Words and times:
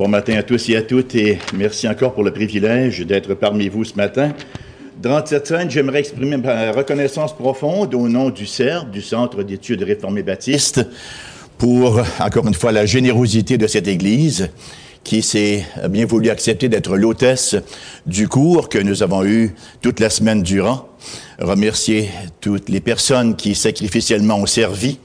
Bon 0.00 0.08
matin 0.08 0.38
à 0.38 0.42
tous 0.42 0.70
et 0.70 0.76
à 0.76 0.80
toutes 0.80 1.14
et 1.14 1.38
merci 1.52 1.86
encore 1.86 2.14
pour 2.14 2.24
le 2.24 2.30
privilège 2.30 3.00
d'être 3.00 3.34
parmi 3.34 3.68
vous 3.68 3.84
ce 3.84 3.96
matin. 3.96 4.32
Dans 5.02 5.22
cette 5.26 5.46
scène, 5.46 5.70
j'aimerais 5.70 5.98
exprimer 5.98 6.38
ma 6.38 6.72
reconnaissance 6.72 7.36
profonde 7.36 7.94
au 7.94 8.08
nom 8.08 8.30
du 8.30 8.46
CERF, 8.46 8.90
du 8.90 9.02
Centre 9.02 9.42
d'études 9.42 9.82
réformées 9.82 10.22
baptistes, 10.22 10.80
pour, 11.58 12.02
encore 12.18 12.46
une 12.46 12.54
fois, 12.54 12.72
la 12.72 12.86
générosité 12.86 13.58
de 13.58 13.66
cette 13.66 13.88
Église 13.88 14.48
qui 15.04 15.20
s'est 15.20 15.66
bien 15.90 16.06
voulu 16.06 16.30
accepter 16.30 16.70
d'être 16.70 16.96
l'hôtesse 16.96 17.56
du 18.06 18.26
cours 18.26 18.70
que 18.70 18.78
nous 18.78 19.02
avons 19.02 19.22
eu 19.22 19.54
toute 19.82 20.00
la 20.00 20.08
semaine 20.08 20.42
durant. 20.42 20.88
Remercier 21.38 22.08
toutes 22.40 22.70
les 22.70 22.80
personnes 22.80 23.36
qui 23.36 23.54
sacrificiellement 23.54 24.36
ont 24.36 24.46
servi 24.46 24.98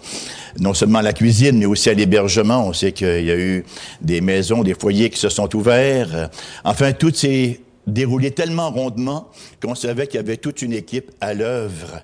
non 0.59 0.73
seulement 0.73 0.99
à 0.99 1.01
la 1.01 1.13
cuisine, 1.13 1.57
mais 1.57 1.65
aussi 1.65 1.89
à 1.89 1.93
l'hébergement. 1.93 2.67
On 2.67 2.73
sait 2.73 2.91
qu'il 2.91 3.25
y 3.25 3.31
a 3.31 3.38
eu 3.38 3.65
des 4.01 4.21
maisons, 4.21 4.63
des 4.63 4.73
foyers 4.73 5.09
qui 5.09 5.20
se 5.20 5.29
sont 5.29 5.53
ouverts. 5.55 6.30
Enfin, 6.63 6.93
tout 6.93 7.13
s'est 7.13 7.59
déroulé 7.88 8.31
tellement 8.31 8.71
rondement 8.71 9.30
qu'on 9.61 9.75
savait 9.75 10.07
qu'il 10.07 10.17
y 10.17 10.23
avait 10.23 10.38
toute 10.38 10.61
une 10.61 10.73
équipe 10.73 11.11
à 11.21 11.33
l'œuvre 11.33 12.02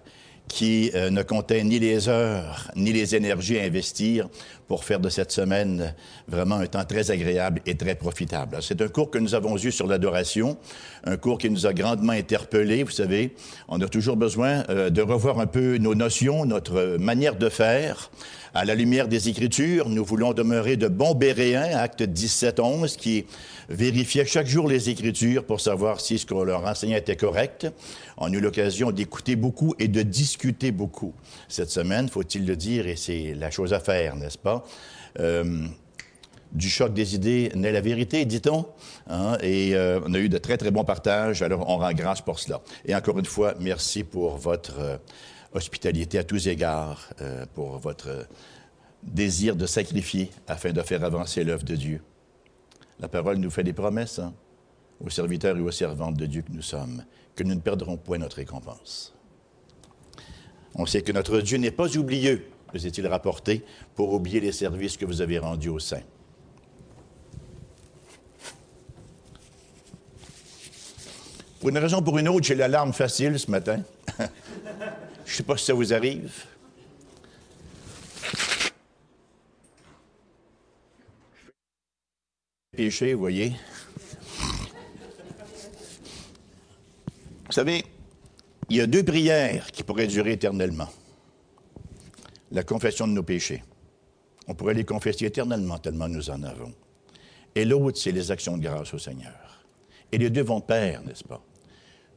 qui 0.47 0.91
euh, 0.95 1.09
ne 1.09 1.23
comptait 1.23 1.63
ni 1.63 1.79
les 1.79 2.09
heures, 2.09 2.69
ni 2.75 2.91
les 2.91 3.15
énergies 3.15 3.57
à 3.57 3.63
investir 3.63 4.27
pour 4.71 4.85
faire 4.85 5.01
de 5.01 5.09
cette 5.09 5.33
semaine 5.33 5.93
vraiment 6.29 6.55
un 6.55 6.65
temps 6.65 6.85
très 6.85 7.11
agréable 7.11 7.59
et 7.65 7.75
très 7.75 7.93
profitable. 7.93 8.59
C'est 8.61 8.81
un 8.81 8.87
cours 8.87 9.11
que 9.11 9.17
nous 9.17 9.35
avons 9.35 9.57
eu 9.57 9.69
sur 9.69 9.85
l'adoration, 9.85 10.55
un 11.03 11.17
cours 11.17 11.39
qui 11.39 11.49
nous 11.49 11.67
a 11.67 11.73
grandement 11.73 12.13
interpellés. 12.13 12.83
Vous 12.83 12.91
savez, 12.91 13.35
on 13.67 13.81
a 13.81 13.89
toujours 13.89 14.15
besoin 14.15 14.63
euh, 14.69 14.89
de 14.89 15.01
revoir 15.01 15.41
un 15.41 15.45
peu 15.45 15.75
nos 15.75 15.93
notions, 15.93 16.45
notre 16.45 16.95
manière 16.97 17.35
de 17.35 17.49
faire. 17.49 18.11
À 18.53 18.65
la 18.65 18.75
lumière 18.75 19.07
des 19.07 19.29
Écritures, 19.29 19.87
nous 19.87 20.03
voulons 20.03 20.33
demeurer 20.33 20.75
de 20.75 20.89
bons 20.89 21.15
Béréens, 21.15 21.77
acte 21.77 22.01
17-11, 22.01 22.97
qui 22.97 23.25
vérifiaient 23.69 24.25
chaque 24.25 24.47
jour 24.47 24.67
les 24.67 24.89
Écritures 24.89 25.45
pour 25.45 25.61
savoir 25.61 26.01
si 26.01 26.17
ce 26.17 26.25
qu'on 26.25 26.43
leur 26.43 26.65
enseignait 26.65 26.97
était 26.97 27.15
correct. 27.15 27.67
On 28.17 28.25
a 28.25 28.35
eu 28.35 28.41
l'occasion 28.41 28.91
d'écouter 28.91 29.37
beaucoup 29.37 29.73
et 29.79 29.87
de 29.87 30.01
discuter 30.01 30.71
beaucoup 30.71 31.13
cette 31.47 31.69
semaine, 31.69 32.09
faut-il 32.09 32.45
le 32.45 32.57
dire, 32.57 32.87
et 32.87 32.97
c'est 32.97 33.33
la 33.35 33.51
chose 33.51 33.73
à 33.73 33.79
faire, 33.79 34.17
n'est-ce 34.17 34.37
pas? 34.37 34.60
Euh, 35.19 35.67
du 36.51 36.69
choc 36.69 36.93
des 36.93 37.15
idées 37.15 37.51
naît 37.55 37.71
la 37.71 37.81
vérité, 37.81 38.25
dit-on. 38.25 38.65
Hein? 39.07 39.37
Et 39.41 39.75
euh, 39.75 40.01
on 40.05 40.13
a 40.13 40.19
eu 40.19 40.27
de 40.27 40.37
très, 40.37 40.57
très 40.57 40.71
bons 40.71 40.83
partages, 40.83 41.41
alors 41.41 41.69
on 41.69 41.77
rend 41.77 41.93
grâce 41.93 42.21
pour 42.21 42.39
cela. 42.39 42.61
Et 42.85 42.93
encore 42.93 43.17
une 43.19 43.25
fois, 43.25 43.55
merci 43.59 44.03
pour 44.03 44.37
votre... 44.37 44.79
Euh, 44.79 44.97
hospitalité 45.53 46.17
à 46.17 46.23
tous 46.23 46.47
égards, 46.47 47.09
pour 47.53 47.77
votre 47.77 48.25
désir 49.03 49.55
de 49.55 49.65
sacrifier 49.65 50.31
afin 50.47 50.71
de 50.71 50.81
faire 50.81 51.03
avancer 51.03 51.43
l'œuvre 51.43 51.63
de 51.63 51.75
Dieu. 51.75 52.01
La 52.99 53.07
parole 53.07 53.37
nous 53.37 53.49
fait 53.49 53.63
des 53.63 53.73
promesses 53.73 54.19
hein, 54.19 54.33
aux 55.03 55.09
serviteurs 55.09 55.57
et 55.57 55.61
aux 55.61 55.71
servantes 55.71 56.15
de 56.15 56.25
Dieu 56.25 56.43
que 56.43 56.51
nous 56.51 56.61
sommes, 56.61 57.03
que 57.35 57.43
nous 57.43 57.55
ne 57.55 57.59
perdrons 57.59 57.97
point 57.97 58.19
notre 58.19 58.37
récompense. 58.37 59.13
On 60.75 60.85
sait 60.85 61.01
que 61.01 61.11
notre 61.11 61.41
Dieu 61.41 61.57
n'est 61.57 61.71
pas 61.71 61.97
oublieux, 61.97 62.45
nous 62.73 62.85
est-il 62.85 63.05
rapporté, 63.07 63.63
pour 63.95 64.13
oublier 64.13 64.39
les 64.39 64.51
services 64.51 64.97
que 64.97 65.05
vous 65.05 65.21
avez 65.21 65.39
rendus 65.39 65.69
au 65.69 65.79
sein? 65.79 66.01
Pour 71.59 71.69
une 71.69 71.77
raison 71.77 71.99
ou 71.99 72.01
pour 72.01 72.17
une 72.17 72.27
autre, 72.27 72.45
j'ai 72.45 72.55
l'alarme 72.55 72.91
facile 72.91 73.37
ce 73.37 73.51
matin. 73.51 73.83
Je 75.25 75.31
ne 75.31 75.37
sais 75.37 75.43
pas 75.43 75.55
si 75.55 75.65
ça 75.65 75.73
vous 75.73 75.93
arrive. 75.93 76.31
Péché, 82.75 83.13
vous 83.13 83.19
voyez. 83.19 83.53
Vous 87.45 87.51
savez, 87.51 87.85
il 88.69 88.77
y 88.77 88.81
a 88.81 88.87
deux 88.87 89.03
prières 89.03 89.71
qui 89.71 89.83
pourraient 89.83 90.07
durer 90.07 90.31
éternellement. 90.31 90.87
La 92.51 92.63
confession 92.63 93.07
de 93.07 93.13
nos 93.13 93.23
péchés. 93.23 93.63
On 94.47 94.55
pourrait 94.55 94.73
les 94.73 94.83
confesser 94.83 95.25
éternellement 95.25 95.77
tellement 95.77 96.09
nous 96.09 96.29
en 96.29 96.43
avons. 96.43 96.73
Et 97.55 97.63
l'autre, 97.63 97.97
c'est 97.97 98.11
les 98.11 98.31
actions 98.31 98.57
de 98.57 98.63
grâce 98.63 98.93
au 98.93 98.99
Seigneur. 98.99 99.65
Et 100.11 100.17
les 100.17 100.29
deux 100.29 100.43
vont 100.43 100.61
pair, 100.61 101.01
n'est-ce 101.03 101.23
pas? 101.23 101.41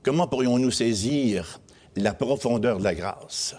Comment 0.03 0.27
pourrions-nous 0.27 0.71
saisir 0.71 1.61
la 1.97 2.13
profondeur 2.13 2.79
de 2.79 2.85
la 2.85 2.95
grâce 2.95 3.55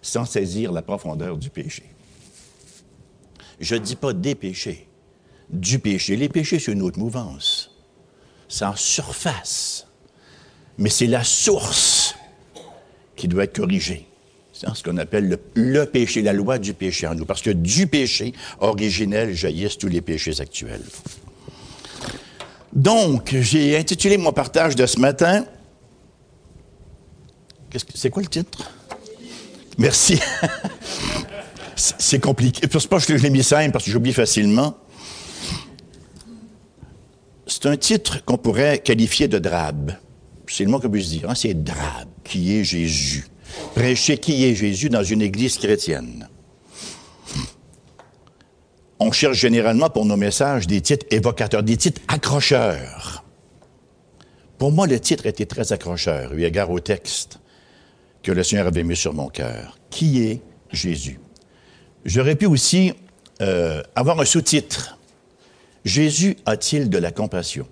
sans 0.00 0.24
saisir 0.24 0.72
la 0.72 0.82
profondeur 0.82 1.36
du 1.36 1.50
péché? 1.50 1.84
Je 3.60 3.74
ne 3.74 3.80
dis 3.80 3.96
pas 3.96 4.12
des 4.12 4.34
péchés, 4.34 4.88
du 5.50 5.78
péché. 5.78 6.16
Les 6.16 6.28
péchés, 6.28 6.58
c'est 6.58 6.72
une 6.72 6.82
autre 6.82 6.98
mouvance. 6.98 7.70
C'est 8.48 8.64
en 8.64 8.76
surface. 8.76 9.86
Mais 10.78 10.90
c'est 10.90 11.06
la 11.06 11.22
source 11.22 12.14
qui 13.16 13.28
doit 13.28 13.44
être 13.44 13.56
corrigée. 13.56 14.08
Ce 14.72 14.82
qu'on 14.82 14.96
appelle 14.96 15.38
le, 15.54 15.84
péché, 15.84 16.22
la 16.22 16.32
loi 16.32 16.58
du 16.58 16.72
péché 16.72 17.06
en 17.06 17.14
nous. 17.14 17.26
Parce 17.26 17.42
que 17.42 17.50
du 17.50 17.86
péché 17.86 18.32
originel 18.60 19.34
jaillissent 19.34 19.76
tous 19.76 19.88
les 19.88 20.00
péchés 20.00 20.40
actuels. 20.40 20.84
Donc, 22.72 23.36
j'ai 23.40 23.76
intitulé 23.76 24.16
mon 24.16 24.32
partage 24.32 24.74
de 24.74 24.86
ce 24.86 24.98
matin 24.98 25.44
c'est 27.94 28.10
quoi 28.10 28.22
le 28.22 28.28
titre? 28.28 28.70
Merci. 29.78 30.20
c'est 31.76 32.20
compliqué. 32.20 32.66
C'est 32.70 32.88
pas 32.88 33.00
que 33.00 33.16
je 33.16 33.22
l'ai 33.22 33.30
mis 33.30 33.42
simple 33.42 33.72
parce 33.72 33.84
que 33.84 33.90
j'oublie 33.90 34.12
facilement. 34.12 34.76
C'est 37.46 37.66
un 37.66 37.76
titre 37.76 38.24
qu'on 38.24 38.38
pourrait 38.38 38.78
qualifier 38.78 39.28
de 39.28 39.38
drabe. 39.38 39.92
C'est 40.46 40.64
le 40.64 40.70
mot 40.70 40.78
que 40.78 40.86
je 40.86 41.04
dire. 41.04 41.30
Hein? 41.30 41.34
C'est 41.34 41.54
drabe. 41.54 42.08
Qui 42.22 42.56
est 42.56 42.64
Jésus? 42.64 43.26
Prêcher 43.74 44.18
qui 44.18 44.44
est 44.44 44.54
Jésus 44.54 44.88
dans 44.88 45.02
une 45.02 45.20
église 45.20 45.58
chrétienne. 45.58 46.28
On 49.00 49.10
cherche 49.10 49.36
généralement 49.36 49.90
pour 49.90 50.06
nos 50.06 50.16
messages 50.16 50.68
des 50.68 50.80
titres 50.80 51.06
évocateurs, 51.10 51.64
des 51.64 51.76
titres 51.76 52.00
accrocheurs. 52.06 53.24
Pour 54.58 54.70
moi, 54.70 54.86
le 54.86 55.00
titre 55.00 55.26
était 55.26 55.46
très 55.46 55.72
accrocheur, 55.72 56.32
eu 56.34 56.44
égard 56.44 56.70
au 56.70 56.78
texte 56.78 57.40
que 58.22 58.30
le 58.30 58.44
Seigneur 58.44 58.68
avait 58.68 58.84
mis 58.84 58.96
sur 58.96 59.12
mon 59.12 59.28
cœur. 59.28 59.76
Qui 59.90 60.22
est 60.22 60.40
Jésus? 60.72 61.18
J'aurais 62.04 62.36
pu 62.36 62.46
aussi 62.46 62.92
euh, 63.42 63.82
avoir 63.96 64.20
un 64.20 64.24
sous-titre. 64.24 64.98
Jésus 65.84 66.36
a-t-il 66.46 66.88
de 66.88 66.98
la 66.98 67.10
compassion? 67.10 67.66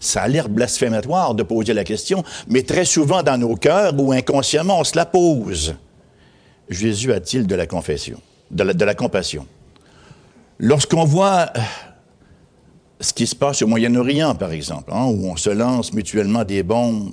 Ça 0.00 0.22
a 0.22 0.28
l'air 0.28 0.48
blasphématoire 0.48 1.34
de 1.34 1.42
poser 1.42 1.74
la 1.74 1.84
question, 1.84 2.22
mais 2.48 2.62
très 2.62 2.84
souvent 2.84 3.22
dans 3.22 3.38
nos 3.38 3.56
cœurs 3.56 3.94
ou 3.98 4.12
inconsciemment, 4.12 4.80
on 4.80 4.84
se 4.84 4.96
la 4.96 5.06
pose. 5.06 5.74
Jésus 6.68 7.12
a-t-il 7.12 7.46
de 7.46 7.54
la 7.54 7.66
confession, 7.66 8.20
de 8.50 8.84
la, 8.84 8.94
compassion? 8.94 9.46
Lorsqu'on 10.58 11.04
voit 11.04 11.50
euh, 11.56 11.60
ce 13.00 13.12
qui 13.12 13.26
se 13.26 13.34
passe 13.34 13.62
au 13.62 13.66
Moyen-Orient, 13.66 14.34
par 14.34 14.52
exemple, 14.52 14.90
hein, 14.92 15.06
où 15.06 15.30
on 15.30 15.36
se 15.36 15.50
lance 15.50 15.92
mutuellement 15.92 16.44
des 16.44 16.62
bombes 16.62 17.10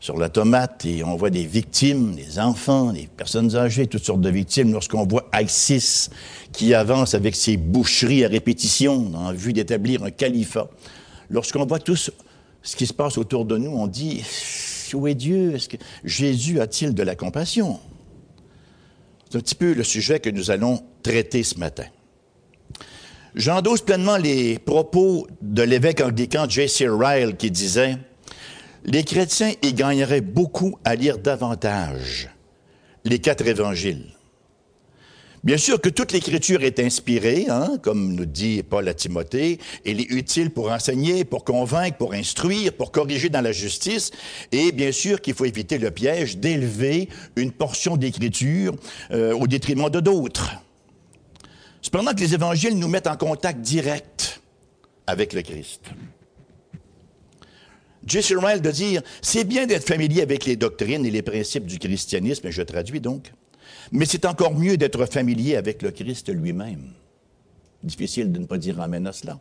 sur 0.00 0.16
la 0.16 0.28
tomate 0.28 0.84
et 0.84 1.02
on 1.02 1.16
voit 1.16 1.30
des 1.30 1.44
victimes, 1.44 2.14
des 2.14 2.38
enfants, 2.38 2.92
des 2.92 3.08
personnes 3.08 3.56
âgées, 3.56 3.86
toutes 3.86 4.04
sortes 4.04 4.20
de 4.20 4.30
victimes. 4.30 4.72
Lorsqu'on 4.72 5.06
voit 5.06 5.28
ISIS 5.34 6.10
qui 6.52 6.74
avance 6.74 7.14
avec 7.14 7.34
ses 7.34 7.56
boucheries 7.56 8.24
à 8.24 8.28
répétition 8.28 9.10
en 9.14 9.32
vue 9.32 9.52
d'établir 9.52 10.04
un 10.04 10.10
califat, 10.10 10.68
lorsqu'on 11.30 11.66
voit 11.66 11.78
tout 11.78 11.96
ce, 11.96 12.10
qui 12.76 12.86
se 12.86 12.92
passe 12.92 13.18
autour 13.18 13.44
de 13.44 13.56
nous, 13.56 13.70
on 13.70 13.86
dit 13.86 14.24
où 14.94 15.06
est 15.06 15.14
Dieu? 15.14 15.56
Jésus 16.04 16.60
a-t-il 16.60 16.94
de 16.94 17.02
la 17.02 17.14
compassion? 17.14 17.78
C'est 19.28 19.36
un 19.36 19.40
petit 19.40 19.54
peu 19.54 19.74
le 19.74 19.84
sujet 19.84 20.20
que 20.20 20.30
nous 20.30 20.50
allons 20.50 20.82
traiter 21.02 21.42
ce 21.42 21.58
matin. 21.58 21.84
J'endosse 23.34 23.82
pleinement 23.82 24.16
les 24.16 24.58
propos 24.58 25.26
de 25.42 25.62
l'évêque 25.62 26.00
anglican 26.00 26.48
J.C. 26.48 26.88
Ryle 26.88 27.36
qui 27.36 27.50
disait 27.50 27.96
les 28.84 29.04
chrétiens 29.04 29.52
y 29.62 29.74
gagneraient 29.74 30.22
beaucoup 30.22 30.78
à 30.84 30.94
lire 30.94 31.18
davantage 31.18 32.30
les 33.04 33.18
quatre 33.18 33.46
évangiles. 33.46 34.06
Bien 35.44 35.56
sûr 35.56 35.80
que 35.80 35.88
toute 35.88 36.10
l'écriture 36.10 36.64
est 36.64 36.80
inspirée, 36.80 37.46
hein, 37.48 37.78
comme 37.80 38.14
nous 38.14 38.26
dit 38.26 38.64
Paul 38.64 38.88
à 38.88 38.94
Timothée, 38.94 39.58
elle 39.86 40.00
est 40.00 40.10
utile 40.10 40.50
pour 40.50 40.70
enseigner, 40.70 41.24
pour 41.24 41.44
convaincre, 41.44 41.96
pour 41.96 42.12
instruire, 42.14 42.72
pour 42.72 42.90
corriger 42.90 43.28
dans 43.28 43.40
la 43.40 43.52
justice, 43.52 44.10
et 44.50 44.72
bien 44.72 44.90
sûr 44.90 45.20
qu'il 45.20 45.34
faut 45.34 45.44
éviter 45.44 45.78
le 45.78 45.92
piège 45.92 46.38
d'élever 46.38 47.08
une 47.36 47.52
portion 47.52 47.96
d'écriture 47.96 48.74
euh, 49.12 49.32
au 49.32 49.46
détriment 49.46 49.88
de 49.88 50.00
d'autres. 50.00 50.50
Cependant 51.82 52.12
que 52.12 52.20
les 52.20 52.34
évangiles 52.34 52.76
nous 52.76 52.88
mettent 52.88 53.06
en 53.06 53.16
contact 53.16 53.60
direct 53.60 54.40
avec 55.06 55.32
le 55.32 55.42
Christ. 55.42 55.82
J.C. 58.04 58.34
Ryle 58.36 58.62
de 58.62 58.70
dire, 58.70 59.02
c'est 59.22 59.44
bien 59.44 59.66
d'être 59.66 59.86
familier 59.86 60.22
avec 60.22 60.46
les 60.46 60.56
doctrines 60.56 61.06
et 61.06 61.10
les 61.10 61.22
principes 61.22 61.66
du 61.66 61.78
christianisme, 61.78 62.46
et 62.48 62.52
je 62.52 62.62
traduis 62.62 63.00
donc, 63.00 63.30
mais 63.92 64.04
c'est 64.04 64.24
encore 64.24 64.54
mieux 64.54 64.76
d'être 64.76 65.06
familier 65.06 65.56
avec 65.56 65.82
le 65.82 65.90
Christ 65.90 66.32
lui-même. 66.32 66.92
Difficile 67.82 68.32
de 68.32 68.38
ne 68.38 68.46
pas 68.46 68.58
dire 68.58 68.80
amen 68.80 69.06
à 69.06 69.12
cela. 69.12 69.38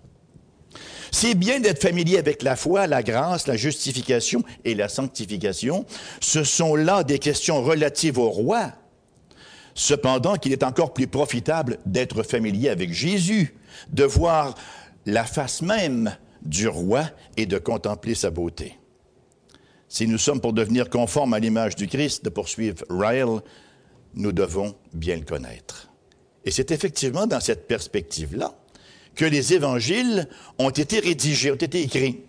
C'est 1.11 1.35
bien 1.35 1.59
d'être 1.59 1.81
familier 1.81 2.17
avec 2.17 2.43
la 2.43 2.55
foi, 2.55 2.87
la 2.87 3.01
grâce, 3.01 3.47
la 3.47 3.55
justification 3.55 4.43
et 4.65 4.75
la 4.75 4.89
sanctification. 4.89 5.85
Ce 6.19 6.43
sont 6.43 6.75
là 6.75 7.03
des 7.03 7.19
questions 7.19 7.63
relatives 7.63 8.17
au 8.17 8.29
roi. 8.29 8.73
Cependant, 9.73 10.35
qu'il 10.35 10.51
est 10.51 10.63
encore 10.63 10.93
plus 10.93 11.07
profitable 11.07 11.77
d'être 11.85 12.23
familier 12.23 12.69
avec 12.69 12.91
Jésus, 12.91 13.55
de 13.89 14.03
voir 14.03 14.55
la 15.05 15.23
face 15.23 15.61
même 15.61 16.15
du 16.41 16.67
roi 16.67 17.05
et 17.37 17.45
de 17.45 17.57
contempler 17.57 18.15
sa 18.15 18.29
beauté. 18.29 18.77
Si 19.87 20.07
nous 20.07 20.17
sommes 20.17 20.41
pour 20.41 20.53
devenir 20.53 20.89
conformes 20.89 21.33
à 21.33 21.39
l'image 21.39 21.75
du 21.75 21.87
Christ, 21.87 22.25
de 22.25 22.29
poursuivre 22.29 22.83
Ryle, 22.89 23.41
nous 24.17 24.31
devons 24.31 24.75
bien 24.93 25.15
le 25.15 25.23
connaître. 25.23 25.89
Et 26.43 26.51
c'est 26.51 26.71
effectivement 26.71 27.27
dans 27.27 27.39
cette 27.39 27.67
perspective-là 27.67 28.55
que 29.15 29.25
les 29.25 29.53
évangiles 29.53 30.27
ont 30.59 30.69
été 30.69 30.99
rédigés, 30.99 31.51
ont 31.51 31.55
été 31.55 31.81
écrits. 31.81 32.21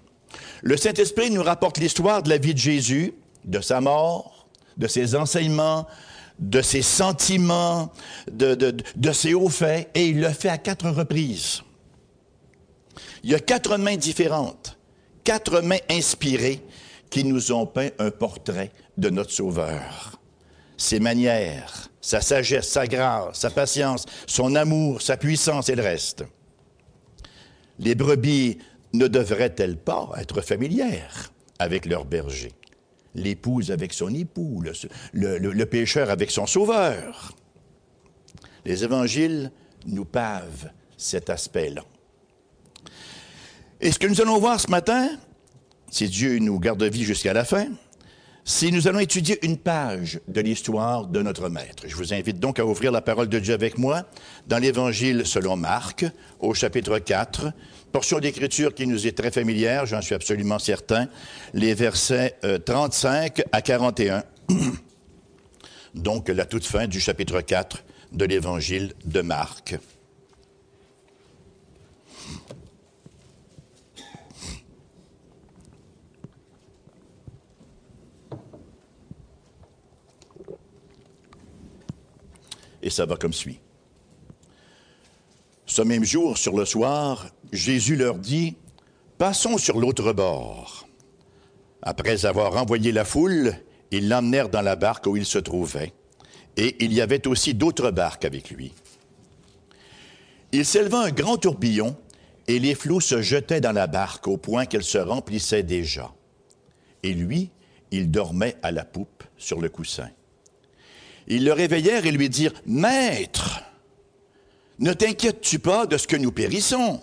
Le 0.62 0.76
Saint-Esprit 0.76 1.30
nous 1.30 1.42
rapporte 1.42 1.78
l'histoire 1.78 2.22
de 2.22 2.28
la 2.28 2.38
vie 2.38 2.54
de 2.54 2.58
Jésus, 2.58 3.14
de 3.44 3.60
sa 3.60 3.80
mort, 3.80 4.48
de 4.76 4.86
ses 4.86 5.14
enseignements, 5.14 5.86
de 6.38 6.62
ses 6.62 6.82
sentiments, 6.82 7.92
de, 8.30 8.54
de 8.54 9.12
ses 9.12 9.34
hauts 9.34 9.48
faits, 9.48 9.90
et 9.94 10.08
il 10.08 10.20
le 10.20 10.30
fait 10.30 10.48
à 10.48 10.58
quatre 10.58 10.88
reprises. 10.88 11.62
Il 13.22 13.30
y 13.30 13.34
a 13.34 13.40
quatre 13.40 13.76
mains 13.76 13.96
différentes, 13.96 14.78
quatre 15.24 15.60
mains 15.60 15.78
inspirées 15.90 16.62
qui 17.10 17.24
nous 17.24 17.52
ont 17.52 17.66
peint 17.66 17.90
un 17.98 18.10
portrait 18.10 18.70
de 18.96 19.10
notre 19.10 19.30
Sauveur. 19.30 20.17
Ses 20.78 21.00
manières, 21.00 21.90
sa 22.00 22.22
sagesse, 22.22 22.68
sa 22.68 22.86
grâce, 22.86 23.40
sa 23.40 23.50
patience, 23.50 24.06
son 24.26 24.54
amour, 24.54 25.02
sa 25.02 25.18
puissance 25.18 25.68
et 25.68 25.74
le 25.74 25.82
reste. 25.82 26.24
Les 27.78 27.94
brebis 27.94 28.58
ne 28.94 29.06
devraient-elles 29.06 29.76
pas 29.76 30.10
être 30.18 30.40
familières 30.40 31.32
avec 31.58 31.84
leur 31.84 32.04
berger? 32.04 32.52
L'épouse 33.14 33.70
avec 33.70 33.92
son 33.92 34.14
époux, 34.14 34.62
le, 35.12 35.38
le, 35.38 35.66
pécheur 35.66 36.10
avec 36.10 36.30
son 36.30 36.46
sauveur. 36.46 37.34
Les 38.64 38.84
évangiles 38.84 39.50
nous 39.86 40.04
pavent 40.04 40.70
cet 40.96 41.28
aspect-là. 41.28 41.82
Et 43.80 43.92
ce 43.92 43.98
que 43.98 44.06
nous 44.06 44.20
allons 44.20 44.38
voir 44.38 44.60
ce 44.60 44.70
matin, 44.70 45.08
si 45.90 46.08
Dieu 46.08 46.38
nous 46.38 46.58
garde 46.58 46.82
vie 46.82 47.04
jusqu'à 47.04 47.32
la 47.32 47.44
fin, 47.44 47.66
si 48.48 48.72
nous 48.72 48.88
allons 48.88 48.98
étudier 48.98 49.38
une 49.44 49.58
page 49.58 50.20
de 50.26 50.40
l'histoire 50.40 51.06
de 51.06 51.20
notre 51.20 51.50
Maître. 51.50 51.84
Je 51.86 51.94
vous 51.94 52.14
invite 52.14 52.40
donc 52.40 52.58
à 52.58 52.64
ouvrir 52.64 52.90
la 52.90 53.02
parole 53.02 53.28
de 53.28 53.38
Dieu 53.38 53.52
avec 53.52 53.76
moi 53.76 54.04
dans 54.46 54.56
l'Évangile 54.56 55.26
selon 55.26 55.54
Marc, 55.54 56.06
au 56.40 56.54
chapitre 56.54 56.98
4, 56.98 57.52
portion 57.92 58.20
d'écriture 58.20 58.74
qui 58.74 58.86
nous 58.86 59.06
est 59.06 59.12
très 59.12 59.30
familière, 59.30 59.84
j'en 59.84 60.00
suis 60.00 60.14
absolument 60.14 60.58
certain, 60.58 61.08
les 61.52 61.74
versets 61.74 62.38
35 62.64 63.40
euh, 63.40 63.42
à 63.52 63.60
41, 63.60 64.24
donc 65.94 66.30
la 66.30 66.46
toute 66.46 66.64
fin 66.64 66.86
du 66.86 67.00
chapitre 67.00 67.42
4 67.42 67.84
de 68.12 68.24
l'Évangile 68.24 68.94
de 69.04 69.20
Marc. 69.20 69.76
Et 82.88 82.90
ça 82.90 83.04
va 83.04 83.16
comme 83.16 83.34
suit. 83.34 83.60
Ce 85.66 85.82
même 85.82 86.04
jour, 86.04 86.38
sur 86.38 86.56
le 86.56 86.64
soir, 86.64 87.26
Jésus 87.52 87.96
leur 87.96 88.14
dit, 88.14 88.56
Passons 89.18 89.58
sur 89.58 89.78
l'autre 89.78 90.14
bord. 90.14 90.88
Après 91.82 92.24
avoir 92.24 92.56
envoyé 92.56 92.90
la 92.90 93.04
foule, 93.04 93.52
ils 93.90 94.08
l'emmenèrent 94.08 94.48
dans 94.48 94.62
la 94.62 94.74
barque 94.74 95.04
où 95.04 95.18
il 95.18 95.26
se 95.26 95.36
trouvait, 95.36 95.92
et 96.56 96.82
il 96.82 96.94
y 96.94 97.02
avait 97.02 97.28
aussi 97.28 97.52
d'autres 97.52 97.90
barques 97.90 98.24
avec 98.24 98.48
lui. 98.50 98.72
Il 100.52 100.64
s'éleva 100.64 101.02
un 101.02 101.10
grand 101.10 101.36
tourbillon, 101.36 101.94
et 102.46 102.58
les 102.58 102.74
flots 102.74 103.00
se 103.00 103.20
jetaient 103.20 103.60
dans 103.60 103.72
la 103.72 103.86
barque 103.86 104.26
au 104.28 104.38
point 104.38 104.64
qu'elle 104.64 104.82
se 104.82 104.96
remplissait 104.96 105.62
déjà. 105.62 106.10
Et 107.02 107.12
lui, 107.12 107.50
il 107.90 108.10
dormait 108.10 108.56
à 108.62 108.72
la 108.72 108.86
poupe 108.86 109.24
sur 109.36 109.60
le 109.60 109.68
coussin. 109.68 110.08
Ils 111.28 111.44
le 111.44 111.52
réveillèrent 111.52 112.06
et 112.06 112.10
lui 112.10 112.28
dirent, 112.28 112.54
Maître, 112.66 113.60
ne 114.78 114.92
t'inquiètes-tu 114.92 115.58
pas 115.58 115.86
de 115.86 115.98
ce 115.98 116.08
que 116.08 116.16
nous 116.16 116.32
périssons? 116.32 117.00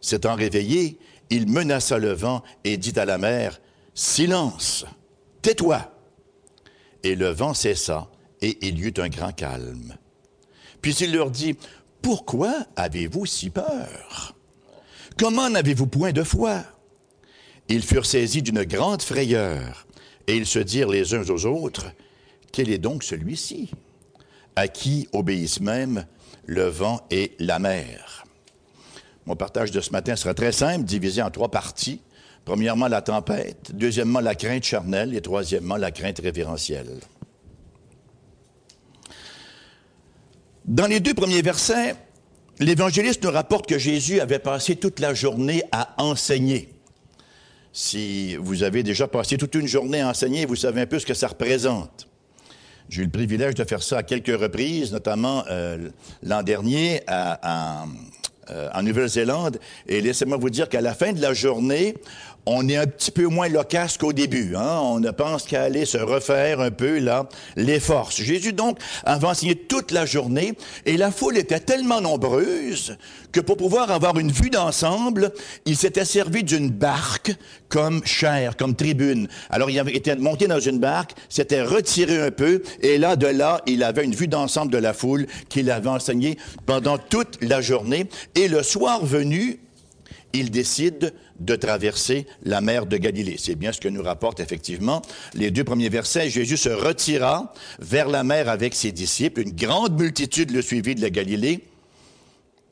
S'étant 0.00 0.34
réveillé, 0.34 0.98
il 1.30 1.48
menaça 1.48 1.98
le 1.98 2.12
vent 2.12 2.42
et 2.64 2.76
dit 2.76 2.98
à 2.98 3.04
la 3.04 3.18
mer, 3.18 3.60
Silence, 3.94 4.84
tais-toi. 5.42 5.92
Et 7.04 7.14
le 7.14 7.28
vent 7.28 7.54
cessa, 7.54 8.10
et 8.42 8.58
il 8.66 8.78
y 8.78 8.86
eut 8.86 8.94
un 8.98 9.08
grand 9.08 9.32
calme. 9.32 9.96
Puis 10.82 10.94
il 10.94 11.12
leur 11.12 11.30
dit, 11.30 11.56
Pourquoi 12.02 12.54
avez-vous 12.76 13.26
si 13.26 13.50
peur? 13.50 14.34
Comment 15.18 15.50
n'avez-vous 15.50 15.86
point 15.86 16.12
de 16.12 16.24
foi? 16.24 16.62
Ils 17.68 17.82
furent 17.82 18.06
saisis 18.06 18.42
d'une 18.42 18.64
grande 18.64 19.02
frayeur, 19.02 19.86
et 20.26 20.36
ils 20.36 20.46
se 20.46 20.58
dirent 20.58 20.88
les 20.88 21.14
uns 21.14 21.28
aux 21.28 21.46
autres, 21.46 21.86
quel 22.52 22.70
est 22.70 22.78
donc 22.78 23.02
celui-ci 23.02 23.70
à 24.56 24.68
qui 24.68 25.08
obéissent 25.12 25.60
même 25.60 26.06
le 26.46 26.64
vent 26.64 27.06
et 27.10 27.32
la 27.38 27.58
mer? 27.58 28.24
Mon 29.26 29.36
partage 29.36 29.70
de 29.70 29.80
ce 29.80 29.90
matin 29.90 30.16
sera 30.16 30.34
très 30.34 30.52
simple, 30.52 30.84
divisé 30.84 31.22
en 31.22 31.30
trois 31.30 31.50
parties. 31.50 32.00
Premièrement, 32.44 32.88
la 32.88 33.02
tempête. 33.02 33.70
Deuxièmement, 33.74 34.20
la 34.20 34.34
crainte 34.34 34.64
charnelle. 34.64 35.14
Et 35.14 35.20
troisièmement, 35.20 35.76
la 35.76 35.90
crainte 35.90 36.18
révérentielle. 36.18 36.98
Dans 40.64 40.86
les 40.86 41.00
deux 41.00 41.14
premiers 41.14 41.42
versets, 41.42 41.94
l'évangéliste 42.58 43.22
nous 43.22 43.30
rapporte 43.30 43.66
que 43.66 43.78
Jésus 43.78 44.20
avait 44.20 44.38
passé 44.38 44.76
toute 44.76 45.00
la 45.00 45.14
journée 45.14 45.62
à 45.70 45.94
enseigner. 46.02 46.74
Si 47.72 48.34
vous 48.36 48.64
avez 48.64 48.82
déjà 48.82 49.06
passé 49.06 49.36
toute 49.36 49.54
une 49.54 49.68
journée 49.68 50.00
à 50.00 50.08
enseigner, 50.08 50.44
vous 50.44 50.56
savez 50.56 50.80
un 50.80 50.86
peu 50.86 50.98
ce 50.98 51.06
que 51.06 51.14
ça 51.14 51.28
représente. 51.28 52.09
J'ai 52.90 53.02
eu 53.02 53.04
le 53.04 53.10
privilège 53.10 53.54
de 53.54 53.62
faire 53.62 53.84
ça 53.84 53.98
à 53.98 54.02
quelques 54.02 54.36
reprises, 54.36 54.92
notamment 54.92 55.44
euh, 55.48 55.90
l'an 56.24 56.42
dernier 56.42 57.02
à, 57.06 57.84
euh, 58.50 58.68
en 58.74 58.82
Nouvelle-Zélande. 58.82 59.60
Et 59.86 60.00
laissez-moi 60.00 60.36
vous 60.38 60.50
dire 60.50 60.68
qu'à 60.68 60.80
la 60.80 60.92
fin 60.92 61.12
de 61.12 61.20
la 61.20 61.32
journée, 61.32 61.94
on 62.46 62.68
est 62.68 62.76
un 62.76 62.86
petit 62.86 63.10
peu 63.10 63.26
moins 63.26 63.48
loquace 63.48 63.98
qu'au 63.98 64.12
début. 64.12 64.54
Hein? 64.56 64.80
On 64.82 65.00
ne 65.00 65.10
pense 65.10 65.44
qu'à 65.44 65.62
aller 65.62 65.84
se 65.84 65.98
refaire 65.98 66.60
un 66.60 66.70
peu 66.70 66.98
là 66.98 67.28
les 67.56 67.80
forces. 67.80 68.20
Jésus 68.20 68.52
donc 68.52 68.78
avait 69.04 69.26
enseigné 69.26 69.54
toute 69.54 69.90
la 69.90 70.06
journée 70.06 70.54
et 70.86 70.96
la 70.96 71.10
foule 71.10 71.38
était 71.38 71.60
tellement 71.60 72.00
nombreuse 72.00 72.96
que 73.32 73.40
pour 73.40 73.56
pouvoir 73.56 73.90
avoir 73.90 74.18
une 74.18 74.32
vue 74.32 74.50
d'ensemble, 74.50 75.32
il 75.64 75.76
s'était 75.76 76.04
servi 76.04 76.42
d'une 76.42 76.70
barque 76.70 77.32
comme 77.68 78.04
chair, 78.04 78.56
comme 78.56 78.74
tribune. 78.74 79.28
Alors 79.50 79.70
il 79.70 79.78
avait 79.78 79.94
été 79.94 80.14
monté 80.16 80.48
dans 80.48 80.60
une 80.60 80.78
barque, 80.78 81.12
s'était 81.28 81.62
retiré 81.62 82.20
un 82.20 82.30
peu 82.30 82.62
et 82.82 82.98
là 82.98 83.16
de 83.16 83.26
là, 83.26 83.60
il 83.66 83.82
avait 83.84 84.04
une 84.04 84.14
vue 84.14 84.28
d'ensemble 84.28 84.72
de 84.72 84.78
la 84.78 84.92
foule 84.92 85.26
qu'il 85.48 85.70
avait 85.70 85.88
enseigné 85.88 86.36
pendant 86.66 86.98
toute 86.98 87.38
la 87.42 87.60
journée 87.60 88.08
et 88.34 88.48
le 88.48 88.62
soir 88.62 89.04
venu, 89.04 89.60
il 90.32 90.50
décide 90.50 91.12
de 91.38 91.56
traverser 91.56 92.26
la 92.44 92.60
mer 92.60 92.86
de 92.86 92.96
Galilée. 92.96 93.36
C'est 93.38 93.54
bien 93.54 93.72
ce 93.72 93.80
que 93.80 93.88
nous 93.88 94.02
rapportent 94.02 94.40
effectivement 94.40 95.02
les 95.34 95.50
deux 95.50 95.64
premiers 95.64 95.88
versets. 95.88 96.30
Jésus 96.30 96.56
se 96.56 96.68
retira 96.68 97.52
vers 97.78 98.08
la 98.08 98.24
mer 98.24 98.48
avec 98.48 98.74
ses 98.74 98.92
disciples. 98.92 99.40
Une 99.40 99.52
grande 99.52 99.98
multitude 99.98 100.50
le 100.50 100.62
suivit 100.62 100.94
de 100.94 101.00
la 101.00 101.10
Galilée 101.10 101.60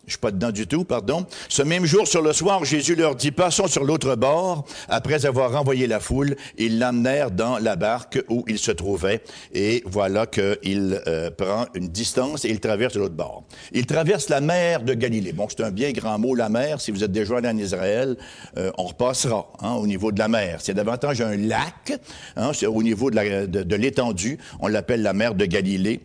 je 0.08 0.14
suis 0.14 0.20
pas 0.20 0.30
dedans 0.30 0.50
du 0.50 0.66
tout, 0.66 0.84
pardon. 0.84 1.26
Ce 1.48 1.62
même 1.62 1.84
jour, 1.84 2.08
sur 2.08 2.22
le 2.22 2.32
soir, 2.32 2.64
Jésus 2.64 2.94
leur 2.94 3.14
dit, 3.14 3.30
passons 3.30 3.66
sur 3.66 3.84
l'autre 3.84 4.16
bord. 4.16 4.64
Après 4.88 5.26
avoir 5.26 5.52
renvoyé 5.52 5.86
la 5.86 6.00
foule, 6.00 6.34
ils 6.56 6.78
l'amenèrent 6.78 7.30
dans 7.30 7.58
la 7.58 7.76
barque 7.76 8.18
où 8.28 8.44
il 8.48 8.58
se 8.58 8.70
trouvait. 8.70 9.22
Et 9.52 9.82
voilà 9.86 10.26
qu'il 10.26 11.00
euh, 11.06 11.30
prend 11.30 11.66
une 11.74 11.88
distance 11.88 12.44
et 12.46 12.48
il 12.48 12.58
traverse 12.60 12.96
l'autre 12.96 13.14
bord. 13.14 13.44
Il 13.72 13.84
traverse 13.84 14.30
la 14.30 14.40
mer 14.40 14.82
de 14.82 14.94
Galilée. 14.94 15.32
Bon, 15.32 15.46
c'est 15.48 15.62
un 15.62 15.70
bien 15.70 15.92
grand 15.92 16.18
mot, 16.18 16.34
la 16.34 16.48
mer. 16.48 16.80
Si 16.80 16.90
vous 16.90 17.04
êtes 17.04 17.12
déjà 17.12 17.36
allé 17.36 17.48
en 17.48 17.58
Israël, 17.58 18.16
euh, 18.56 18.70
on 18.78 18.84
repassera 18.84 19.52
hein, 19.60 19.74
au 19.74 19.86
niveau 19.86 20.10
de 20.10 20.18
la 20.18 20.28
mer. 20.28 20.60
C'est 20.62 20.74
davantage 20.74 21.20
un 21.20 21.36
lac. 21.36 21.92
Hein, 22.36 22.52
au 22.66 22.82
niveau 22.82 23.10
de 23.10 23.74
l'étendue. 23.76 24.38
on 24.60 24.68
l'appelle 24.68 25.02
la 25.02 25.12
mer 25.12 25.34
de 25.34 25.44
Galilée. 25.44 26.00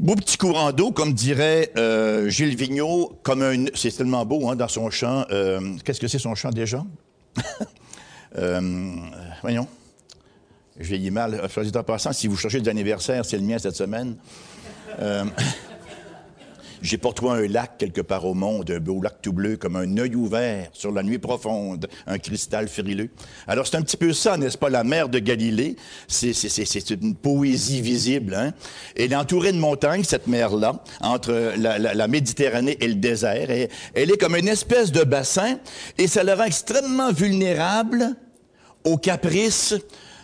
Beau 0.00 0.14
petit 0.14 0.38
courant 0.38 0.72
d'eau, 0.72 0.92
comme 0.92 1.12
dirait 1.12 1.72
euh, 1.76 2.30
Gilles 2.30 2.56
Vigneault, 2.56 3.18
comme 3.22 3.42
un... 3.42 3.66
C'est 3.74 3.94
tellement 3.94 4.24
beau 4.24 4.48
hein, 4.48 4.56
dans 4.56 4.66
son 4.66 4.88
chant. 4.88 5.26
Euh, 5.30 5.74
qu'est-ce 5.84 6.00
que 6.00 6.08
c'est 6.08 6.18
son 6.18 6.34
chant 6.34 6.48
déjà? 6.48 6.82
euh, 8.38 8.94
voyons. 9.42 9.68
Je 10.78 10.86
vieillis 10.86 11.10
mal. 11.10 11.38
En 11.44 11.82
passant, 11.82 12.14
si 12.14 12.28
vous 12.28 12.36
cherchez 12.38 12.62
des 12.62 12.70
anniversaires, 12.70 13.26
c'est 13.26 13.36
le 13.36 13.42
mien 13.42 13.58
cette 13.58 13.76
semaine. 13.76 14.16
J'ai 16.82 16.96
pour 16.96 17.12
toi 17.12 17.34
un 17.34 17.46
lac 17.46 17.76
quelque 17.76 18.00
part 18.00 18.24
au 18.24 18.32
monde, 18.32 18.70
un 18.70 18.80
beau 18.80 19.02
lac 19.02 19.20
tout 19.20 19.34
bleu, 19.34 19.58
comme 19.58 19.76
un 19.76 19.98
œil 19.98 20.14
ouvert 20.14 20.70
sur 20.72 20.92
la 20.92 21.02
nuit 21.02 21.18
profonde, 21.18 21.88
un 22.06 22.18
cristal 22.18 22.68
frileux. 22.68 23.10
Alors 23.46 23.66
c'est 23.66 23.76
un 23.76 23.82
petit 23.82 23.98
peu 23.98 24.14
ça, 24.14 24.38
n'est-ce 24.38 24.56
pas, 24.56 24.70
la 24.70 24.82
mer 24.82 25.10
de 25.10 25.18
Galilée? 25.18 25.76
C'est, 26.08 26.90
une 26.90 27.14
poésie 27.14 27.82
visible. 27.82 28.34
Hein? 28.34 28.52
Elle 28.96 29.12
est 29.12 29.16
entourée 29.16 29.52
de 29.52 29.58
montagnes, 29.58 30.04
cette 30.04 30.26
mer-là, 30.26 30.82
entre 31.02 31.52
la, 31.58 31.78
la, 31.78 31.92
la, 31.92 32.08
Méditerranée 32.08 32.78
et 32.80 32.88
le 32.88 32.94
désert. 32.94 33.50
Elle 33.94 34.10
est 34.10 34.18
comme 34.18 34.36
une 34.36 34.48
espèce 34.48 34.90
de 34.90 35.04
bassin, 35.04 35.58
et 35.98 36.06
ça 36.06 36.24
le 36.24 36.32
rend 36.32 36.44
extrêmement 36.44 37.12
vulnérable 37.12 38.16
aux 38.84 38.96
caprices 38.96 39.74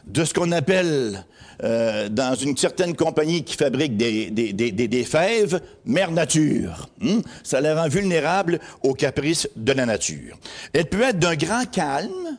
de 0.07 0.25
ce 0.25 0.33
qu'on 0.33 0.53
appelle 0.53 1.25
euh, 1.65 2.09
dans 2.11 2.35
une 2.35 2.57
certaine 2.57 2.95
compagnie 2.95 3.43
qui 3.43 3.57
fabrique 3.57 3.97
des, 3.97 4.31
des, 4.31 5.05
fèves, 5.05 5.61
mère 5.87 6.11
nature. 6.11 6.89
Hmm? 7.01 7.21
Ça 7.43 7.61
les 7.61 7.73
rend 7.73 7.89
vulnérables 7.89 8.61
aux 8.83 8.93
caprices 8.93 9.49
de 9.57 9.73
la 9.73 9.87
nature. 9.87 10.39
Elle 10.73 10.87
peut 10.87 11.03
être 11.03 11.19
d'un 11.19 11.35
grand 11.35 11.65
calme 11.71 12.39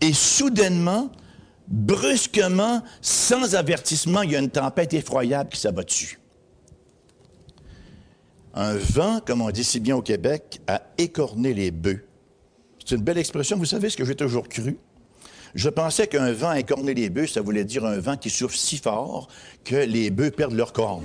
et 0.00 0.12
soudainement, 0.12 1.10
brusquement, 1.68 2.82
sans 3.00 3.54
avertissement, 3.54 4.22
il 4.22 4.32
y 4.32 4.36
a 4.36 4.40
une 4.40 4.50
tempête 4.50 4.92
effroyable 4.92 5.48
qui 5.50 5.60
s'abat 5.60 5.84
dessus. 5.84 6.18
Un 8.52 8.74
vent, 8.74 9.20
comme 9.24 9.40
on 9.40 9.50
dit 9.50 9.64
si 9.64 9.80
bien 9.80 9.96
au 9.96 10.02
Québec, 10.02 10.60
a 10.66 10.82
écorné 10.98 11.54
les 11.54 11.70
bœufs. 11.70 12.04
C'est 12.84 12.96
une 12.96 13.02
belle 13.02 13.18
expression, 13.18 13.56
vous 13.56 13.64
savez 13.64 13.88
ce 13.88 13.96
que 13.96 14.04
j'ai 14.04 14.14
toujours 14.14 14.48
cru? 14.48 14.76
Je 15.54 15.68
pensais 15.68 16.08
qu'un 16.08 16.32
vent 16.32 16.50
incorné 16.50 16.94
les 16.94 17.10
bœufs, 17.10 17.28
ça 17.28 17.40
voulait 17.40 17.64
dire 17.64 17.84
un 17.84 17.98
vent 17.98 18.16
qui 18.16 18.30
souffle 18.30 18.56
si 18.56 18.76
fort 18.76 19.28
que 19.64 19.76
les 19.76 20.10
bœufs 20.10 20.32
perdent 20.32 20.54
leurs 20.54 20.72
cornes. 20.72 21.04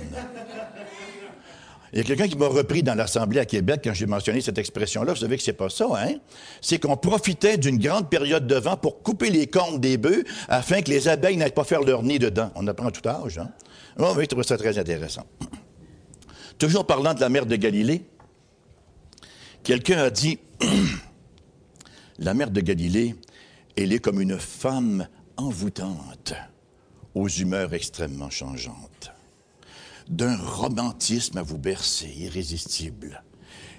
Il 1.92 1.98
y 1.98 2.02
a 2.02 2.04
quelqu'un 2.04 2.28
qui 2.28 2.36
m'a 2.36 2.46
repris 2.46 2.84
dans 2.84 2.94
l'Assemblée 2.94 3.40
à 3.40 3.44
Québec 3.44 3.80
quand 3.82 3.94
j'ai 3.94 4.06
mentionné 4.06 4.40
cette 4.40 4.58
expression-là. 4.58 5.12
Vous 5.12 5.20
savez 5.20 5.36
que 5.36 5.42
c'est 5.42 5.52
pas 5.52 5.68
ça, 5.68 5.88
hein? 5.96 6.14
C'est 6.60 6.78
qu'on 6.78 6.96
profitait 6.96 7.58
d'une 7.58 7.78
grande 7.78 8.08
période 8.08 8.46
de 8.46 8.54
vent 8.54 8.76
pour 8.76 9.02
couper 9.02 9.30
les 9.30 9.48
cornes 9.48 9.80
des 9.80 9.96
bœufs 9.96 10.24
afin 10.48 10.82
que 10.82 10.90
les 10.90 11.08
abeilles 11.08 11.36
n'aillent 11.36 11.50
pas 11.50 11.64
faire 11.64 11.82
leur 11.82 12.04
nid 12.04 12.20
dedans. 12.20 12.52
On 12.54 12.66
apprend 12.68 12.88
à 12.88 12.92
tout 12.92 13.08
âge, 13.08 13.38
hein? 13.38 13.50
Oh, 13.98 14.12
oui, 14.16 14.22
je 14.22 14.28
trouve 14.28 14.44
ça 14.44 14.56
très 14.56 14.78
intéressant. 14.78 15.26
Toujours 16.58 16.86
parlant 16.86 17.12
de 17.14 17.20
la 17.20 17.28
mer 17.28 17.44
de 17.44 17.56
Galilée, 17.56 18.02
quelqu'un 19.64 19.98
a 19.98 20.10
dit, 20.10 20.38
la 22.18 22.34
mer 22.34 22.50
de 22.50 22.60
Galilée, 22.60 23.16
elle 23.80 23.92
est 23.92 23.98
comme 23.98 24.20
une 24.20 24.38
femme 24.38 25.08
envoûtante, 25.36 26.34
aux 27.14 27.28
humeurs 27.28 27.72
extrêmement 27.72 28.30
changeantes, 28.30 29.12
d'un 30.08 30.36
romantisme 30.36 31.38
à 31.38 31.42
vous 31.42 31.58
bercer, 31.58 32.12
irrésistible. 32.16 33.22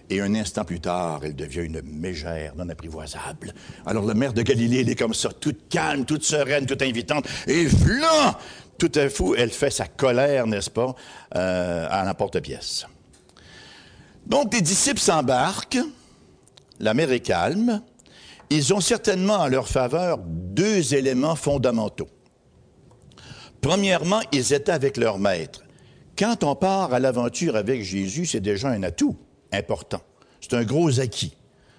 Et 0.10 0.20
un 0.20 0.34
instant 0.36 0.66
plus 0.66 0.80
tard, 0.80 1.22
elle 1.24 1.36
devient 1.36 1.62
une 1.62 1.82
mégère 1.84 2.56
non 2.56 2.68
apprivoisable. 2.68 3.54
Alors 3.86 4.06
la 4.06 4.14
mère 4.14 4.34
de 4.34 4.42
Galilée, 4.42 4.82
elle 4.82 4.90
est 4.90 4.96
comme 4.96 5.14
ça, 5.14 5.30
toute 5.30 5.70
calme, 5.70 6.04
toute 6.04 6.24
sereine, 6.24 6.66
toute 6.66 6.82
invitante. 6.82 7.28
Et 7.48 7.66
voilà, 7.66 8.38
tout 8.78 8.92
à 8.96 9.08
coup, 9.08 9.36
elle 9.36 9.52
fait 9.52 9.70
sa 9.70 9.86
colère, 9.86 10.48
n'est-ce 10.48 10.70
pas, 10.70 10.96
euh, 11.36 11.88
à 11.90 12.04
n'importe-pièce. 12.04 12.88
Donc, 14.26 14.54
les 14.54 14.62
disciples 14.62 15.00
s'embarquent, 15.00 15.80
la 16.80 16.94
mer 16.94 17.12
est 17.12 17.22
calme, 17.22 17.82
ils 18.52 18.74
ont 18.74 18.82
certainement 18.82 19.38
en 19.38 19.48
leur 19.48 19.70
faveur 19.70 20.20
deux 20.28 20.94
éléments 20.94 21.38
fondamentaux. 21.38 22.10
Premièrement, 23.62 24.20
ils 24.34 24.52
étaient 24.52 24.74
avec 24.74 24.98
leur 24.98 25.20
maître. 25.20 25.64
Quand 26.20 26.44
on 26.44 26.56
part 26.56 26.94
à 26.94 27.00
l'aventure 27.00 27.56
avec 27.56 27.82
Jésus, 27.82 28.26
c'est 28.26 28.42
déjà 28.42 28.68
un 28.68 28.84
atout 28.84 29.18
important. 29.54 30.02
C'est 30.42 30.54
un 30.54 30.64
gros 30.64 31.00
acquis. 31.00 31.34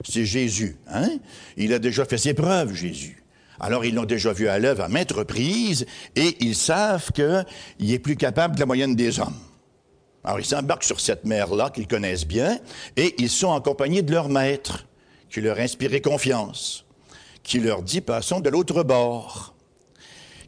C'est 0.08 0.24
Jésus. 0.24 0.78
Hein? 0.88 1.10
Il 1.58 1.74
a 1.74 1.78
déjà 1.78 2.06
fait 2.06 2.16
ses 2.16 2.32
preuves, 2.32 2.74
Jésus. 2.74 3.22
Alors, 3.60 3.84
ils 3.84 3.94
l'ont 3.94 4.06
déjà 4.06 4.32
vu 4.32 4.48
à 4.48 4.58
l'œuvre 4.58 4.84
à 4.84 4.88
maintes 4.88 5.12
reprises 5.12 5.84
et 6.16 6.36
ils 6.40 6.56
savent 6.56 7.12
qu'il 7.12 7.92
est 7.92 7.98
plus 7.98 8.16
capable 8.16 8.54
que 8.54 8.60
la 8.60 8.66
moyenne 8.66 8.96
des 8.96 9.20
hommes. 9.20 9.36
Alors, 10.24 10.40
ils 10.40 10.46
s'embarquent 10.46 10.84
sur 10.84 11.00
cette 11.00 11.26
mer-là 11.26 11.68
qu'ils 11.68 11.86
connaissent 11.86 12.26
bien 12.26 12.58
et 12.96 13.14
ils 13.18 13.28
sont 13.28 13.48
en 13.48 13.60
compagnie 13.60 14.02
de 14.02 14.10
leur 14.10 14.30
maître 14.30 14.86
qui 15.32 15.40
leur 15.40 15.58
inspirait 15.58 16.02
confiance, 16.02 16.84
qui 17.42 17.58
leur 17.58 17.82
dit 17.82 18.02
passons 18.02 18.40
de 18.40 18.50
l'autre 18.50 18.82
bord. 18.82 19.54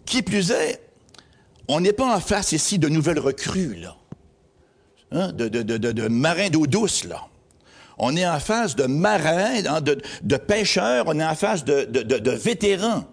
Qui 0.04 0.22
plus 0.22 0.50
est, 0.50 0.80
on 1.68 1.80
n'est 1.80 1.94
pas 1.94 2.14
en 2.14 2.20
face 2.20 2.52
ici 2.52 2.78
de 2.78 2.88
nouvelles 2.88 3.18
recrues, 3.18 3.76
là. 3.76 3.96
Hein, 5.10 5.32
de, 5.32 5.48
de, 5.48 5.62
de, 5.62 5.92
de, 5.92 6.08
marins 6.08 6.50
d'eau 6.50 6.66
douce, 6.66 7.04
là. 7.04 7.28
On 7.96 8.14
est 8.16 8.26
en 8.26 8.40
face 8.40 8.76
de 8.76 8.84
marins, 8.84 9.64
hein, 9.66 9.80
de, 9.80 10.36
pêcheurs, 10.36 11.04
on 11.06 11.18
est 11.18 11.24
en 11.24 11.34
face 11.34 11.64
de, 11.64 12.30
vétérans. 12.30 13.04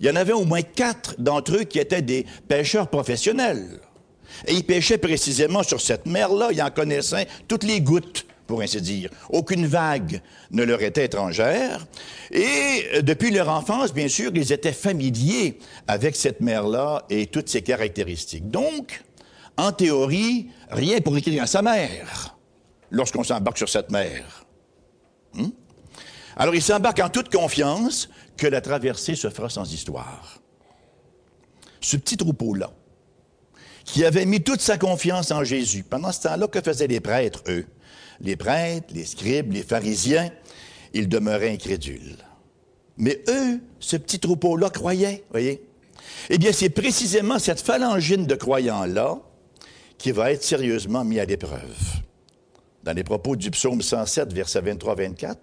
Il 0.00 0.06
y 0.06 0.10
en 0.10 0.16
avait 0.16 0.32
au 0.32 0.44
moins 0.44 0.62
quatre 0.62 1.20
d'entre 1.20 1.56
eux 1.56 1.64
qui 1.64 1.80
étaient 1.80 2.02
des 2.02 2.24
pêcheurs 2.48 2.88
professionnels. 2.88 3.80
Et 4.46 4.54
ils 4.54 4.64
pêchaient 4.64 4.98
précisément 4.98 5.62
sur 5.62 5.80
cette 5.80 6.06
mer-là, 6.06 6.48
ils 6.52 6.62
en 6.62 6.70
connaissaient 6.70 7.28
toutes 7.46 7.64
les 7.64 7.80
gouttes 7.80 8.26
pour 8.52 8.60
ainsi 8.60 8.82
dire. 8.82 9.08
Aucune 9.30 9.66
vague 9.66 10.20
ne 10.50 10.62
leur 10.62 10.82
était 10.82 11.06
étrangère. 11.06 11.86
Et 12.30 12.84
euh, 12.92 13.00
depuis 13.00 13.30
leur 13.30 13.48
enfance, 13.48 13.94
bien 13.94 14.08
sûr, 14.08 14.30
ils 14.34 14.52
étaient 14.52 14.74
familiers 14.74 15.58
avec 15.88 16.14
cette 16.14 16.42
mer-là 16.42 17.06
et 17.08 17.28
toutes 17.28 17.48
ses 17.48 17.62
caractéristiques. 17.62 18.50
Donc, 18.50 19.02
en 19.56 19.72
théorie, 19.72 20.50
rien 20.68 21.00
pour 21.00 21.16
écrire 21.16 21.44
à 21.44 21.46
sa 21.46 21.62
mère 21.62 22.36
lorsqu'on 22.90 23.24
s'embarque 23.24 23.56
sur 23.56 23.70
cette 23.70 23.90
mer. 23.90 24.44
Hmm? 25.32 25.48
Alors, 26.36 26.54
ils 26.54 26.60
s'embarquent 26.60 27.00
en 27.00 27.08
toute 27.08 27.32
confiance 27.32 28.10
que 28.36 28.46
la 28.46 28.60
traversée 28.60 29.14
se 29.14 29.30
fera 29.30 29.48
sans 29.48 29.72
histoire. 29.72 30.40
Ce 31.80 31.96
petit 31.96 32.18
troupeau-là, 32.18 32.70
qui 33.86 34.04
avait 34.04 34.26
mis 34.26 34.42
toute 34.42 34.60
sa 34.60 34.76
confiance 34.76 35.30
en 35.30 35.42
Jésus, 35.42 35.84
pendant 35.84 36.12
ce 36.12 36.20
temps-là, 36.24 36.48
que 36.48 36.60
faisaient 36.60 36.86
les 36.86 37.00
prêtres, 37.00 37.42
eux? 37.48 37.64
Les 38.22 38.36
prêtres, 38.36 38.94
les 38.94 39.04
scribes, 39.04 39.52
les 39.52 39.62
pharisiens, 39.62 40.30
ils 40.94 41.08
demeuraient 41.08 41.50
incrédules. 41.50 42.16
Mais 42.96 43.22
eux, 43.28 43.60
ce 43.80 43.96
petit 43.96 44.18
troupeau-là 44.18 44.70
croyait, 44.70 45.24
voyez. 45.30 45.62
Eh 46.30 46.38
bien, 46.38 46.52
c'est 46.52 46.70
précisément 46.70 47.38
cette 47.38 47.60
phalangine 47.60 48.26
de 48.26 48.34
croyants-là 48.34 49.18
qui 49.98 50.12
va 50.12 50.32
être 50.32 50.42
sérieusement 50.42 51.04
mis 51.04 51.18
à 51.18 51.24
l'épreuve. 51.24 51.76
Dans 52.84 52.92
les 52.92 53.04
propos 53.04 53.36
du 53.36 53.50
psaume 53.50 53.82
107, 53.82 54.32
verset 54.32 54.60
23-24, 54.60 55.36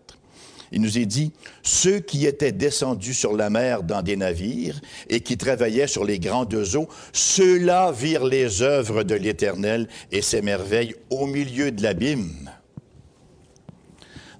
il 0.72 0.82
nous 0.82 1.00
est 1.00 1.06
dit, 1.06 1.32
ceux 1.64 2.00
qui 2.00 2.28
étaient 2.28 2.52
descendus 2.52 3.14
sur 3.14 3.36
la 3.36 3.50
mer 3.50 3.82
dans 3.84 4.04
des 4.04 4.16
navires 4.16 4.80
et 5.10 5.22
qui 5.22 5.38
travaillaient 5.38 5.88
sur 5.88 6.06
les 6.06 6.20
grandes 6.20 6.54
eaux, 6.76 6.88
ceux-là 7.12 7.92
virent 7.92 8.26
les 8.26 8.62
œuvres 8.62 9.04
de 9.04 9.16
l'Éternel 9.16 9.88
et 10.12 10.22
ses 10.22 10.42
merveilles 10.42 10.96
au 11.10 11.26
milieu 11.26 11.72
de 11.72 11.82
l'abîme. 11.82 12.52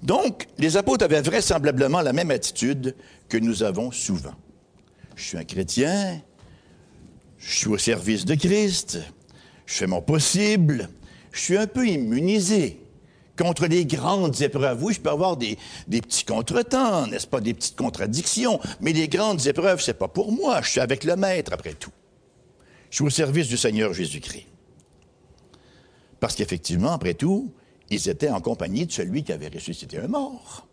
Donc, 0.02 0.46
les 0.58 0.76
apôtres 0.76 1.04
avaient 1.04 1.20
vraisemblablement 1.20 2.00
la 2.00 2.12
même 2.12 2.30
attitude 2.30 2.94
que 3.28 3.36
nous 3.36 3.62
avons 3.62 3.90
souvent. 3.90 4.34
Je 5.14 5.24
suis 5.24 5.38
un 5.38 5.44
chrétien, 5.44 6.20
je 7.38 7.58
suis 7.58 7.68
au 7.68 7.78
service 7.78 8.24
de 8.24 8.34
Christ, 8.34 8.98
je 9.66 9.74
fais 9.74 9.86
mon 9.86 10.00
possible, 10.00 10.88
je 11.32 11.40
suis 11.40 11.56
un 11.56 11.66
peu 11.66 11.86
immunisé 11.86 12.80
contre 13.38 13.66
les 13.66 13.84
grandes 13.84 14.40
épreuves. 14.40 14.82
Oui, 14.82 14.94
je 14.94 15.00
peux 15.00 15.10
avoir 15.10 15.36
des, 15.36 15.58
des 15.86 16.00
petits 16.00 16.24
contretemps, 16.24 17.06
n'est-ce 17.06 17.26
pas, 17.26 17.40
des 17.40 17.54
petites 17.54 17.76
contradictions, 17.76 18.60
mais 18.80 18.92
les 18.92 19.08
grandes 19.08 19.46
épreuves, 19.46 19.82
c'est 19.82 19.94
pas 19.94 20.08
pour 20.08 20.32
moi, 20.32 20.62
je 20.62 20.70
suis 20.70 20.80
avec 20.80 21.04
le 21.04 21.16
Maître 21.16 21.52
après 21.52 21.74
tout. 21.74 21.92
Je 22.90 22.96
suis 22.96 23.04
au 23.04 23.10
service 23.10 23.48
du 23.48 23.56
Seigneur 23.56 23.92
Jésus-Christ. 23.92 24.46
Parce 26.18 26.34
qu'effectivement, 26.34 26.92
après 26.92 27.14
tout, 27.14 27.52
ils 27.90 28.08
étaient 28.08 28.30
en 28.30 28.40
compagnie 28.40 28.86
de 28.86 28.92
celui 28.92 29.24
qui 29.24 29.32
avait 29.32 29.48
ressuscité 29.48 29.98
un 29.98 30.08
mort, 30.08 30.66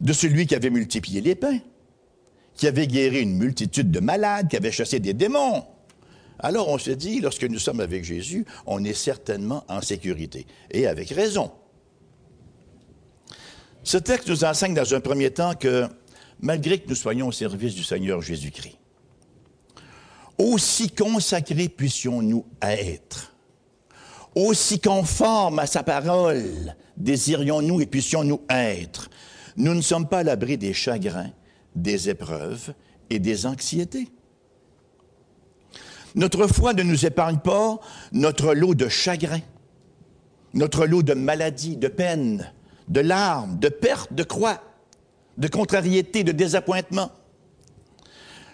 de 0.00 0.12
celui 0.12 0.46
qui 0.46 0.54
avait 0.54 0.70
multiplié 0.70 1.20
les 1.20 1.34
pains, 1.34 1.58
qui 2.56 2.66
avait 2.66 2.86
guéri 2.86 3.20
une 3.20 3.36
multitude 3.36 3.90
de 3.90 4.00
malades, 4.00 4.48
qui 4.48 4.56
avait 4.56 4.72
chassé 4.72 4.98
des 4.98 5.14
démons. 5.14 5.64
Alors 6.38 6.68
on 6.68 6.78
se 6.78 6.90
dit, 6.90 7.20
lorsque 7.20 7.44
nous 7.44 7.58
sommes 7.58 7.80
avec 7.80 8.04
Jésus, 8.04 8.44
on 8.66 8.84
est 8.84 8.92
certainement 8.92 9.64
en 9.68 9.80
sécurité, 9.80 10.46
et 10.70 10.86
avec 10.86 11.10
raison. 11.10 11.52
Ce 13.84 13.98
texte 13.98 14.28
nous 14.28 14.44
enseigne 14.44 14.74
dans 14.74 14.94
un 14.94 15.00
premier 15.00 15.30
temps 15.30 15.54
que, 15.54 15.86
malgré 16.40 16.80
que 16.80 16.88
nous 16.88 16.96
soyons 16.96 17.28
au 17.28 17.32
service 17.32 17.74
du 17.74 17.84
Seigneur 17.84 18.20
Jésus-Christ, 18.20 18.76
aussi 20.38 20.90
consacrés 20.90 21.68
puissions-nous 21.68 22.44
être, 22.60 23.35
aussi 24.36 24.78
conformes 24.78 25.58
à 25.58 25.66
sa 25.66 25.82
parole 25.82 26.76
désirions-nous 26.96 27.80
et 27.80 27.86
puissions-nous 27.86 28.42
être. 28.48 29.10
Nous 29.56 29.74
ne 29.74 29.80
sommes 29.80 30.08
pas 30.08 30.18
à 30.18 30.22
l'abri 30.22 30.58
des 30.58 30.72
chagrins, 30.72 31.30
des 31.74 32.08
épreuves 32.08 32.74
et 33.10 33.18
des 33.18 33.46
anxiétés. 33.46 34.08
Notre 36.14 36.46
foi 36.46 36.74
ne 36.74 36.82
nous 36.82 37.04
épargne 37.04 37.38
pas 37.38 37.78
notre 38.12 38.54
lot 38.54 38.74
de 38.74 38.88
chagrins. 38.88 39.42
notre 40.54 40.86
lot 40.86 41.02
de 41.02 41.12
maladies, 41.12 41.76
de 41.76 41.88
peines, 41.88 42.50
de 42.88 43.00
larmes, 43.00 43.58
de 43.58 43.68
pertes, 43.68 44.14
de 44.14 44.22
croix, 44.22 44.62
de 45.36 45.48
contrariétés, 45.48 46.24
de 46.24 46.32
désappointements. 46.32 47.10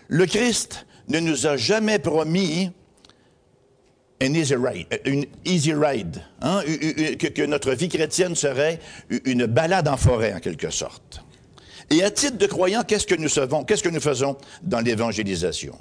Le 0.08 0.26
Christ 0.26 0.84
ne 1.06 1.20
nous 1.20 1.46
a 1.46 1.56
jamais 1.56 2.00
promis 2.00 2.72
ride, 4.28 4.86
une 5.04 5.24
easy 5.44 5.72
ride 5.74 6.22
hein, 6.40 6.62
que, 7.18 7.46
notre 7.46 7.72
vie 7.72 7.88
chrétienne 7.88 8.34
serait 8.34 8.78
une 9.24 9.46
balade 9.46 9.88
en 9.88 9.96
forêt 9.96 10.34
en 10.34 10.40
quelque 10.40 10.70
sorte. 10.70 11.24
Et 11.90 12.02
à 12.02 12.10
titre 12.10 12.38
de 12.38 12.46
croyant, 12.46 12.82
qu'est-ce 12.82 13.06
que 13.06 13.14
nous 13.14 13.28
faisons, 13.28 13.64
qu'est-ce 13.64 13.82
que 13.82 13.88
nous 13.88 14.00
faisons 14.00 14.36
dans 14.62 14.80
l'évangélisation? 14.80 15.74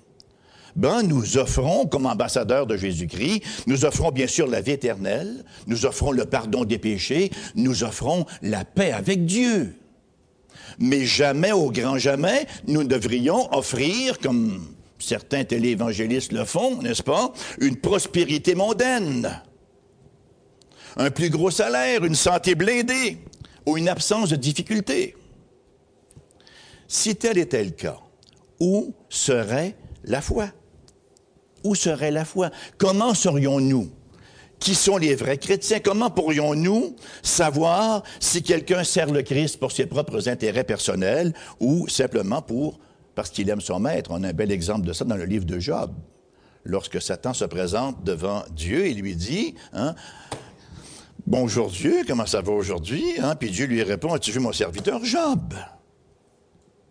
Ben, 0.75 1.03
nous 1.03 1.37
offrons, 1.37 1.85
comme 1.85 2.05
ambassadeurs 2.05 2.65
de 2.65 2.77
Jésus-Christ, 2.77 3.43
nous 3.67 3.85
offrons 3.85 4.11
bien 4.11 4.27
sûr 4.27 4.47
la 4.47 4.61
vie 4.61 4.71
éternelle, 4.71 5.43
nous 5.67 5.85
offrons 5.85 6.11
le 6.11 6.25
pardon 6.25 6.63
des 6.63 6.77
péchés, 6.77 7.29
nous 7.55 7.83
offrons 7.83 8.25
la 8.41 8.63
paix 8.63 8.91
avec 8.91 9.25
Dieu. 9.25 9.75
Mais 10.79 11.05
jamais, 11.05 11.51
au 11.51 11.71
grand 11.71 11.97
jamais, 11.97 12.47
nous 12.67 12.83
devrions 12.83 13.53
offrir, 13.53 14.19
comme 14.19 14.65
certains 15.01 15.43
téléévangélistes 15.43 16.31
le 16.31 16.45
font, 16.45 16.81
n'est-ce 16.81 17.03
pas, 17.03 17.33
une 17.59 17.77
prospérité 17.77 18.55
mondaine, 18.55 19.41
un 20.97 21.11
plus 21.11 21.29
gros 21.29 21.51
salaire, 21.51 22.03
une 22.03 22.15
santé 22.15 22.55
blindée 22.55 23.17
ou 23.65 23.77
une 23.77 23.89
absence 23.89 24.29
de 24.29 24.35
difficultés. 24.35 25.15
Si 26.87 27.15
tel 27.15 27.37
était 27.37 27.63
le 27.63 27.71
cas, 27.71 27.99
où 28.59 28.93
serait 29.09 29.75
la 30.03 30.21
foi? 30.21 30.49
Où 31.63 31.75
serait 31.75 32.11
la 32.11 32.25
foi? 32.25 32.49
Comment 32.77 33.13
serions-nous? 33.13 33.89
Qui 34.59 34.75
sont 34.75 34.97
les 34.97 35.15
vrais 35.15 35.37
chrétiens? 35.37 35.79
Comment 35.79 36.11
pourrions-nous 36.11 36.95
savoir 37.23 38.03
si 38.19 38.43
quelqu'un 38.43 38.83
sert 38.83 39.11
le 39.11 39.23
Christ 39.23 39.57
pour 39.57 39.71
ses 39.71 39.87
propres 39.87 40.29
intérêts 40.29 40.63
personnels 40.63 41.33
ou 41.59 41.87
simplement 41.87 42.41
pour 42.41 42.79
parce 43.15 43.29
qu'il 43.29 43.49
aime 43.49 43.61
son 43.61 43.79
maître? 43.79 44.11
On 44.13 44.23
a 44.23 44.29
un 44.29 44.33
bel 44.33 44.51
exemple 44.51 44.85
de 44.85 44.93
ça 44.93 45.05
dans 45.05 45.15
le 45.15 45.25
livre 45.25 45.45
de 45.45 45.59
Job. 45.59 45.93
Lorsque 46.63 47.01
Satan 47.01 47.33
se 47.33 47.45
présente 47.45 48.03
devant 48.03 48.43
Dieu 48.51 48.85
et 48.85 48.93
lui 48.93 49.15
dit, 49.15 49.55
hein, 49.73 49.95
Bonjour 51.27 51.69
Dieu, 51.69 52.03
comment 52.07 52.25
ça 52.25 52.41
va 52.41 52.51
aujourd'hui? 52.51 53.03
Hein? 53.19 53.35
Puis 53.35 53.51
Dieu 53.51 53.65
lui 53.65 53.83
répond, 53.83 54.13
As-tu 54.13 54.31
vu 54.31 54.39
mon 54.39 54.51
serviteur 54.51 55.03
Job? 55.03 55.53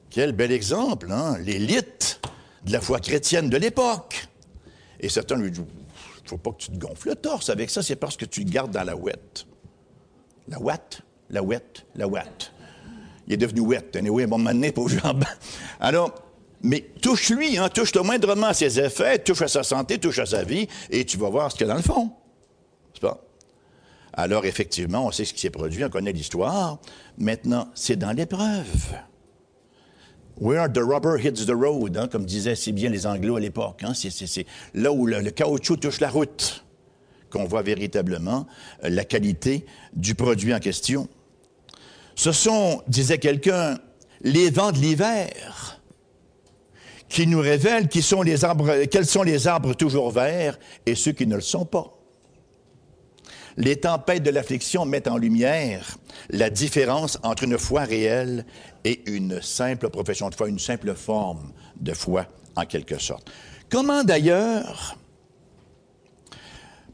Quel 0.08 0.32
bel 0.32 0.50
exemple, 0.50 1.10
hein? 1.12 1.36
l'élite 1.38 2.20
de 2.64 2.72
la 2.72 2.80
foi 2.80 2.98
chrétienne 2.98 3.48
de 3.48 3.56
l'époque. 3.56 4.28
Et 4.98 5.08
certains 5.08 5.36
lui 5.36 5.50
disent, 5.50 5.64
faut 6.26 6.36
pas 6.36 6.52
que 6.52 6.58
tu 6.58 6.70
te 6.70 6.78
gonfles 6.78 7.10
le 7.10 7.16
torse 7.16 7.48
avec 7.48 7.70
ça, 7.70 7.82
c'est 7.82 7.96
parce 7.96 8.16
que 8.16 8.24
tu 8.24 8.44
le 8.44 8.50
gardes 8.50 8.70
dans 8.70 8.84
la 8.84 8.96
ouette. 8.96 9.46
La 10.48 10.60
ouette, 10.60 11.02
la 11.28 11.42
ouette, 11.42 11.86
la 11.94 12.06
ouette. 12.06 12.52
Il 13.30 13.34
est 13.34 13.36
devenu 13.36 13.60
ouette, 13.60 13.94
anyway, 13.94 14.24
un 14.24 14.26
bon 14.26 14.38
moment 14.38 14.52
donné, 14.52 14.72
pauvre 14.72 14.88
jambes. 14.88 15.24
Alors, 15.78 16.12
mais 16.64 16.84
touche-lui, 17.00 17.58
hein, 17.58 17.68
touche-le 17.68 18.02
moindrement 18.02 18.48
à 18.48 18.54
ses 18.54 18.80
effets, 18.80 19.20
touche 19.20 19.42
à 19.42 19.46
sa 19.46 19.62
santé, 19.62 19.98
touche 19.98 20.18
à 20.18 20.26
sa 20.26 20.42
vie, 20.42 20.66
et 20.90 21.04
tu 21.04 21.16
vas 21.16 21.30
voir 21.30 21.52
ce 21.52 21.56
qu'il 21.56 21.68
y 21.68 21.70
a 21.70 21.72
dans 21.72 21.78
le 21.78 21.84
fond. 21.84 22.10
C'est 22.92 23.02
pas? 23.02 23.24
Alors, 24.14 24.46
effectivement, 24.46 25.06
on 25.06 25.12
sait 25.12 25.24
ce 25.24 25.32
qui 25.32 25.40
s'est 25.42 25.50
produit, 25.50 25.84
on 25.84 25.88
connaît 25.88 26.10
l'histoire. 26.10 26.80
Maintenant, 27.18 27.68
c'est 27.76 27.94
dans 27.94 28.10
l'épreuve. 28.10 28.96
Where 30.40 30.68
the 30.68 30.80
rubber 30.82 31.16
hits 31.16 31.46
the 31.46 31.54
road, 31.54 31.96
hein, 31.96 32.08
comme 32.08 32.24
disaient 32.24 32.56
si 32.56 32.72
bien 32.72 32.90
les 32.90 33.06
Anglo 33.06 33.36
à 33.36 33.40
l'époque. 33.40 33.84
Hein, 33.84 33.92
c'est 33.94 34.46
là 34.74 34.90
où 34.90 35.06
le, 35.06 35.22
caoutchouc 35.30 35.76
touche 35.76 36.00
la 36.00 36.10
route 36.10 36.64
qu'on 37.30 37.44
voit 37.44 37.62
véritablement 37.62 38.48
euh, 38.82 38.88
la 38.88 39.04
qualité 39.04 39.66
du 39.94 40.16
produit 40.16 40.52
en 40.52 40.58
question. 40.58 41.08
Ce 42.20 42.32
sont, 42.32 42.82
disait 42.86 43.16
quelqu'un, 43.16 43.78
les 44.20 44.50
vents 44.50 44.72
de 44.72 44.76
l'hiver 44.76 45.80
qui 47.08 47.26
nous 47.26 47.40
révèlent 47.40 47.88
quels 47.88 48.02
sont 48.02 48.22
les 48.22 48.44
arbres 48.44 49.72
toujours 49.72 50.10
verts 50.10 50.58
et 50.84 50.94
ceux 50.94 51.12
qui 51.12 51.26
ne 51.26 51.36
le 51.36 51.40
sont 51.40 51.64
pas. 51.64 51.96
Les 53.56 53.76
tempêtes 53.76 54.22
de 54.22 54.28
l'affliction 54.28 54.84
mettent 54.84 55.08
en 55.08 55.16
lumière 55.16 55.96
la 56.28 56.50
différence 56.50 57.18
entre 57.22 57.44
une 57.44 57.56
foi 57.56 57.84
réelle 57.84 58.44
et 58.84 59.00
une 59.10 59.40
simple 59.40 59.88
profession 59.88 60.28
de 60.28 60.34
foi, 60.34 60.50
une 60.50 60.58
simple 60.58 60.94
forme 60.94 61.54
de 61.80 61.94
foi 61.94 62.26
en 62.54 62.66
quelque 62.66 62.98
sorte. 62.98 63.30
Comment 63.70 64.04
d'ailleurs 64.04 64.98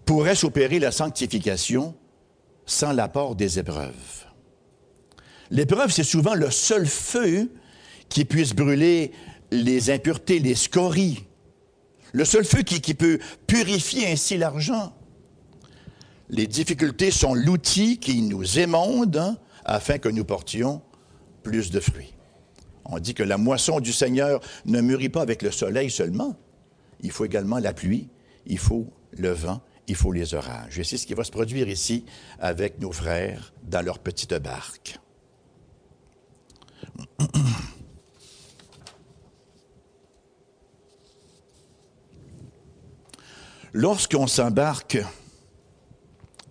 pourrait 0.05 0.37
s'opérer 0.37 0.79
la 0.79 0.93
sanctification 0.93 1.97
sans 2.65 2.93
l'apport 2.93 3.35
des 3.35 3.59
épreuves? 3.59 4.26
L'épreuve, 5.51 5.91
c'est 5.91 6.05
souvent 6.05 6.35
le 6.35 6.51
seul 6.51 6.87
feu 6.87 7.51
qui 8.09 8.25
puisse 8.25 8.55
brûler 8.55 9.13
les 9.51 9.91
impuretés, 9.91 10.39
les 10.39 10.55
scories. 10.55 11.25
Le 12.13 12.25
seul 12.25 12.45
feu 12.45 12.63
qui, 12.63 12.95
peut 12.95 13.19
purifier 13.47 14.07
ainsi 14.07 14.37
l'argent. 14.37 14.95
Les 16.29 16.47
difficultés 16.47 17.11
sont 17.11 17.35
l'outil 17.35 17.99
qui 17.99 18.23
nous 18.23 18.59
émonde 18.59 19.17
hein, 19.17 19.37
afin 19.65 19.99
que 19.99 20.09
nous 20.09 20.25
portions 20.25 20.83
plus 21.43 21.71
de 21.71 21.81
fruits. 21.81 22.15
On 22.85 22.99
dit 22.99 23.15
que 23.15 23.23
la 23.23 23.37
moisson 23.37 23.81
du 23.81 23.93
Seigneur 23.93 24.41
ne 24.65 24.81
mûrit 24.81 25.09
pas 25.09 25.23
avec 25.23 25.43
le 25.43 25.51
soleil 25.51 25.91
seulement. 25.91 26.37
Il 27.01 27.11
faut 27.11 27.25
également 27.25 27.59
la 27.59 27.73
pluie, 27.73 28.09
il 28.47 28.59
faut 28.59 28.87
le 29.13 29.31
vent, 29.31 29.61
il 29.87 29.95
faut 29.95 30.13
les 30.13 30.35
orages. 30.35 30.79
Et 30.79 30.85
c'est 30.85 30.97
ce 30.97 31.07
qui 31.07 31.15
va 31.15 31.25
se 31.25 31.31
produire 31.31 31.69
ici 31.69 32.05
avec 32.39 32.81
nos 32.81 32.93
frères 32.93 33.53
dans 33.65 33.83
leur 33.83 33.99
petite 33.99 34.35
barque. 34.35 34.99
Lorsqu'on 43.73 44.27
s'embarque 44.27 44.99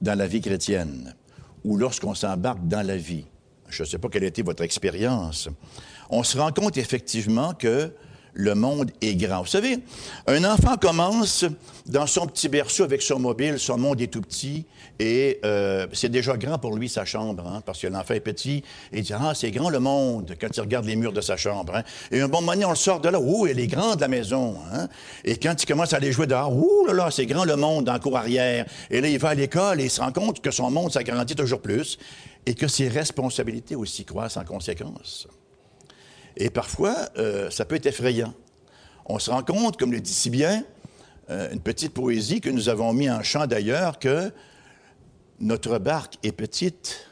dans 0.01 0.15
la 0.15 0.27
vie 0.27 0.41
chrétienne 0.41 1.15
ou 1.63 1.77
lorsqu'on 1.77 2.13
s'embarque 2.13 2.67
dans 2.67 2.85
la 2.85 2.97
vie, 2.97 3.25
je 3.67 3.81
ne 3.81 3.87
sais 3.87 3.97
pas 3.97 4.09
quelle 4.09 4.25
a 4.25 4.27
été 4.27 4.43
votre 4.43 4.61
expérience, 4.61 5.49
on 6.09 6.21
se 6.21 6.37
rend 6.37 6.51
compte 6.51 6.77
effectivement 6.77 7.53
que 7.55 7.91
le 8.35 8.53
monde 8.53 8.91
est 9.01 9.15
grand. 9.15 9.41
Vous 9.41 9.47
savez, 9.47 9.79
un 10.27 10.43
enfant 10.43 10.75
commence 10.77 11.45
dans 11.85 12.05
son 12.05 12.27
petit 12.27 12.49
berceau 12.49 12.83
avec 12.83 13.01
son 13.01 13.17
mobile, 13.17 13.57
son 13.57 13.77
monde 13.77 14.01
est 14.01 14.07
tout 14.07 14.21
petit, 14.21 14.65
et 14.99 15.39
euh, 15.45 15.87
c'est 15.93 16.09
déjà 16.09 16.35
grand 16.35 16.59
pour 16.59 16.75
lui 16.75 16.89
sa 16.89 17.05
chambre, 17.05 17.47
hein, 17.47 17.61
parce 17.65 17.79
que 17.79 17.87
l'enfant 17.87 18.13
est 18.13 18.19
petit, 18.19 18.63
et 18.91 18.99
il 18.99 19.03
dit, 19.03 19.13
ah, 19.13 19.33
c'est 19.33 19.51
grand 19.51 19.69
le 19.69 19.79
monde, 19.79 20.35
quand 20.39 20.49
il 20.55 20.59
regarde 20.59 20.85
les 20.85 20.97
murs 20.97 21.13
de 21.13 21.21
sa 21.21 21.37
chambre. 21.37 21.75
Hein. 21.77 21.83
Et 22.11 22.19
un 22.19 22.27
bon 22.27 22.41
moment 22.41 22.67
on 22.67 22.69
le 22.71 22.75
sort 22.75 22.99
de 22.99 23.09
là, 23.09 23.19
ouh, 23.19 23.47
elle 23.47 23.59
est 23.59 23.67
grande 23.67 24.01
la 24.01 24.09
maison. 24.09 24.57
Hein. 24.73 24.87
Et 25.23 25.37
quand 25.37 25.55
il 25.61 25.65
commence 25.65 25.93
à 25.93 25.97
aller 25.97 26.11
jouer 26.11 26.27
dehors, 26.27 26.53
ouh 26.53 26.85
là 26.87 26.93
là, 26.93 27.11
c'est 27.11 27.25
grand 27.25 27.45
le 27.45 27.55
monde 27.55 27.87
en 27.87 27.99
cour 27.99 28.17
arrière. 28.17 28.65
Et 28.91 28.99
là, 28.99 29.07
il 29.07 29.17
va 29.17 29.29
à 29.29 29.35
l'école 29.35 29.79
et 29.79 29.85
il 29.85 29.89
se 29.89 30.01
rend 30.01 30.11
compte 30.11 30.41
que 30.41 30.51
son 30.51 30.69
monde 30.69 30.91
s'agrandit 30.91 31.35
toujours 31.35 31.61
plus, 31.61 31.97
et 32.45 32.53
que 32.53 32.67
ses 32.67 32.89
responsabilités 32.89 33.75
aussi 33.75 34.03
croissent 34.03 34.37
en 34.37 34.43
conséquence. 34.43 35.27
Et 36.37 36.49
parfois, 36.49 36.95
euh, 37.17 37.49
ça 37.49 37.65
peut 37.65 37.75
être 37.75 37.85
effrayant. 37.85 38.33
On 39.05 39.19
se 39.19 39.29
rend 39.29 39.43
compte, 39.43 39.77
comme 39.77 39.91
le 39.91 40.01
dit 40.01 40.13
si 40.13 40.29
bien, 40.29 40.63
euh, 41.29 41.51
une 41.51 41.61
petite 41.61 41.93
poésie 41.93 42.41
que 42.41 42.49
nous 42.49 42.69
avons 42.69 42.93
mis 42.93 43.09
en 43.09 43.23
chant 43.23 43.47
d'ailleurs, 43.47 43.99
que 43.99 44.31
notre 45.39 45.79
barque 45.79 46.17
est 46.23 46.31
petite 46.31 47.07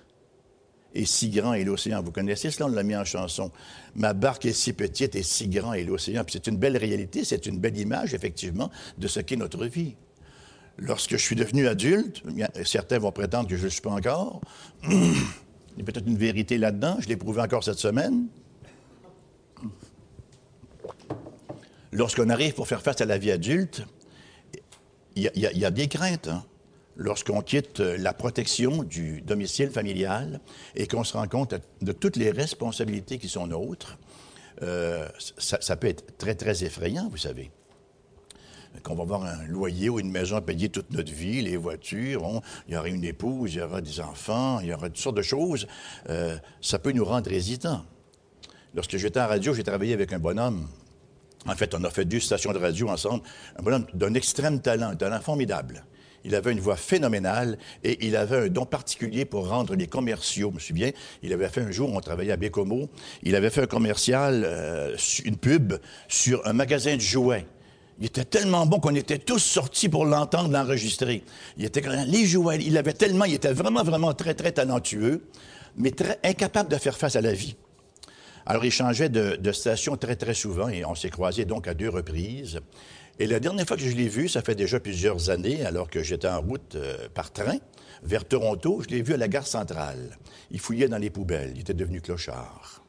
et 0.93 1.05
si 1.05 1.29
grand 1.29 1.53
est 1.53 1.63
l'océan. 1.63 2.01
Vous 2.03 2.11
connaissez 2.11 2.51
cela, 2.51 2.67
on 2.67 2.69
l'a 2.69 2.83
mis 2.83 2.95
en 2.95 3.05
chanson. 3.05 3.51
Ma 3.95 4.13
barque 4.13 4.45
est 4.45 4.53
si 4.53 4.73
petite 4.73 5.15
et 5.15 5.23
si 5.23 5.47
grand 5.47 5.73
est 5.73 5.83
l'océan. 5.83 6.23
c'est 6.27 6.47
une 6.47 6.57
belle 6.57 6.77
réalité, 6.77 7.23
c'est 7.23 7.45
une 7.45 7.57
belle 7.57 7.77
image, 7.77 8.13
effectivement, 8.13 8.69
de 8.97 9.07
ce 9.07 9.19
qu'est 9.19 9.35
notre 9.35 9.65
vie. 9.65 9.95
Lorsque 10.77 11.11
je 11.11 11.23
suis 11.23 11.35
devenu 11.35 11.67
adulte, 11.67 12.23
certains 12.65 12.99
vont 12.99 13.11
prétendre 13.11 13.47
que 13.47 13.55
je 13.55 13.61
ne 13.61 13.65
le 13.65 13.69
suis 13.69 13.81
pas 13.81 13.91
encore. 13.91 14.41
Il 14.89 15.79
y 15.79 15.81
a 15.81 15.85
peut-être 15.85 16.07
une 16.07 16.17
vérité 16.17 16.57
là-dedans, 16.57 16.97
je 16.99 17.07
l'ai 17.07 17.17
prouvé 17.17 17.41
encore 17.41 17.63
cette 17.63 17.79
semaine. 17.79 18.27
Lorsqu'on 21.91 22.29
arrive 22.29 22.53
pour 22.53 22.67
faire 22.67 22.81
face 22.81 23.01
à 23.01 23.05
la 23.05 23.17
vie 23.17 23.31
adulte, 23.31 23.85
il 25.15 25.29
y, 25.35 25.65
a 25.65 25.71
des 25.71 25.87
craintes. 25.87 26.27
Hein. 26.27 26.43
Lorsqu'on 26.95 27.41
quitte 27.41 27.79
la 27.79 28.13
protection 28.13 28.83
du 28.83 29.21
domicile 29.21 29.69
familial 29.69 30.41
et 30.75 30.87
qu'on 30.87 31.03
se 31.03 31.13
rend 31.13 31.27
compte 31.27 31.55
de 31.81 31.91
toutes 31.91 32.15
les 32.15 32.31
responsabilités 32.31 33.19
qui 33.19 33.29
sont 33.29 33.47
nôtres, 33.47 33.97
euh, 34.61 35.07
ça, 35.37 35.75
peut 35.75 35.87
être 35.87 36.17
très, 36.17 36.35
très 36.35 36.63
effrayant, 36.63 37.09
vous 37.09 37.17
savez. 37.17 37.51
Qu'on 38.81 38.95
va 38.95 39.03
avoir 39.03 39.23
un 39.23 39.43
loyer 39.45 39.89
ou 39.89 39.99
une 39.99 40.11
maison 40.11 40.35
à 40.35 40.41
payer 40.41 40.69
toute 40.69 40.91
notre 40.91 41.11
vie, 41.11 41.41
les 41.41 41.57
voitures, 41.57 42.41
il 42.67 42.73
y 42.73 42.77
aura 42.77 42.87
une 42.87 43.03
épouse, 43.03 43.53
il 43.53 43.59
y 43.59 43.61
aura 43.61 43.81
des 43.81 43.99
enfants, 43.99 44.59
il 44.61 44.67
y 44.67 44.73
aura 44.73 44.87
toutes 44.87 44.97
sortes 44.97 45.17
de 45.17 45.21
choses. 45.21 45.67
Euh, 46.09 46.37
ça 46.59 46.79
peut 46.79 46.91
nous 46.91 47.05
rendre 47.05 47.31
hésitants. 47.31 47.85
Lorsque 48.75 48.97
j'étais 48.97 49.19
en 49.19 49.27
radio, 49.27 49.53
j'ai 49.53 49.63
travaillé 49.63 49.93
avec 49.93 50.13
un 50.13 50.19
bonhomme. 50.19 50.67
En 51.45 51.55
fait, 51.55 51.75
on 51.75 51.83
a 51.83 51.91
fait 51.91 52.05
deux 52.05 52.19
stations 52.19 52.51
de 52.53 52.57
radio 52.57 52.89
ensemble. 52.89 53.23
Un 53.59 53.61
bonhomme 53.61 53.85
d'un 53.93 54.13
extrême 54.15 54.61
talent, 54.61 54.89
un 54.89 54.95
talent 54.95 55.19
formidable. 55.21 55.85
Il 56.25 56.33
avait 56.33 56.53
une 56.53 56.59
voix 56.59 56.77
phénoménale 56.77 57.57
et 57.83 58.07
il 58.07 58.15
avait 58.15 58.45
un 58.45 58.47
don 58.47 58.65
particulier 58.65 59.25
pour 59.25 59.49
rendre 59.49 59.75
les 59.75 59.87
commerciaux. 59.87 60.49
Je 60.51 60.55
me 60.55 60.59
souviens, 60.59 60.91
il 61.21 61.33
avait 61.33 61.49
fait 61.49 61.61
un 61.61 61.69
jour, 61.69 61.91
on 61.93 61.99
travaillait 61.99 62.31
à 62.31 62.37
Bécomo, 62.37 62.89
il 63.23 63.35
avait 63.35 63.49
fait 63.49 63.63
un 63.63 63.67
commercial, 63.67 64.43
euh, 64.45 64.95
une 65.25 65.35
pub 65.35 65.73
sur 66.07 66.47
un 66.47 66.53
magasin 66.53 66.95
de 66.95 67.01
jouets. 67.01 67.45
Il 67.99 68.05
était 68.07 68.25
tellement 68.25 68.65
bon 68.65 68.79
qu'on 68.79 68.95
était 68.95 69.19
tous 69.19 69.39
sortis 69.39 69.89
pour 69.89 70.05
l'entendre, 70.05 70.49
l'enregistrer. 70.49 71.23
Il 71.57 71.65
était 71.65 71.83
les 72.07 72.25
jouets, 72.25 72.57
il 72.61 72.77
avait 72.77 72.93
tellement, 72.93 73.25
il 73.25 73.35
était 73.35 73.53
vraiment, 73.53 73.83
vraiment 73.83 74.13
très, 74.13 74.33
très 74.33 74.53
talentueux, 74.53 75.25
mais 75.77 75.91
très 75.91 76.17
incapable 76.23 76.69
de 76.69 76.77
faire 76.77 76.97
face 76.97 77.17
à 77.17 77.21
la 77.21 77.33
vie. 77.33 77.55
Alors, 78.45 78.65
il 78.65 78.71
changeait 78.71 79.09
de, 79.09 79.51
station 79.51 79.95
très, 79.95 80.15
très 80.15 80.33
souvent 80.33 80.67
et 80.69 80.83
on 80.85 80.95
s'est 80.95 81.09
croisés 81.09 81.45
donc 81.45 81.67
à 81.67 81.73
deux 81.73 81.89
reprises. 81.89 82.59
Et 83.19 83.27
la 83.27 83.39
dernière 83.39 83.65
fois 83.65 83.77
que 83.77 83.83
je 83.83 83.95
l'ai 83.95 84.07
vu, 84.07 84.27
ça 84.27 84.41
fait 84.41 84.55
déjà 84.55 84.79
plusieurs 84.79 85.29
années, 85.29 85.63
alors 85.63 85.89
que 85.89 86.01
j'étais 86.01 86.27
en 86.27 86.41
route 86.41 86.75
euh, 86.75 87.07
par 87.13 87.31
train 87.31 87.57
vers 88.01 88.25
Toronto, 88.25 88.81
je 88.81 88.89
l'ai 88.89 89.01
vu 89.01 89.13
à 89.13 89.17
la 89.17 89.27
gare 89.27 89.47
centrale. 89.47 90.17
Il 90.51 90.59
fouillait 90.59 90.87
dans 90.87 90.97
les 90.97 91.09
poubelles, 91.09 91.51
il 91.55 91.61
était 91.61 91.73
devenu 91.73 92.01
clochard. 92.01 92.83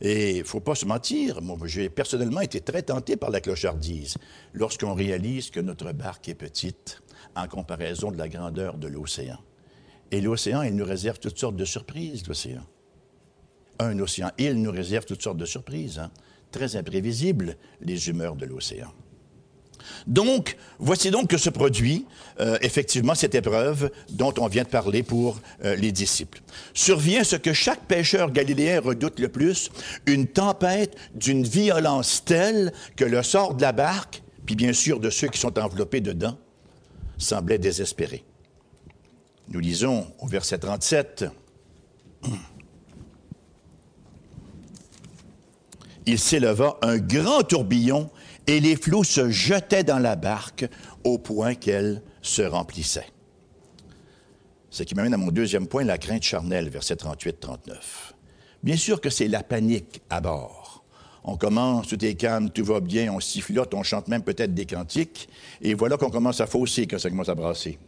Et 0.00 0.38
il 0.38 0.44
faut 0.44 0.60
pas 0.60 0.74
se 0.74 0.84
mentir, 0.84 1.40
j'ai 1.64 1.88
personnellement 1.88 2.40
été 2.40 2.60
très 2.60 2.82
tenté 2.82 3.16
par 3.16 3.30
la 3.30 3.40
clochardise 3.40 4.18
lorsqu'on 4.52 4.92
réalise 4.92 5.50
que 5.50 5.60
notre 5.60 5.92
barque 5.92 6.28
est 6.28 6.34
petite 6.34 7.00
en 7.36 7.46
comparaison 7.46 8.10
de 8.10 8.18
la 8.18 8.28
grandeur 8.28 8.76
de 8.76 8.88
l'océan. 8.88 9.38
Et 10.10 10.20
l'océan, 10.20 10.62
il 10.62 10.76
nous 10.76 10.84
réserve 10.84 11.18
toutes 11.18 11.38
sortes 11.38 11.56
de 11.56 11.64
surprises, 11.64 12.26
l'océan. 12.26 12.66
Un 13.78 13.98
océan, 13.98 14.30
il 14.38 14.60
nous 14.62 14.70
réserve 14.70 15.04
toutes 15.04 15.22
sortes 15.22 15.38
de 15.38 15.46
surprises. 15.46 15.98
Hein 15.98 16.10
très 16.54 16.76
imprévisibles, 16.76 17.56
les 17.80 18.08
humeurs 18.08 18.36
de 18.36 18.46
l'océan. 18.46 18.92
Donc, 20.06 20.56
voici 20.78 21.10
donc 21.10 21.28
que 21.28 21.36
se 21.36 21.50
produit 21.50 22.06
euh, 22.40 22.56
effectivement 22.62 23.14
cette 23.14 23.34
épreuve 23.34 23.90
dont 24.08 24.32
on 24.38 24.46
vient 24.46 24.62
de 24.62 24.68
parler 24.68 25.02
pour 25.02 25.40
euh, 25.64 25.74
les 25.74 25.92
disciples. 25.92 26.40
Survient 26.72 27.24
ce 27.24 27.36
que 27.36 27.52
chaque 27.52 27.84
pêcheur 27.86 28.30
galiléen 28.30 28.80
redoute 28.80 29.18
le 29.18 29.28
plus, 29.28 29.70
une 30.06 30.26
tempête 30.26 30.96
d'une 31.14 31.42
violence 31.42 32.24
telle 32.24 32.72
que 32.96 33.04
le 33.04 33.22
sort 33.22 33.54
de 33.56 33.62
la 33.62 33.72
barque, 33.72 34.22
puis 34.46 34.54
bien 34.54 34.72
sûr 34.72 35.00
de 35.00 35.10
ceux 35.10 35.28
qui 35.28 35.40
sont 35.40 35.58
enveloppés 35.58 36.00
dedans, 36.00 36.38
semblait 37.18 37.58
désespéré. 37.58 38.24
Nous 39.48 39.60
lisons 39.60 40.06
au 40.20 40.26
verset 40.28 40.58
37. 40.58 41.26
Il 46.06 46.18
s'éleva 46.18 46.76
un 46.82 46.98
grand 46.98 47.42
tourbillon 47.42 48.10
et 48.46 48.60
les 48.60 48.76
flots 48.76 49.04
se 49.04 49.30
jetaient 49.30 49.84
dans 49.84 49.98
la 49.98 50.16
barque 50.16 50.66
au 51.02 51.18
point 51.18 51.54
qu'elle 51.54 52.02
se 52.22 52.42
remplissait. 52.42 53.06
Ce 54.70 54.82
qui 54.82 54.94
m'amène 54.94 55.14
à 55.14 55.18
mon 55.18 55.30
deuxième 55.30 55.66
point, 55.66 55.84
la 55.84 55.98
crainte 55.98 56.24
charnelle, 56.24 56.68
verset 56.68 56.96
38-39. 56.96 57.58
Bien 58.62 58.76
sûr 58.76 59.00
que 59.00 59.10
c'est 59.10 59.28
la 59.28 59.42
panique 59.42 60.02
à 60.10 60.20
bord. 60.20 60.84
On 61.22 61.36
commence, 61.36 61.88
tout 61.88 62.04
est 62.04 62.14
calme, 62.14 62.50
tout 62.50 62.64
va 62.64 62.80
bien, 62.80 63.12
on 63.12 63.20
sifflote, 63.20 63.72
on 63.72 63.82
chante 63.82 64.08
même 64.08 64.22
peut-être 64.22 64.52
des 64.52 64.66
cantiques, 64.66 65.28
et 65.62 65.72
voilà 65.74 65.96
qu'on 65.96 66.10
commence 66.10 66.40
à 66.40 66.46
fausser 66.46 66.86
quand 66.86 66.98
ça 66.98 67.08
commence 67.08 67.30
à 67.30 67.34
brasser. 67.34 67.78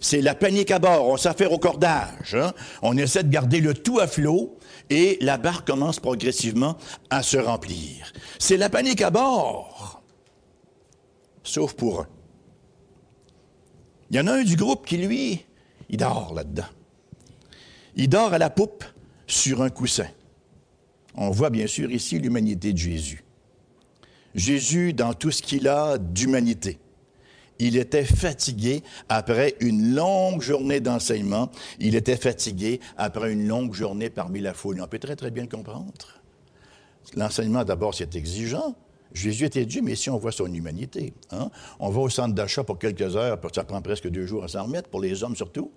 C'est 0.00 0.20
la 0.20 0.34
panique 0.34 0.70
à 0.70 0.78
bord, 0.78 1.08
on 1.08 1.16
s'affaire 1.16 1.52
au 1.52 1.58
cordage, 1.58 2.34
hein? 2.34 2.52
on 2.82 2.96
essaie 2.96 3.24
de 3.24 3.30
garder 3.30 3.60
le 3.60 3.74
tout 3.74 3.98
à 3.98 4.06
flot, 4.06 4.58
et 4.90 5.18
la 5.20 5.38
barque 5.38 5.66
commence 5.66 6.00
progressivement 6.00 6.76
à 7.10 7.22
se 7.22 7.36
remplir. 7.36 8.12
C'est 8.38 8.56
la 8.56 8.70
panique 8.70 9.02
à 9.02 9.10
bord, 9.10 10.02
sauf 11.42 11.74
pour 11.74 12.00
un. 12.00 12.06
Il 14.10 14.16
y 14.16 14.20
en 14.20 14.26
a 14.26 14.32
un 14.34 14.44
du 14.44 14.56
groupe 14.56 14.86
qui, 14.86 14.96
lui, 14.96 15.44
il 15.88 15.98
dort 15.98 16.32
là-dedans. 16.34 16.68
Il 17.96 18.08
dort 18.08 18.32
à 18.32 18.38
la 18.38 18.50
poupe 18.50 18.84
sur 19.26 19.62
un 19.62 19.70
coussin. 19.70 20.06
On 21.14 21.30
voit 21.30 21.50
bien 21.50 21.66
sûr 21.66 21.90
ici 21.90 22.18
l'humanité 22.18 22.72
de 22.72 22.78
Jésus. 22.78 23.24
Jésus 24.34 24.92
dans 24.92 25.14
tout 25.14 25.30
ce 25.30 25.42
qu'il 25.42 25.66
a 25.68 25.98
d'humanité. 25.98 26.78
Il 27.58 27.76
était 27.76 28.04
fatigué 28.04 28.82
après 29.08 29.56
une 29.60 29.94
longue 29.94 30.40
journée 30.40 30.80
d'enseignement. 30.80 31.50
Il 31.80 31.96
était 31.96 32.16
fatigué 32.16 32.80
après 32.96 33.32
une 33.32 33.46
longue 33.48 33.74
journée 33.74 34.10
parmi 34.10 34.40
la 34.40 34.54
foule. 34.54 34.80
On 34.80 34.86
peut 34.86 34.98
très, 34.98 35.16
très 35.16 35.30
bien 35.30 35.44
le 35.44 35.48
comprendre. 35.48 36.20
L'enseignement, 37.16 37.64
d'abord, 37.64 37.94
c'est 37.94 38.14
exigeant. 38.14 38.76
Jésus 39.12 39.46
était 39.46 39.64
Dieu, 39.64 39.80
mais 39.82 39.92
ici, 39.92 40.10
on 40.10 40.18
voit 40.18 40.32
son 40.32 40.52
humanité. 40.52 41.14
Hein. 41.30 41.50
On 41.80 41.88
va 41.88 42.00
au 42.00 42.08
centre 42.08 42.34
d'achat 42.34 42.62
pour 42.62 42.78
quelques 42.78 43.16
heures, 43.16 43.38
ça 43.54 43.64
prend 43.64 43.80
presque 43.80 44.08
deux 44.08 44.26
jours 44.26 44.44
à 44.44 44.48
s'en 44.48 44.64
remettre, 44.64 44.90
pour 44.90 45.00
les 45.00 45.22
hommes 45.22 45.34
surtout. 45.34 45.72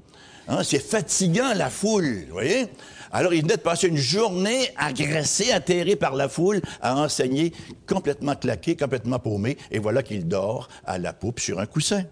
Hein. 0.47 0.63
C'est 0.63 0.79
fatigant, 0.79 1.53
la 1.55 1.69
foule, 1.69 2.25
voyez? 2.29 2.67
Alors, 3.11 3.33
il 3.33 3.41
venait 3.41 3.57
de 3.57 3.61
passer 3.61 3.87
une 3.87 3.97
journée 3.97 4.71
agressé, 4.77 5.51
atterré 5.51 5.95
par 5.95 6.15
la 6.15 6.29
foule, 6.29 6.61
à 6.81 6.95
enseigner, 6.95 7.53
complètement 7.87 8.35
claqué, 8.35 8.75
complètement 8.75 9.19
paumé, 9.19 9.57
et 9.69 9.79
voilà 9.79 10.01
qu'il 10.03 10.27
dort 10.27 10.69
à 10.85 10.97
la 10.97 11.13
poupe 11.13 11.39
sur 11.39 11.59
un 11.59 11.65
coussin. 11.65 12.03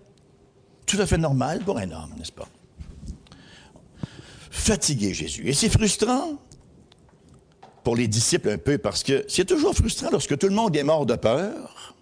Tout 0.85 0.97
à 0.99 1.05
fait 1.05 1.17
normal 1.17 1.59
pour 1.59 1.77
un 1.77 1.91
homme, 1.91 2.13
n'est-ce 2.17 2.31
pas? 2.31 2.47
Fatigué, 4.49 5.13
Jésus. 5.13 5.47
Et 5.47 5.53
c'est 5.53 5.69
frustrant 5.69 6.39
pour 7.83 7.95
les 7.95 8.07
disciples 8.07 8.49
un 8.49 8.57
peu 8.57 8.77
parce 8.77 9.03
que 9.03 9.23
c'est 9.27 9.45
toujours 9.45 9.73
frustrant 9.73 10.09
lorsque 10.11 10.37
tout 10.37 10.47
le 10.47 10.53
monde 10.53 10.75
est 10.75 10.83
mort 10.83 11.05
de 11.05 11.15
peur, 11.15 11.95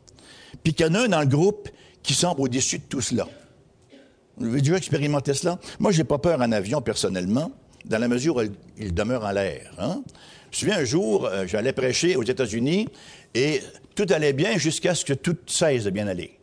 puis 0.64 0.74
qu'il 0.74 0.86
y 0.88 0.90
en 0.90 0.96
a 0.96 1.02
un 1.02 1.08
dans 1.08 1.20
le 1.20 1.28
groupe 1.28 1.70
qui 2.02 2.14
semble 2.14 2.42
au-dessus 2.42 2.80
de 2.80 2.84
tout 2.84 3.02
cela. 3.02 3.28
Vous 4.38 4.48
avez 4.48 4.62
déjà 4.62 4.78
expérimenté 4.78 5.34
cela? 5.34 5.60
Moi, 5.80 5.92
j'ai 5.92 6.04
pas 6.04 6.18
peur 6.18 6.42
en 6.42 6.52
avion 6.52 6.82
personnellement, 6.82 7.52
dans 7.88 8.00
la 8.00 8.08
mesure 8.08 8.38
où 8.38 8.42
il 8.78 8.94
demeure 8.94 9.26
en 9.26 9.32
l'air. 9.32 9.72
Hein? 9.80 10.04
Je 10.52 10.66
me 10.66 10.72
souviens 10.72 10.78
un 10.78 10.86
jour, 10.86 11.26
euh, 11.26 11.46
j'allais 11.48 11.74
prêcher 11.74 12.16
aux 12.16 12.24
États-Unis 12.24 12.88
et 13.34 13.62
tout 13.96 14.06
allait 14.10 14.34
bien 14.34 14.58
jusqu'à 14.58 14.96
ce 14.96 15.04
que 15.04 15.14
tout 15.14 15.38
cesse 15.48 15.84
de 15.84 15.90
bien 15.90 16.08
aller. 16.08 16.38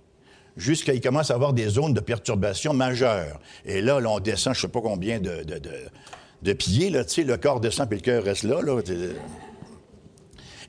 Jusqu'à 0.57 0.92
qu'il 0.92 1.00
commence 1.00 1.30
à 1.30 1.35
avoir 1.35 1.52
des 1.52 1.68
zones 1.68 1.94
de 1.94 2.00
perturbation 2.00 2.74
majeures. 2.74 3.40
Et 3.64 3.80
là, 3.80 4.00
là 4.00 4.11
on 4.11 4.20
descend, 4.20 4.54
je 4.54 4.61
sais 4.61 4.68
pas 4.68 4.80
combien 4.80 5.18
de, 5.18 5.42
de, 5.42 5.61
de 6.42 6.52
pieds, 6.52 6.90
là, 6.90 7.02
le 7.16 7.37
corps 7.37 7.61
descend 7.61 7.88
puis 7.88 7.98
le 7.98 8.04
cœur 8.04 8.22
reste 8.22 8.44
là, 8.44 8.61
là. 8.61 8.80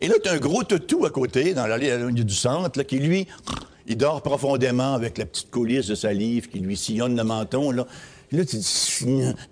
Et 0.02 0.08
là, 0.08 0.16
tu 0.22 0.30
as 0.30 0.34
un 0.34 0.38
gros 0.38 0.64
toutou 0.64 1.06
à 1.06 1.10
côté, 1.10 1.54
dans 1.54 1.68
la 1.68 1.78
ligne 1.78 2.24
du 2.24 2.34
centre, 2.34 2.78
là, 2.78 2.84
qui, 2.84 3.00
lui, 3.00 3.28
il 3.88 3.98
dort 3.98 4.22
profondément 4.22 4.94
avec 4.94 5.18
la 5.18 5.26
petite 5.26 5.52
coulisse 5.52 5.88
de 5.88 5.96
salive 5.96 6.50
qui 6.50 6.60
lui 6.60 6.76
sillonne 6.76 7.16
le 7.16 7.24
menton, 7.24 7.72
là. 7.72 7.86
Là, 8.32 8.46
tu 8.46 8.60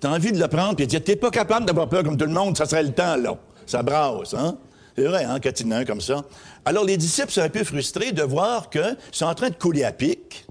as 0.04 0.10
envie 0.10 0.32
de 0.32 0.40
le 0.40 0.48
prendre, 0.48 0.76
puis 0.76 0.88
tu 0.88 1.00
t'es 1.00 1.16
pas 1.16 1.32
capable 1.32 1.66
d'avoir 1.66 1.90
peur 1.90 2.04
comme 2.04 2.18
tout 2.18 2.26
le 2.26 2.32
monde, 2.32 2.58
ça 2.58 2.66
serait 2.66 2.84
le 2.84 2.94
temps, 2.94 3.16
là. 3.16 3.38
Ça 3.66 3.82
brasse, 3.82 4.34
hein? 4.34 4.58
C'est 4.96 5.06
vrai, 5.06 5.24
hein, 5.24 5.40
quand 5.42 5.72
un 5.72 5.86
comme 5.86 6.02
ça. 6.02 6.24
Alors, 6.66 6.86
les 6.86 6.98
disciples 6.98 7.32
sont 7.32 7.42
un 7.42 7.50
peu 7.50 7.64
frustrés 7.64 8.12
de 8.12 8.22
voir 8.22 8.70
qu'ils 8.70 8.98
sont 9.12 9.26
en 9.26 9.34
train 9.34 9.50
de 9.50 9.56
couler 9.56 9.84
à 9.84 9.92
pic, 9.92 10.46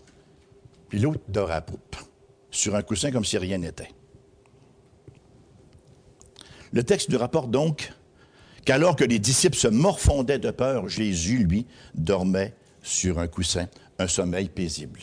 puis 0.89 0.99
l'autre 0.99 1.21
dort 1.29 1.51
à 1.51 1.61
poupe, 1.61 1.97
sur 2.51 2.75
un 2.75 2.83
coussin 2.83 3.13
comme 3.13 3.25
si 3.25 3.39
rien 3.39 3.59
n'était. 3.59 3.91
Le 6.73 6.83
texte 6.83 7.11
nous 7.11 7.19
rapporte 7.19 7.51
donc 7.51 7.93
qu'alors 8.65 8.97
que 8.97 9.05
les 9.05 9.19
disciples 9.19 9.57
se 9.57 9.69
morfondaient 9.69 10.39
de 10.39 10.51
peur, 10.51 10.89
Jésus, 10.89 11.45
lui, 11.45 11.67
dormait 11.95 12.55
sur 12.83 13.19
un 13.19 13.29
coussin, 13.29 13.69
un 13.99 14.09
sommeil 14.09 14.49
paisible. 14.49 15.01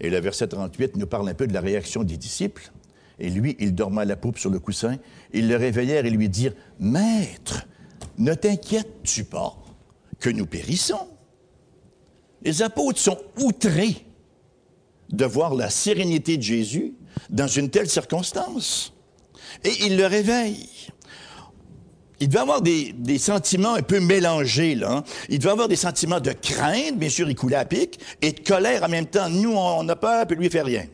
Et 0.00 0.10
le 0.10 0.18
verset 0.20 0.48
38 0.48 0.96
nous 0.96 1.06
parle 1.06 1.28
un 1.28 1.34
peu 1.34 1.46
de 1.46 1.54
la 1.54 1.60
réaction 1.60 2.04
des 2.04 2.16
disciples. 2.16 2.70
Et 3.18 3.30
lui, 3.30 3.56
il 3.58 3.74
dormait 3.74 4.04
la 4.04 4.16
poupe 4.16 4.38
sur 4.38 4.50
le 4.50 4.58
coussin. 4.58 4.96
Ils 5.32 5.48
le 5.48 5.56
réveillèrent 5.56 6.04
et 6.04 6.10
lui 6.10 6.28
dirent, 6.28 6.54
Maître, 6.78 7.66
ne 8.18 8.34
t'inquiètes-tu 8.34 9.24
pas 9.24 9.56
que 10.20 10.30
nous 10.30 10.46
périssons? 10.46 11.08
Les 12.42 12.62
apôtres 12.62 12.98
sont 12.98 13.18
outrés 13.40 14.06
de 15.10 15.24
voir 15.24 15.54
la 15.54 15.70
sérénité 15.70 16.36
de 16.36 16.42
Jésus 16.42 16.94
dans 17.30 17.46
une 17.46 17.70
telle 17.70 17.88
circonstance. 17.88 18.92
Et 19.64 19.72
il 19.86 19.96
le 19.96 20.06
réveille. 20.06 20.68
Il 22.20 22.28
devait 22.28 22.40
avoir 22.40 22.62
des, 22.62 23.18
sentiments 23.18 23.74
un 23.74 23.82
peu 23.82 24.00
mélangés, 24.00 24.74
là. 24.74 24.90
Hein. 24.90 25.04
Il 25.28 25.38
devait 25.38 25.50
avoir 25.50 25.68
des 25.68 25.76
sentiments 25.76 26.20
de 26.20 26.32
crainte, 26.32 26.98
bien 26.98 27.10
sûr, 27.10 27.28
il 27.28 27.34
coulait 27.34 27.56
à 27.56 27.64
pic, 27.64 27.98
et 28.22 28.32
de 28.32 28.40
colère 28.40 28.82
en 28.84 28.88
même 28.88 29.06
temps. 29.06 29.28
Nous, 29.28 29.52
on 29.52 29.86
a 29.88 29.96
peur, 29.96 30.26
puis 30.26 30.36
lui, 30.36 30.46
il 30.46 30.50
fait 30.50 30.62
rien. 30.62 30.86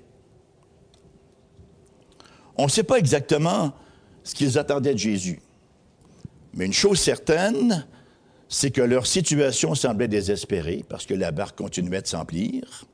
On 2.56 2.64
ne 2.64 2.70
sait 2.70 2.82
pas 2.82 2.96
exactement 2.96 3.72
ce 4.24 4.34
qu'ils 4.34 4.58
attendaient 4.58 4.94
de 4.94 4.98
Jésus. 4.98 5.40
Mais 6.54 6.66
une 6.66 6.72
chose 6.72 6.98
certaine, 6.98 7.86
c'est 8.48 8.70
que 8.70 8.82
leur 8.82 9.06
situation 9.06 9.74
semblait 9.74 10.08
désespérée 10.08 10.84
parce 10.88 11.06
que 11.06 11.14
la 11.14 11.30
barque 11.30 11.56
continuait 11.56 12.02
de 12.02 12.06
s'emplir. 12.06 12.84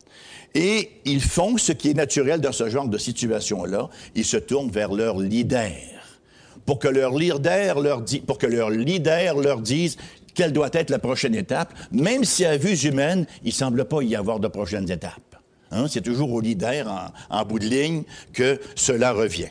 Et 0.54 1.00
ils 1.04 1.20
font 1.20 1.58
ce 1.58 1.72
qui 1.72 1.90
est 1.90 1.94
naturel 1.94 2.40
dans 2.40 2.52
ce 2.52 2.68
genre 2.68 2.88
de 2.88 2.98
situation-là. 2.98 3.88
Ils 4.14 4.24
se 4.24 4.36
tournent 4.36 4.70
vers 4.70 4.92
leur 4.92 5.18
leader 5.18 5.97
pour 6.68 6.78
que 6.78 6.86
leur 6.86 7.14
leader 7.14 7.80
leur 7.80 8.02
dise, 9.62 9.96
quelle 10.34 10.52
doit 10.52 10.68
être 10.74 10.90
la 10.90 10.98
prochaine 10.98 11.34
étape, 11.34 11.72
même 11.92 12.24
si 12.24 12.44
à 12.44 12.58
vue 12.58 12.76
humaine, 12.80 13.24
il 13.42 13.54
semble 13.54 13.86
pas 13.86 14.02
y 14.02 14.14
avoir 14.14 14.38
de 14.38 14.48
prochaines 14.48 14.90
étapes. 14.90 15.36
Hein, 15.70 15.86
c'est 15.88 16.02
toujours 16.02 16.30
au 16.30 16.42
leader, 16.42 16.86
en, 16.86 17.38
en 17.38 17.44
bout 17.46 17.58
de 17.58 17.64
ligne, 17.64 18.02
que 18.34 18.60
cela 18.74 19.12
revient. 19.12 19.48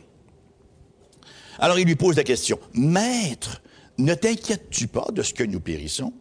Alors 1.58 1.80
il 1.80 1.88
lui 1.88 1.96
pose 1.96 2.18
la 2.18 2.24
question, 2.24 2.60
Maître, 2.76 3.64
ne 3.98 4.14
t'inquiètes-tu 4.14 4.86
pas 4.86 5.08
de 5.12 5.24
ce 5.24 5.34
que 5.34 5.44
nous 5.44 5.60
périssons? 5.60 6.14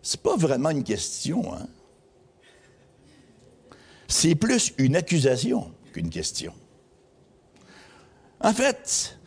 C'est 0.00 0.22
pas 0.22 0.36
vraiment 0.36 0.70
une 0.70 0.84
question, 0.84 1.52
hein? 1.52 1.66
C'est 4.06 4.36
plus 4.36 4.72
une 4.78 4.96
accusation 4.96 5.70
qu'une 5.92 6.08
question. 6.08 6.54
En 8.40 8.54
fait, 8.54 9.17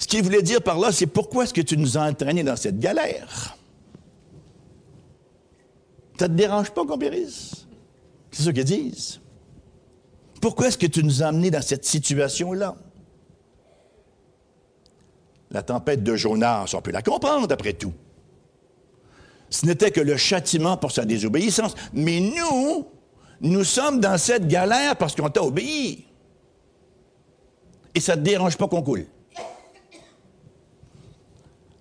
ce 0.00 0.06
qu'il 0.06 0.22
voulait 0.22 0.42
dire 0.42 0.62
par 0.62 0.78
là, 0.78 0.90
c'est 0.92 1.06
pourquoi 1.06 1.44
est-ce 1.44 1.52
que 1.52 1.60
tu 1.60 1.76
nous 1.76 1.98
as 1.98 2.08
entraînés 2.08 2.42
dans 2.42 2.56
cette 2.56 2.78
galère? 2.78 3.58
Ça 6.18 6.26
te 6.26 6.32
dérange 6.32 6.70
pas 6.70 6.86
qu'on 6.86 6.98
périsse? 6.98 7.66
C'est 8.30 8.44
ce 8.44 8.50
qu'ils 8.50 8.64
disent. 8.64 9.20
Pourquoi 10.40 10.68
est-ce 10.68 10.78
que 10.78 10.86
tu 10.86 11.04
nous 11.04 11.22
as 11.22 11.26
amenés 11.26 11.50
dans 11.50 11.60
cette 11.60 11.84
situation-là? 11.84 12.76
La 15.50 15.62
tempête 15.62 16.02
de 16.02 16.16
Jonas, 16.16 16.72
on 16.74 16.80
peut 16.80 16.92
la 16.92 17.02
comprendre 17.02 17.46
après 17.50 17.74
tout. 17.74 17.92
Ce 19.50 19.66
n'était 19.66 19.90
que 19.90 20.00
le 20.00 20.16
châtiment 20.16 20.78
pour 20.78 20.92
sa 20.92 21.04
désobéissance. 21.04 21.74
Mais 21.92 22.20
nous, 22.20 22.86
nous 23.42 23.64
sommes 23.64 24.00
dans 24.00 24.16
cette 24.16 24.48
galère 24.48 24.96
parce 24.96 25.14
qu'on 25.14 25.28
t'a 25.28 25.42
obéi. 25.42 26.06
Et 27.94 28.00
ça 28.00 28.16
ne 28.16 28.22
te 28.22 28.24
dérange 28.24 28.56
pas 28.56 28.66
qu'on 28.66 28.82
coule? 28.82 29.06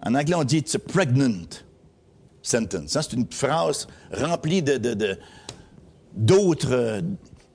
En 0.05 0.15
anglais, 0.15 0.35
on 0.35 0.43
dit 0.43 0.57
it's 0.57 0.77
pregnant 0.77 1.49
sentence. 2.41 2.97
C'est 3.01 3.13
une 3.13 3.27
phrase 3.31 3.88
remplie 4.12 4.62
de, 4.62 5.17
d'autres 6.13 6.71
euh, 6.71 7.01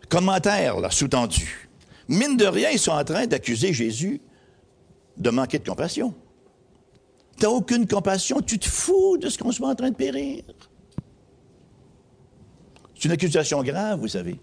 commentaires 0.08 0.92
sous-tendus. 0.92 1.68
Mine 2.08 2.36
de 2.36 2.44
rien, 2.44 2.70
ils 2.70 2.78
sont 2.78 2.92
en 2.92 3.04
train 3.04 3.26
d'accuser 3.26 3.72
Jésus 3.72 4.20
de 5.16 5.30
manquer 5.30 5.58
de 5.58 5.68
compassion. 5.68 6.14
Tu 7.38 7.44
n'as 7.44 7.50
aucune 7.50 7.86
compassion, 7.86 8.40
tu 8.40 8.58
te 8.58 8.68
fous 8.68 9.16
de 9.16 9.28
ce 9.28 9.38
qu'on 9.38 9.50
soit 9.50 9.68
en 9.68 9.74
train 9.74 9.90
de 9.90 9.96
périr. 9.96 10.44
C'est 12.94 13.06
une 13.06 13.12
accusation 13.12 13.62
grave, 13.62 14.00
vous 14.00 14.08
savez, 14.08 14.38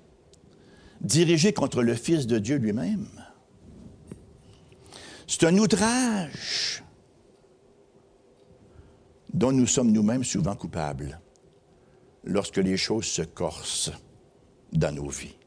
dirigée 1.00 1.54
contre 1.54 1.84
le 1.84 1.94
Fils 1.94 2.28
de 2.28 2.38
Dieu 2.38 2.58
lui-même. 2.58 3.08
C'est 5.28 5.46
un 5.46 5.58
outrage 5.58 6.84
dont 9.34 9.52
nous 9.52 9.68
sommes 9.68 9.92
nous-mêmes 9.92 10.24
souvent 10.24 10.56
coupables 10.56 11.20
lorsque 12.24 12.58
les 12.58 12.78
choses 12.78 13.06
se 13.06 13.22
corsent 13.22 13.92
dans 14.72 14.94
nos 14.94 15.10
vies. 15.10 15.38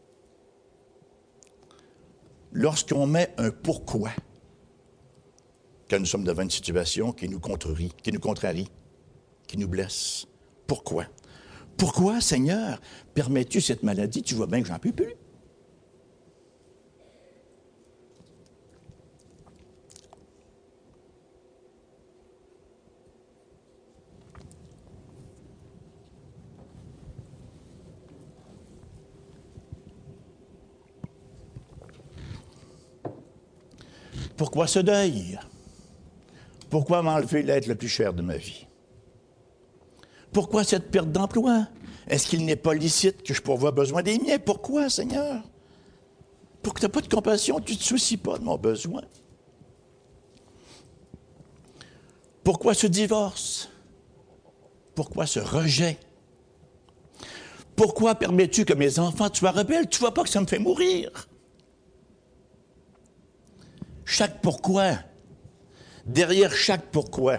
Lorsqu'on 2.53 3.07
met 3.07 3.35
un 3.39 3.51
pourquoi 3.51 4.11
quand 5.89 5.99
nous 5.99 6.07
sommes 6.07 6.25
devant 6.25 6.43
une 6.43 6.51
situation 6.51 7.13
qui 7.13 7.29
nous 7.29 7.41
contrarie, 7.41 7.93
qui 8.03 8.11
nous 8.11 8.21
contrarie, 8.21 8.69
qui 9.47 9.59
nous 9.59 9.69
blesse. 9.69 10.27
Pourquoi? 10.67 11.05
Pourquoi, 11.77 12.21
Seigneur, 12.21 12.81
permets-tu 13.15 13.61
cette 13.61 13.83
maladie? 13.83 14.23
Tu 14.23 14.35
vois 14.35 14.47
bien 14.47 14.63
que 14.63 14.69
j'en 14.69 14.79
peux 14.79 14.93
plus. 14.93 15.13
Pourquoi 34.37 34.67
ce 34.67 34.81
deuil? 34.81 35.39
Pourquoi 36.71 37.03
m'enlever 37.03 37.43
l'être 37.43 37.67
le 37.67 37.77
plus 37.77 37.89
cher 37.89 38.13
de 38.13 38.23
ma 38.23 38.37
vie? 38.37 38.67
Pourquoi 40.33 40.65
cette 40.65 40.91
perte 40.91 41.13
d'emploi? 41.13 41.69
Est-ce 42.09 42.27
qu'il 42.27 42.45
n'est 42.45 42.57
pas 42.57 42.75
licite 42.75 43.23
que 43.23 43.33
je 43.33 43.41
pourvoie 43.41 43.71
besoin 43.71 44.03
des 44.03 44.19
miens? 44.19 44.39
Pourquoi, 44.39 44.91
Seigneur? 44.91 45.43
Pour 46.63 46.75
que 46.75 46.81
tu 46.81 46.87
n'as 46.87 46.91
pas 46.91 47.01
de 47.01 47.09
compassion, 47.09 47.61
tu 47.61 47.75
ne 47.75 47.79
te 47.79 47.85
soucies 47.85 48.17
pas 48.17 48.39
de 48.39 48.45
mon 48.45 48.57
besoin. 48.57 49.03
Pourquoi 52.43 52.75
ce 52.75 52.87
divorce? 52.87 53.71
Pourquoi 54.95 55.27
ce 55.27 55.41
rejet? 55.41 55.99
Pourquoi 57.77 58.15
permets-tu 58.15 58.65
que 58.65 58.75
mes 58.75 58.99
enfants 58.99 59.29
soient 59.33 59.51
rebelles? 59.51 59.89
Tu 59.89 59.99
vois 59.99 60.15
pas 60.15 60.25
que 60.25 60.29
ça 60.29 60.41
me 60.41 60.47
fait 60.47 60.59
mourir? 60.59 61.29
Chaque 64.17 64.41
pourquoi, 64.43 64.93
derrière 66.07 66.55
chaque 66.55 66.93
pourquoi, 66.93 67.39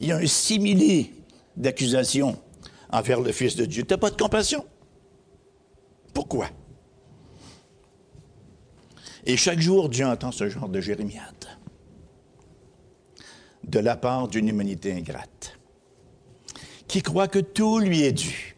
il 0.00 0.08
y 0.08 0.10
a 0.10 0.16
un 0.16 0.26
simili 0.26 1.12
d'accusation 1.56 2.36
envers 2.90 3.20
le 3.20 3.30
Fils 3.30 3.54
de 3.54 3.64
Dieu. 3.64 3.84
Tu 3.84 3.94
n'as 3.94 3.98
pas 3.98 4.10
de 4.10 4.16
compassion? 4.16 4.66
Pourquoi? 6.12 6.50
Et 9.24 9.36
chaque 9.36 9.60
jour, 9.60 9.88
Dieu 9.88 10.04
entend 10.04 10.32
ce 10.32 10.48
genre 10.48 10.68
de 10.68 10.80
jérémiade 10.80 11.46
de 13.62 13.78
la 13.78 13.94
part 13.94 14.26
d'une 14.26 14.48
humanité 14.48 14.92
ingrate 14.92 15.56
qui 16.88 17.02
croit 17.02 17.28
que 17.28 17.38
tout 17.38 17.78
lui 17.78 18.02
est 18.02 18.10
dû 18.10 18.51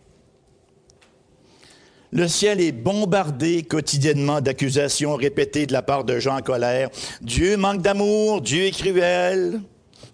le 2.14 2.28
ciel 2.28 2.60
est 2.60 2.70
bombardé 2.70 3.64
quotidiennement 3.64 4.40
d'accusations 4.40 5.16
répétées 5.16 5.66
de 5.66 5.72
la 5.72 5.82
part 5.82 6.04
de 6.04 6.20
gens 6.20 6.38
en 6.38 6.42
colère. 6.42 6.88
Dieu 7.20 7.56
manque 7.56 7.82
d'amour, 7.82 8.40
Dieu 8.40 8.66
est 8.66 8.70
cruel, 8.70 9.60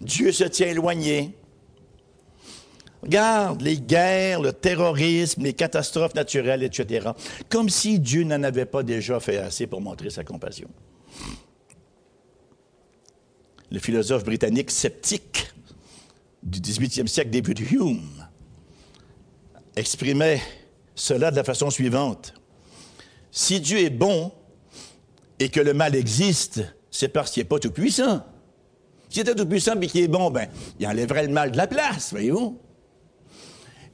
Dieu 0.01 0.31
se 0.31 0.43
tient 0.45 0.67
éloigné. 0.67 1.37
Regarde 3.03 3.61
les 3.61 3.79
guerres, 3.79 4.41
le 4.41 4.51
terrorisme, 4.51 5.43
les 5.43 5.53
catastrophes 5.53 6.15
naturelles, 6.15 6.63
etc. 6.63 7.11
Comme 7.49 7.69
si 7.69 7.99
Dieu 7.99 8.23
n'en 8.23 8.41
avait 8.41 8.65
pas 8.65 8.81
déjà 8.81 9.19
fait 9.19 9.37
assez 9.37 9.67
pour 9.67 9.79
montrer 9.79 10.09
sa 10.09 10.23
compassion. 10.23 10.69
Le 13.71 13.77
philosophe 13.77 14.23
britannique 14.23 14.71
sceptique 14.71 15.53
du 16.41 16.59
18e 16.59 17.05
siècle, 17.05 17.29
David 17.29 17.59
Hume, 17.59 18.27
exprimait 19.75 20.41
cela 20.95 21.31
de 21.31 21.35
la 21.35 21.43
façon 21.43 21.69
suivante. 21.69 22.33
Si 23.31 23.59
Dieu 23.59 23.79
est 23.79 23.89
bon 23.89 24.31
et 25.39 25.49
que 25.49 25.59
le 25.59 25.73
mal 25.73 25.95
existe, 25.95 26.61
c'est 26.89 27.07
parce 27.07 27.31
qu'il 27.31 27.41
n'est 27.41 27.49
pas 27.49 27.59
tout-puissant. 27.59 28.23
S'il 29.09 29.21
était 29.21 29.35
tout-puissant 29.35 29.79
et 29.79 29.87
qu'il 29.87 30.01
est 30.01 30.07
bon, 30.07 30.31
ben, 30.31 30.47
il 30.79 30.87
enlèverait 30.87 31.27
le 31.27 31.33
mal 31.33 31.51
de 31.51 31.57
la 31.57 31.67
place, 31.67 32.11
voyez-vous. 32.11 32.59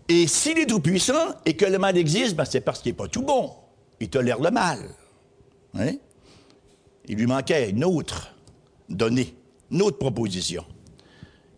Et 0.10 0.28
s'il 0.28 0.58
est 0.58 0.66
tout-puissant 0.66 1.36
et 1.46 1.56
que 1.56 1.66
le 1.66 1.78
mal 1.78 1.98
existe, 1.98 2.36
ben, 2.36 2.46
c'est 2.46 2.62
parce 2.62 2.82
qu'il 2.82 2.92
n'est 2.92 2.98
pas 2.98 3.08
tout 3.08 3.24
bon. 3.24 3.52
Il 4.00 4.10
tolère 4.10 4.40
le 4.40 4.52
mal. 4.52 4.80
Hein? 5.78 5.94
Il 7.08 7.18
lui 7.18 7.26
manquait 7.26 7.70
une 7.70 7.84
autre 7.84 8.36
donnée, 8.90 9.36
une 9.72 9.82
autre 9.82 9.98
proposition. 9.98 10.66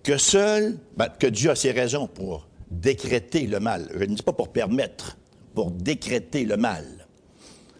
Que 0.03 0.17
seul, 0.17 0.77
ben, 0.95 1.09
que 1.09 1.27
Dieu 1.27 1.51
a 1.51 1.55
ses 1.55 1.71
raisons 1.71 2.07
pour 2.07 2.47
décréter 2.71 3.47
le 3.47 3.59
mal. 3.59 3.89
Je 3.93 4.03
ne 4.05 4.15
dis 4.15 4.23
pas 4.23 4.33
pour 4.33 4.51
permettre 4.51 5.17
pour 5.53 5.71
décréter 5.71 6.45
le 6.45 6.57
mal. 6.57 6.85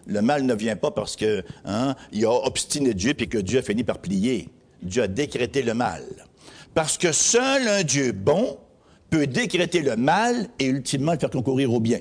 Le 0.06 0.22
mal 0.22 0.44
ne 0.44 0.54
vient 0.56 0.76
pas 0.76 0.92
parce 0.92 1.16
que 1.16 1.44
hein, 1.66 1.96
il 2.12 2.26
a 2.26 2.32
obstiné 2.32 2.94
Dieu 2.94 3.14
et 3.18 3.28
que 3.28 3.38
Dieu 3.38 3.60
a 3.60 3.62
fini 3.62 3.84
par 3.84 4.00
plier. 4.00 4.50
Dieu 4.82 5.04
a 5.04 5.08
décrété 5.08 5.62
le 5.62 5.74
mal. 5.74 6.04
Parce 6.74 6.98
que 6.98 7.12
seul 7.12 7.68
un 7.68 7.84
Dieu 7.84 8.12
bon 8.12 8.58
peut 9.10 9.28
décréter 9.28 9.82
le 9.82 9.96
mal 9.96 10.48
et 10.60 10.66
ultimement 10.66 11.14
le 11.14 11.20
faire 11.20 11.30
concourir 11.30 11.74
au 11.74 11.80
bien. 11.80 12.00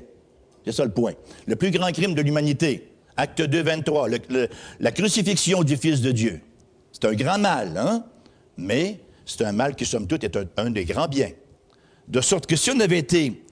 C'est 0.64 0.72
ça 0.72 0.85
le 0.85 0.90
point. 0.90 1.12
Le 1.46 1.57
plus 1.57 1.70
grand 1.70 1.90
crime 1.92 2.14
de 2.14 2.22
l'humanité, 2.22 2.90
acte 3.16 3.42
2, 3.42 3.62
23, 3.62 4.09
la 4.81 4.92
crucifixion 4.92 5.62
du 5.62 5.76
Fils 5.76 6.00
de 6.00 6.12
Dieu. 6.12 6.40
C'est 6.92 7.04
un 7.07 7.14
grand 7.14 7.38
mal, 7.38 7.76
hein? 7.76 8.04
Mais 8.57 9.00
c'est 9.24 9.44
un 9.44 9.52
mal 9.52 9.74
qui, 9.74 9.85
somme 9.85 10.07
toute, 10.07 10.24
est 10.24 10.37
un, 10.37 10.44
un 10.57 10.70
des 10.70 10.85
grands 10.85 11.09
biens. 11.09 11.31
De 12.07 12.20
sorte 12.20 12.46
que 12.46 12.57
si 12.57 12.70
on 12.70 12.81
avait 12.81 12.98
été 12.98 13.42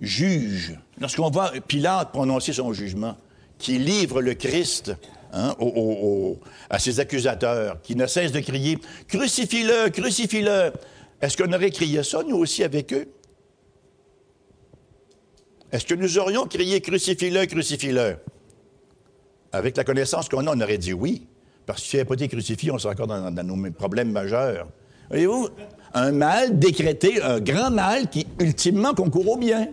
juge, 0.00 0.74
lorsqu'on 1.00 1.30
voit 1.30 1.52
Pilate 1.66 2.10
prononcer 2.12 2.52
son 2.52 2.72
jugement, 2.72 3.16
qui 3.58 3.78
livre 3.78 4.22
le 4.22 4.34
Christ 4.34 4.92
hein, 5.32 5.54
à 6.70 6.78
ses 6.78 7.00
accusateurs, 7.00 7.80
qui 7.82 7.94
ne 7.94 8.06
cesse 8.06 8.32
de 8.32 8.40
crier 8.40 8.78
Crucifie-le, 9.08 9.90
crucifie-le. 9.90 10.72
Est-ce 11.20 11.36
qu'on 11.36 11.52
aurait 11.52 11.70
crié 11.70 12.02
ça, 12.02 12.22
nous 12.26 12.36
aussi, 12.36 12.64
avec 12.64 12.92
eux? 12.92 13.06
Est-ce 15.70 15.86
que 15.86 15.94
nous 15.94 16.18
aurions 16.18 16.46
crié 16.46 16.80
Crucifie-le, 16.80 17.46
crucifie-le? 17.46 18.16
Avec 19.52 19.76
la 19.76 19.84
connaissance 19.84 20.28
qu'on 20.28 20.46
a, 20.46 20.56
on 20.56 20.60
aurait 20.60 20.78
dit 20.78 20.92
oui. 20.92 21.26
Parce 21.66 21.82
que 21.82 21.88
s'il 21.88 21.98
n'avait 21.98 22.08
pas 22.08 22.14
été 22.14 22.28
crucifié, 22.28 22.70
on 22.72 22.78
serait 22.78 22.94
encore 22.94 23.06
dans, 23.06 23.30
dans 23.30 23.44
nos 23.44 23.70
problèmes 23.70 24.10
majeurs. 24.10 24.66
Voyez-vous? 25.10 25.48
Un 25.92 26.12
mal 26.12 26.58
décrété, 26.58 27.20
un 27.20 27.40
grand 27.40 27.70
mal 27.70 28.08
qui 28.08 28.26
ultimement 28.38 28.94
concourt 28.94 29.28
au 29.28 29.36
bien 29.36 29.68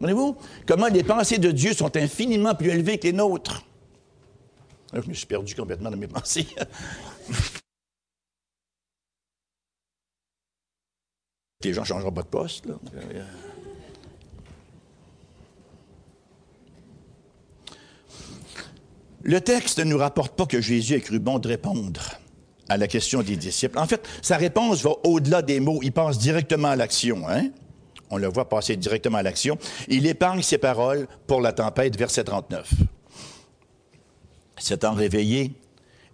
Voyez-vous 0.00 0.36
comment 0.66 0.88
les 0.88 1.02
pensées 1.02 1.38
de 1.38 1.50
Dieu 1.50 1.72
sont 1.72 1.96
infiniment 1.96 2.54
plus 2.54 2.70
élevées 2.70 2.98
que 2.98 3.06
les 3.06 3.12
nôtres? 3.12 3.62
je 4.92 5.08
me 5.08 5.14
suis 5.14 5.26
perdu 5.26 5.54
complètement 5.54 5.90
dans 5.90 5.96
mes 5.96 6.06
pensées. 6.06 6.46
les 11.64 11.72
gens 11.74 11.82
ne 11.82 11.86
changeront 11.86 12.12
pas 12.12 12.22
de 12.22 12.28
poste. 12.28 12.66
Là. 12.66 12.74
Le 19.22 19.40
texte 19.40 19.80
ne 19.80 19.84
nous 19.84 19.98
rapporte 19.98 20.36
pas 20.36 20.46
que 20.46 20.60
Jésus 20.60 20.94
ait 20.94 21.00
cru 21.00 21.18
bon 21.18 21.40
de 21.40 21.48
répondre 21.48 22.00
à 22.68 22.76
la 22.76 22.86
question 22.86 23.22
des 23.22 23.36
disciples. 23.36 23.78
En 23.78 23.86
fait, 23.86 24.06
sa 24.22 24.36
réponse 24.36 24.82
va 24.82 24.90
au-delà 25.04 25.42
des 25.42 25.58
mots. 25.58 25.80
Il 25.82 25.92
passe 25.92 26.18
directement 26.18 26.68
à 26.68 26.76
l'action. 26.76 27.28
Hein? 27.28 27.50
On 28.10 28.18
le 28.18 28.28
voit 28.28 28.48
passer 28.48 28.76
directement 28.76 29.18
à 29.18 29.22
l'action. 29.22 29.58
Il 29.88 30.06
épargne 30.06 30.42
ses 30.42 30.58
paroles 30.58 31.08
pour 31.26 31.40
la 31.40 31.52
tempête, 31.52 31.96
verset 31.96 32.24
39. 32.24 32.72
S'étant 34.58 34.94
réveillé, 34.94 35.52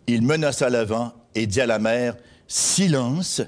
il 0.07 0.23
menaça 0.23 0.69
le 0.71 0.83
vent 0.83 1.13
et 1.35 1.47
dit 1.47 1.61
à 1.61 1.67
la 1.67 1.79
mer, 1.79 2.17
Silence, 2.49 3.43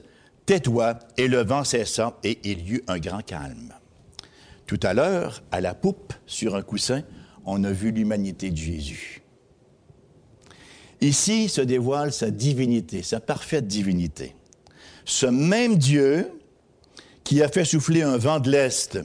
tais-toi, 0.47 0.99
et 1.17 1.29
le 1.29 1.43
vent 1.43 1.65
cessa, 1.65 2.17
et 2.23 2.39
il 2.45 2.69
y 2.69 2.73
eut 2.75 2.85
un 2.89 2.99
grand 2.99 3.23
calme. 3.23 3.75
Tout 4.67 4.81
à 4.83 4.95
l'heure, 4.95 5.43
à 5.51 5.61
la 5.61 5.75
poupe, 5.75 6.15
sur 6.27 6.55
un 6.55 6.63
coussin, 6.63 7.03
on 7.45 7.65
a 7.65 7.71
vu 7.71 7.91
l'humanité 7.91 8.51
de 8.51 8.57
Jésus. 8.57 9.23
Ici 11.01 11.49
se 11.49 11.61
dévoile 11.61 12.13
sa 12.13 12.31
divinité, 12.31 13.03
sa 13.03 13.21
parfaite 13.21 13.67
divinité. 13.67 14.35
Ce 15.05 15.27
même 15.27 15.77
Dieu 15.77 16.31
qui 17.25 17.43
a 17.43 17.49
fait 17.49 17.65
souffler 17.65 18.03
un 18.03 18.17
vent 18.17 18.39
de 18.39 18.51
l'Est 18.51 18.99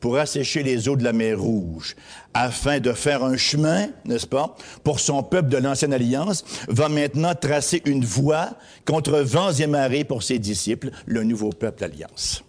pour 0.00 0.18
assécher 0.18 0.62
les 0.62 0.88
eaux 0.88 0.96
de 0.96 1.02
la 1.02 1.12
mer 1.12 1.40
Rouge, 1.40 1.96
afin 2.34 2.80
de 2.80 2.92
faire 2.92 3.24
un 3.24 3.36
chemin, 3.36 3.88
n'est-ce 4.04 4.26
pas, 4.26 4.54
pour 4.84 5.00
son 5.00 5.22
peuple 5.22 5.48
de 5.48 5.56
l'ancienne 5.56 5.92
alliance, 5.92 6.44
va 6.68 6.88
maintenant 6.88 7.34
tracer 7.34 7.82
une 7.86 8.04
voie 8.04 8.50
contre 8.84 9.18
vents 9.18 9.52
et 9.52 9.66
marées 9.66 10.04
pour 10.04 10.22
ses 10.22 10.38
disciples, 10.38 10.90
le 11.06 11.24
nouveau 11.24 11.50
peuple 11.50 11.84
alliance. 11.84 12.44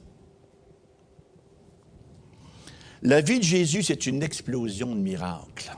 La 3.01 3.21
vie 3.21 3.39
de 3.39 3.43
Jésus, 3.43 3.83
c'est 3.83 4.05
une 4.05 4.23
explosion 4.23 4.93
de 4.93 4.99
miracles. 4.99 5.71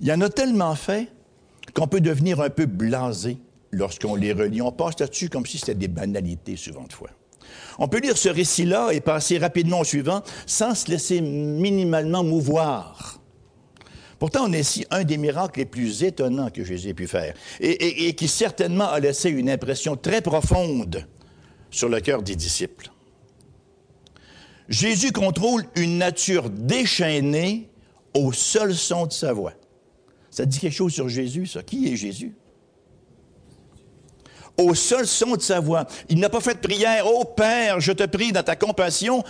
Il 0.00 0.08
y 0.08 0.12
en 0.12 0.20
a 0.20 0.28
tellement 0.28 0.74
fait 0.74 1.08
qu'on 1.72 1.86
peut 1.86 2.00
devenir 2.00 2.40
un 2.40 2.50
peu 2.50 2.66
blasé 2.66 3.38
lorsqu'on 3.70 4.16
les 4.16 4.32
relit. 4.32 4.60
On 4.60 4.72
passe 4.72 4.98
là-dessus 4.98 5.28
comme 5.28 5.46
si 5.46 5.58
c'était 5.58 5.74
des 5.74 5.88
banalités 5.88 6.56
souvent 6.56 6.84
de 6.84 6.92
fois. 6.92 7.10
On 7.78 7.88
peut 7.88 8.00
lire 8.00 8.16
ce 8.16 8.28
récit-là 8.28 8.90
et 8.92 9.00
passer 9.00 9.38
rapidement 9.38 9.80
au 9.80 9.84
suivant 9.84 10.22
sans 10.46 10.74
se 10.74 10.90
laisser 10.90 11.20
minimalement 11.20 12.24
mouvoir. 12.24 13.20
Pourtant, 14.18 14.46
on 14.48 14.52
est 14.52 14.60
ici 14.60 14.86
un 14.90 15.04
des 15.04 15.18
miracles 15.18 15.60
les 15.60 15.66
plus 15.66 16.02
étonnants 16.02 16.50
que 16.50 16.64
Jésus 16.64 16.88
ait 16.88 16.94
pu 16.94 17.06
faire 17.06 17.34
et, 17.60 18.08
et 18.08 18.14
qui 18.14 18.28
certainement 18.28 18.88
a 18.88 19.00
laissé 19.00 19.28
une 19.28 19.50
impression 19.50 19.96
très 19.96 20.22
profonde 20.22 21.06
sur 21.70 21.88
le 21.88 22.00
cœur 22.00 22.22
des 22.22 22.36
disciples. 22.36 22.90
Jésus 24.68 25.12
contrôle 25.12 25.64
une 25.76 25.98
nature 25.98 26.48
déchaînée 26.48 27.68
au 28.14 28.32
seul 28.32 28.74
son 28.74 29.06
de 29.06 29.12
sa 29.12 29.32
voix. 29.32 29.52
Ça 30.30 30.46
dit 30.46 30.58
quelque 30.58 30.72
chose 30.72 30.92
sur 30.92 31.08
Jésus, 31.08 31.46
ça? 31.46 31.62
Qui 31.62 31.92
est 31.92 31.96
Jésus? 31.96 32.34
Au 34.56 34.74
seul 34.74 35.06
son 35.06 35.36
de 35.36 35.42
sa 35.42 35.60
voix. 35.60 35.86
Il 36.08 36.18
n'a 36.20 36.28
pas 36.28 36.40
fait 36.40 36.54
de 36.54 36.60
prière. 36.60 37.06
Ô 37.06 37.24
Père, 37.24 37.80
je 37.80 37.92
te 37.92 38.04
prie 38.04 38.32
dans 38.32 38.42
ta 38.42 38.54
compassion, 38.54 39.24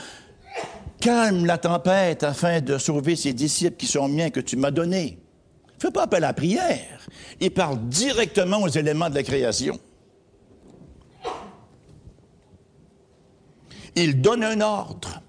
calme 1.01 1.47
la 1.47 1.59
tempête 1.59 2.23
afin 2.23 2.61
de 2.61 2.79
sauver 2.79 3.17
ces 3.17 3.33
disciples 3.33 3.77
qui 3.77 3.87
sont 3.87 4.09
miens 4.09 4.31
que 4.31 4.41
tu 4.41 4.57
m'as 4.57 4.71
donnés. 4.71 5.19
Il 5.67 5.77
ne 5.77 5.81
fait 5.81 5.91
pas 5.93 6.05
appel 6.05 6.25
à 6.25 6.29
la 6.29 6.35
prière. 6.35 7.07
Il 7.41 7.51
parle 7.51 7.79
directement 7.89 8.63
aux 8.63 8.69
éléments 8.69 9.11
de 9.11 9.15
la 9.15 9.23
création. 9.23 9.79
Il 13.97 14.21
donne 14.21 14.45
un 14.45 14.61
ordre. 14.61 15.21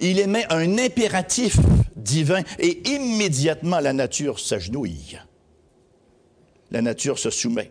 Il 0.00 0.18
émet 0.18 0.44
un 0.52 0.78
impératif 0.78 1.58
divin 1.96 2.42
et 2.58 2.88
immédiatement 2.90 3.80
la 3.80 3.92
nature 3.92 4.40
s'agenouille. 4.40 5.18
La 6.70 6.82
nature 6.82 7.18
se 7.18 7.30
soumet. 7.30 7.70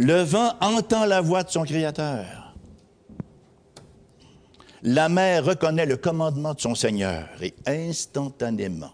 Le 0.00 0.22
vent 0.22 0.54
entend 0.60 1.06
la 1.06 1.20
voix 1.20 1.42
de 1.42 1.50
son 1.50 1.64
Créateur. 1.64 2.54
La 4.84 5.08
mer 5.08 5.44
reconnaît 5.44 5.86
le 5.86 5.96
commandement 5.96 6.54
de 6.54 6.60
son 6.60 6.76
Seigneur 6.76 7.28
et 7.42 7.52
instantanément, 7.66 8.92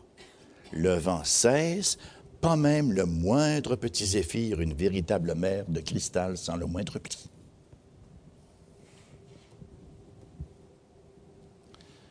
le 0.73 0.95
vent 0.95 1.23
cesse, 1.23 1.99
pas 2.41 2.57
même 2.57 2.91
le 2.91 3.05
moindre 3.05 3.77
petit 3.77 4.07
zéphyr, 4.07 4.63
une 4.63 4.73
véritable 4.73 5.35
mer 5.35 5.67
de 5.69 5.81
cristal 5.81 6.39
sans 6.39 6.57
le 6.57 6.65
moindre 6.65 6.99
pli. 6.99 7.29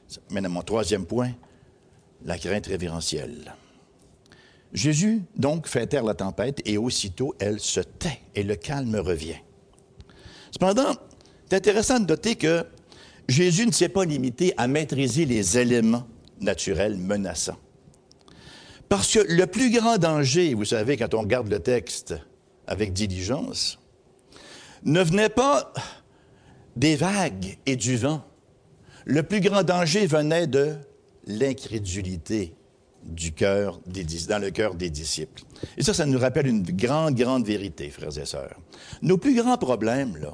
Ça 0.08 0.20
à 0.36 0.42
mon 0.42 0.62
troisième 0.62 1.08
point, 1.08 1.32
la 2.24 2.38
crainte 2.38 2.68
révérentielle. 2.68 3.56
Jésus, 4.74 5.22
donc, 5.36 5.68
fait 5.68 5.86
taire 5.86 6.04
la 6.04 6.16
tempête 6.16 6.62
et 6.66 6.78
aussitôt 6.78 7.36
elle 7.40 7.60
se 7.60 7.80
tait 7.80 8.22
et 8.34 8.44
le 8.44 8.56
calme 8.56 8.96
revient. 8.96 9.38
Cependant, 10.52 10.96
c'est 11.48 11.58
intéressant 11.58 12.00
de 12.00 12.08
noter 12.08 12.36
que 12.36 12.66
Jésus 13.28 13.68
ne 13.68 13.72
s'est 13.72 13.90
pas 13.90 14.06
limité 14.06 14.54
à 14.58 14.68
maîtriser 14.68 15.26
les 15.26 15.58
éléments 15.58 16.08
naturels 16.42 16.98
menaçants. 16.98 17.60
Parce 18.90 19.14
que 19.14 19.20
le 19.20 19.46
plus 19.48 19.72
grand 19.72 19.98
danger, 19.98 20.54
vous 20.56 20.66
savez, 20.66 20.98
quand 20.98 21.14
on 21.14 21.22
regarde 21.22 21.50
le 21.50 21.60
texte 21.60 22.16
avec 22.68 22.94
diligence, 22.94 23.80
ne 24.84 25.02
venait 25.02 25.30
pas 25.30 25.72
des 26.76 26.96
vagues 26.96 27.58
et 27.66 27.76
du 27.76 27.96
vent. 27.96 28.24
Le 29.06 29.24
plus 29.24 29.40
grand 29.40 29.64
danger 29.64 30.08
venait 30.08 30.48
de 30.48 30.76
l'incrédulité 31.26 32.56
du 33.06 33.34
cœur 33.34 33.80
dans 33.86 34.42
le 34.42 34.50
cœur 34.52 34.76
des 34.76 34.90
disciples. 34.90 35.44
Et 35.78 35.84
ça, 35.84 35.94
ça 35.94 36.06
nous 36.06 36.20
rappelle 36.20 36.48
une 36.48 36.64
grande, 36.64 37.16
grande 37.16 37.46
vérité, 37.46 37.90
frères 37.90 38.18
et 38.18 38.26
sœurs. 38.26 38.60
Nos 39.02 39.18
plus 39.18 39.36
grands 39.36 39.58
problèmes, 39.58 40.18
là, 40.18 40.34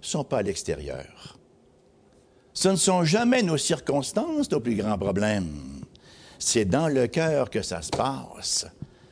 sont 0.00 0.24
pas 0.24 0.38
à 0.38 0.42
l'extérieur. 0.42 1.38
Ce 2.52 2.68
ne 2.68 2.76
sont 2.76 3.04
jamais 3.04 3.42
nos 3.42 3.56
circonstances, 3.56 4.50
nos 4.50 4.60
plus 4.60 4.74
grands 4.74 4.98
problèmes. 4.98 5.80
C'est 6.38 6.64
dans 6.64 6.88
le 6.88 7.06
cœur 7.06 7.50
que 7.50 7.62
ça 7.62 7.82
se 7.82 7.90
passe. 7.90 8.66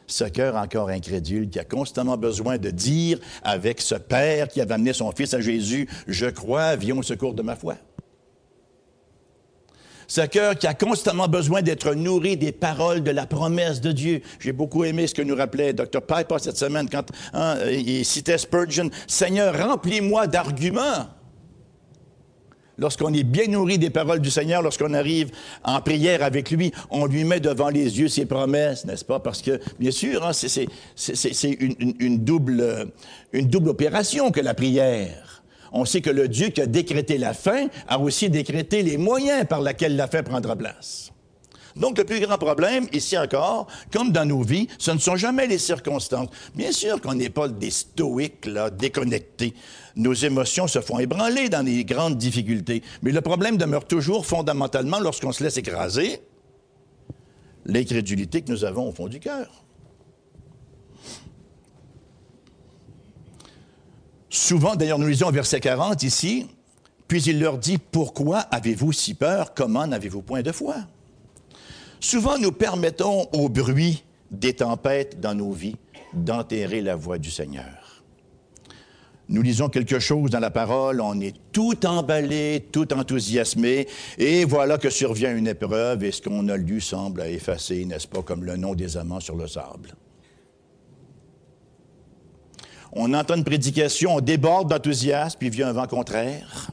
Ce 0.06 0.24
cœur 0.24 0.56
encore 0.56 0.88
incrédule 0.88 1.50
qui 1.50 1.58
a 1.58 1.64
constamment 1.64 2.16
besoin 2.16 2.56
de 2.56 2.70
dire 2.70 3.20
avec 3.42 3.80
ce 3.82 3.94
Père 3.94 4.48
qui 4.48 4.60
avait 4.60 4.74
amené 4.74 4.94
son 4.94 5.12
Fils 5.12 5.34
à 5.34 5.40
Jésus, 5.40 5.86
Je 6.06 6.26
crois, 6.26 6.76
viens 6.76 6.96
au 6.96 7.02
secours 7.02 7.34
de 7.34 7.42
ma 7.42 7.56
foi. 7.56 7.76
Ce 10.08 10.22
cœur 10.22 10.56
qui 10.56 10.66
a 10.66 10.72
constamment 10.72 11.28
besoin 11.28 11.60
d'être 11.60 11.92
nourri 11.92 12.38
des 12.38 12.50
paroles 12.50 13.02
de 13.02 13.10
la 13.10 13.26
promesse 13.26 13.82
de 13.82 13.92
Dieu. 13.92 14.22
J'ai 14.40 14.52
beaucoup 14.52 14.84
aimé 14.84 15.06
ce 15.06 15.14
que 15.14 15.20
nous 15.20 15.36
rappelait 15.36 15.74
Dr. 15.74 16.00
Piper 16.00 16.36
cette 16.38 16.56
semaine 16.56 16.88
quand 16.88 17.04
hein, 17.34 17.56
il 17.70 18.06
citait 18.06 18.38
Spurgeon. 18.38 18.88
Seigneur, 19.06 19.54
remplis-moi 19.54 20.26
d'arguments. 20.26 21.08
Lorsqu'on 22.78 23.12
est 23.12 23.24
bien 23.24 23.48
nourri 23.48 23.76
des 23.76 23.90
paroles 23.90 24.20
du 24.20 24.30
Seigneur, 24.30 24.62
lorsqu'on 24.62 24.94
arrive 24.94 25.30
en 25.62 25.82
prière 25.82 26.22
avec 26.22 26.50
lui, 26.50 26.72
on 26.90 27.04
lui 27.04 27.24
met 27.24 27.40
devant 27.40 27.68
les 27.68 28.00
yeux 28.00 28.08
ses 28.08 28.24
promesses, 28.24 28.86
n'est-ce 28.86 29.04
pas? 29.04 29.20
Parce 29.20 29.42
que, 29.42 29.60
bien 29.78 29.90
sûr, 29.90 30.24
hein, 30.24 30.30
c'est 30.32 31.50
une, 31.50 32.18
double, 32.18 32.92
une 33.32 33.48
double 33.48 33.68
opération 33.68 34.30
que 34.30 34.40
la 34.40 34.54
prière 34.54 35.37
on 35.72 35.84
sait 35.84 36.00
que 36.00 36.10
le 36.10 36.28
Dieu 36.28 36.48
qui 36.48 36.60
a 36.60 36.66
décrété 36.66 37.18
la 37.18 37.34
fin 37.34 37.68
a 37.88 37.98
aussi 37.98 38.30
décrété 38.30 38.82
les 38.82 38.96
moyens 38.96 39.46
par 39.48 39.62
lesquels 39.62 39.96
la 39.96 40.06
fin 40.06 40.22
prendra 40.22 40.56
place. 40.56 41.12
Donc, 41.76 41.96
le 41.96 42.04
plus 42.04 42.18
grand 42.18 42.38
problème, 42.38 42.88
ici 42.92 43.16
encore, 43.16 43.68
comme 43.92 44.10
dans 44.10 44.24
nos 44.24 44.42
vies, 44.42 44.66
ce 44.78 44.90
ne 44.90 44.98
sont 44.98 45.16
jamais 45.16 45.46
les 45.46 45.58
circonstances. 45.58 46.28
Bien 46.56 46.72
sûr 46.72 47.00
qu'on 47.00 47.14
n'est 47.14 47.30
pas 47.30 47.46
des 47.46 47.70
stoïques, 47.70 48.48
déconnectés. 48.76 49.54
Nos 49.94 50.12
émotions 50.12 50.66
se 50.66 50.80
font 50.80 50.98
ébranler 50.98 51.48
dans 51.48 51.64
les 51.64 51.84
grandes 51.84 52.16
difficultés. 52.16 52.82
Mais 53.02 53.12
le 53.12 53.20
problème 53.20 53.56
demeure 53.56 53.84
toujours 53.84 54.26
fondamentalement 54.26 54.98
lorsqu'on 54.98 55.30
se 55.30 55.44
laisse 55.44 55.56
écraser 55.56 56.20
l'incrédulité 57.64 58.42
que 58.42 58.50
nous 58.50 58.64
avons 58.64 58.88
au 58.88 58.92
fond 58.92 59.06
du 59.06 59.20
cœur. 59.20 59.64
Souvent, 64.40 64.76
d'ailleurs, 64.76 65.00
nous 65.00 65.08
lisons 65.08 65.32
verset 65.32 65.58
40 65.58 66.04
ici, 66.04 66.46
puis 67.08 67.20
il 67.24 67.40
leur 67.40 67.58
dit, 67.58 67.76
pourquoi 67.76 68.38
avez-vous 68.38 68.92
si 68.92 69.14
peur? 69.14 69.52
Comment 69.52 69.84
n'avez-vous 69.84 70.22
point 70.22 70.42
de 70.42 70.52
foi? 70.52 70.76
Souvent, 71.98 72.38
nous 72.38 72.52
permettons 72.52 73.26
au 73.32 73.48
bruit 73.48 74.04
des 74.30 74.54
tempêtes 74.54 75.18
dans 75.18 75.34
nos 75.34 75.50
vies 75.50 75.74
d'enterrer 76.14 76.82
la 76.82 76.94
voix 76.94 77.18
du 77.18 77.32
Seigneur. 77.32 78.04
nous 79.28 79.42
lisons 79.42 79.68
quelque 79.68 79.98
chose 79.98 80.30
dans 80.30 80.38
la 80.38 80.50
parole, 80.50 81.00
on 81.00 81.20
est 81.20 81.34
tout 81.52 81.84
emballé, 81.84 82.64
tout 82.72 82.94
enthousiasmé, 82.94 83.88
et 84.18 84.44
voilà 84.44 84.78
que 84.78 84.88
survient 84.88 85.36
une 85.36 85.48
épreuve, 85.48 86.04
et 86.04 86.12
ce 86.12 86.22
qu'on 86.22 86.48
a 86.48 86.56
lu 86.56 86.80
semble 86.80 87.22
effacer, 87.22 87.84
n'est-ce 87.84 88.06
pas, 88.06 88.22
comme 88.22 88.44
le 88.44 88.56
nom 88.56 88.74
des 88.76 88.96
amants 88.96 89.20
sur 89.20 89.34
le 89.34 89.48
sable. 89.48 89.94
On 92.92 93.12
entend 93.14 93.36
une 93.36 93.44
prédication, 93.44 94.16
on 94.16 94.20
déborde 94.20 94.70
d'enthousiasme, 94.70 95.38
puis 95.38 95.50
vient 95.50 95.68
un 95.68 95.72
vent 95.72 95.86
contraire, 95.86 96.70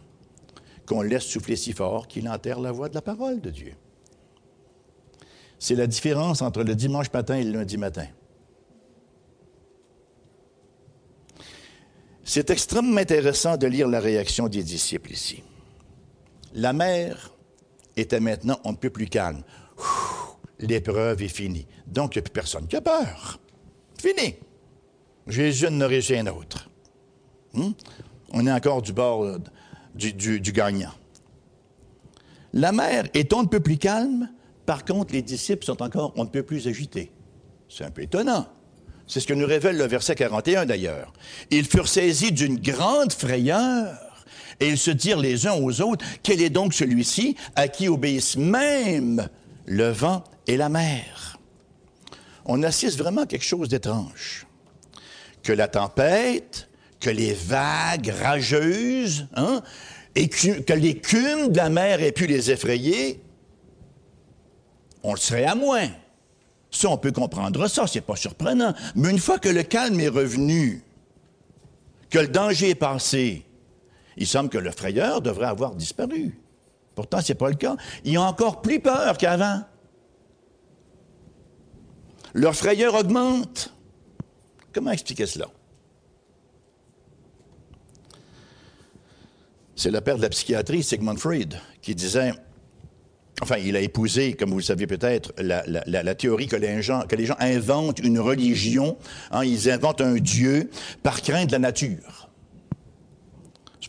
qu'on 0.85 1.01
laisse 1.01 1.23
souffler 1.23 1.55
si 1.55 1.73
fort 1.73 2.07
qu'il 2.07 2.29
enterre 2.29 2.59
la 2.59 2.71
voix 2.71 2.89
de 2.89 2.95
la 2.95 3.01
parole 3.01 3.41
de 3.41 3.49
Dieu. 3.49 3.73
C'est 5.59 5.75
la 5.75 5.87
différence 5.87 6.41
entre 6.41 6.63
le 6.63 6.75
dimanche 6.75 7.11
matin 7.11 7.35
et 7.35 7.43
le 7.43 7.51
lundi 7.51 7.77
matin. 7.77 8.07
C'est 12.23 12.49
extrêmement 12.49 12.97
intéressant 12.97 13.55
de 13.55 13.67
lire 13.67 13.87
la 13.87 13.99
réaction 13.99 14.47
des 14.47 14.63
disciples 14.63 15.11
ici. 15.11 15.43
La 16.53 16.73
mer 16.73 17.31
était 17.95 18.19
maintenant 18.19 18.59
on 18.63 18.71
ne 18.71 18.77
peut 18.77 18.89
plus 18.89 19.07
calme. 19.07 19.43
L'épreuve 20.59 21.21
est 21.21 21.27
finie. 21.27 21.67
Donc, 21.85 22.15
il 22.15 22.19
n'y 22.19 22.21
a 22.21 22.23
plus 22.23 22.31
personne 22.31 22.67
qui 22.67 22.75
a 22.75 22.81
peur. 22.81 23.39
Fini. 23.99 24.35
Jésus 25.27 25.67
en 25.67 25.81
aurait 25.81 26.17
un 26.17 26.27
autre. 26.27 26.69
Hmm? 27.53 27.71
On 28.31 28.45
est 28.45 28.51
encore 28.51 28.81
du 28.81 28.93
bord 28.93 29.23
euh, 29.23 29.39
du, 29.95 30.13
du, 30.13 30.51
gagnant. 30.51 30.93
La 32.53 32.71
mer 32.71 33.05
est 33.13 33.33
on 33.33 33.43
ne 33.43 33.47
peut 33.47 33.59
plus 33.59 33.77
calme. 33.77 34.29
Par 34.65 34.83
contre, 34.83 35.13
les 35.13 35.21
disciples 35.21 35.65
sont 35.65 35.81
encore 35.81 36.13
on 36.15 36.25
ne 36.25 36.29
peut 36.29 36.43
plus 36.43 36.67
agités. 36.67 37.11
C'est 37.69 37.83
un 37.83 37.91
peu 37.91 38.03
étonnant. 38.03 38.47
C'est 39.07 39.19
ce 39.19 39.27
que 39.27 39.33
nous 39.33 39.45
révèle 39.45 39.77
le 39.77 39.85
verset 39.85 40.15
41 40.15 40.65
d'ailleurs. 40.65 41.13
Ils 41.51 41.65
furent 41.65 41.87
saisis 41.87 42.31
d'une 42.31 42.59
grande 42.59 43.13
frayeur 43.13 44.25
et 44.59 44.69
ils 44.69 44.77
se 44.77 44.91
dirent 44.91 45.19
les 45.19 45.47
uns 45.47 45.53
aux 45.53 45.81
autres, 45.81 46.05
quel 46.23 46.41
est 46.41 46.49
donc 46.49 46.73
celui-ci 46.73 47.35
à 47.55 47.67
qui 47.67 47.87
obéissent 47.87 48.37
même 48.37 49.27
le 49.65 49.89
vent 49.89 50.23
et 50.47 50.57
la 50.57 50.69
mer? 50.69 51.37
On 52.45 52.63
assiste 52.63 52.97
vraiment 52.97 53.21
à 53.21 53.25
quelque 53.25 53.45
chose 53.45 53.69
d'étrange. 53.69 54.44
Que 55.45 55.53
la 55.53 55.67
tempête, 55.67 56.67
que 56.99 57.11
les 57.11 57.33
vagues 57.33 58.11
rageuses, 58.21 59.27
hein, 59.35 59.61
et 60.15 60.27
que 60.27 60.73
l'écume 60.73 61.51
de 61.51 61.57
la 61.57 61.69
mer 61.69 62.01
ait 62.01 62.11
pu 62.11 62.25
les 62.25 62.49
effrayer, 62.49 63.21
on 65.03 65.13
le 65.13 65.19
serait 65.19 65.45
à 65.45 65.53
moins. 65.53 65.89
Ça, 66.71 66.89
on 66.89 66.97
peut 66.97 67.11
comprendre 67.11 67.67
ça, 67.67 67.85
c'est 67.85 68.01
pas 68.01 68.15
surprenant. 68.15 68.73
Mais 68.95 69.11
une 69.11 69.19
fois 69.19 69.37
que 69.37 69.49
le 69.49 69.61
calme 69.61 69.99
est 69.99 70.07
revenu, 70.07 70.83
que 72.09 72.17
le 72.17 72.27
danger 72.27 72.71
est 72.71 72.75
passé, 72.75 73.45
il 74.17 74.25
semble 74.25 74.49
que 74.49 74.57
le 74.57 74.71
frayeur 74.71 75.21
devrait 75.21 75.45
avoir 75.45 75.75
disparu. 75.75 76.39
Pourtant, 76.95 77.21
ce 77.21 77.33
n'est 77.33 77.37
pas 77.37 77.49
le 77.49 77.55
cas. 77.55 77.75
Ils 78.03 78.17
ont 78.17 78.23
encore 78.23 78.61
plus 78.61 78.79
peur 78.79 79.17
qu'avant. 79.17 79.61
Leur 82.33 82.55
frayeur 82.55 82.95
augmente. 82.95 83.73
Comment 84.75 84.91
expliquer 84.91 85.25
cela? 85.25 85.47
C'est 89.73 89.89
le 89.89 90.01
père 90.01 90.17
de 90.17 90.21
la 90.21 90.27
psychiatrie, 90.27 90.83
Sigmund 90.83 91.17
Freud, 91.17 91.57
qui 91.81 91.95
disait 91.95 92.33
Enfin, 93.41 93.55
il 93.55 93.77
a 93.77 93.79
épousé, 93.79 94.33
comme 94.33 94.49
vous 94.49 94.57
le 94.57 94.63
savez 94.63 94.85
peut-être, 94.85 95.33
la, 95.37 96.15
théorie 96.15 96.47
que 96.47 96.57
les, 96.57 96.81
gens, 96.81 97.03
que 97.07 97.15
les 97.15 97.25
gens 97.25 97.37
inventent 97.39 97.99
une 97.99 98.19
religion, 98.19 98.97
hein, 99.31 99.45
ils 99.45 99.69
inventent 99.69 100.01
un 100.01 100.15
Dieu 100.15 100.69
par 101.03 101.21
crainte 101.21 101.47
de 101.47 101.53
la 101.53 101.59
nature. 101.59 102.24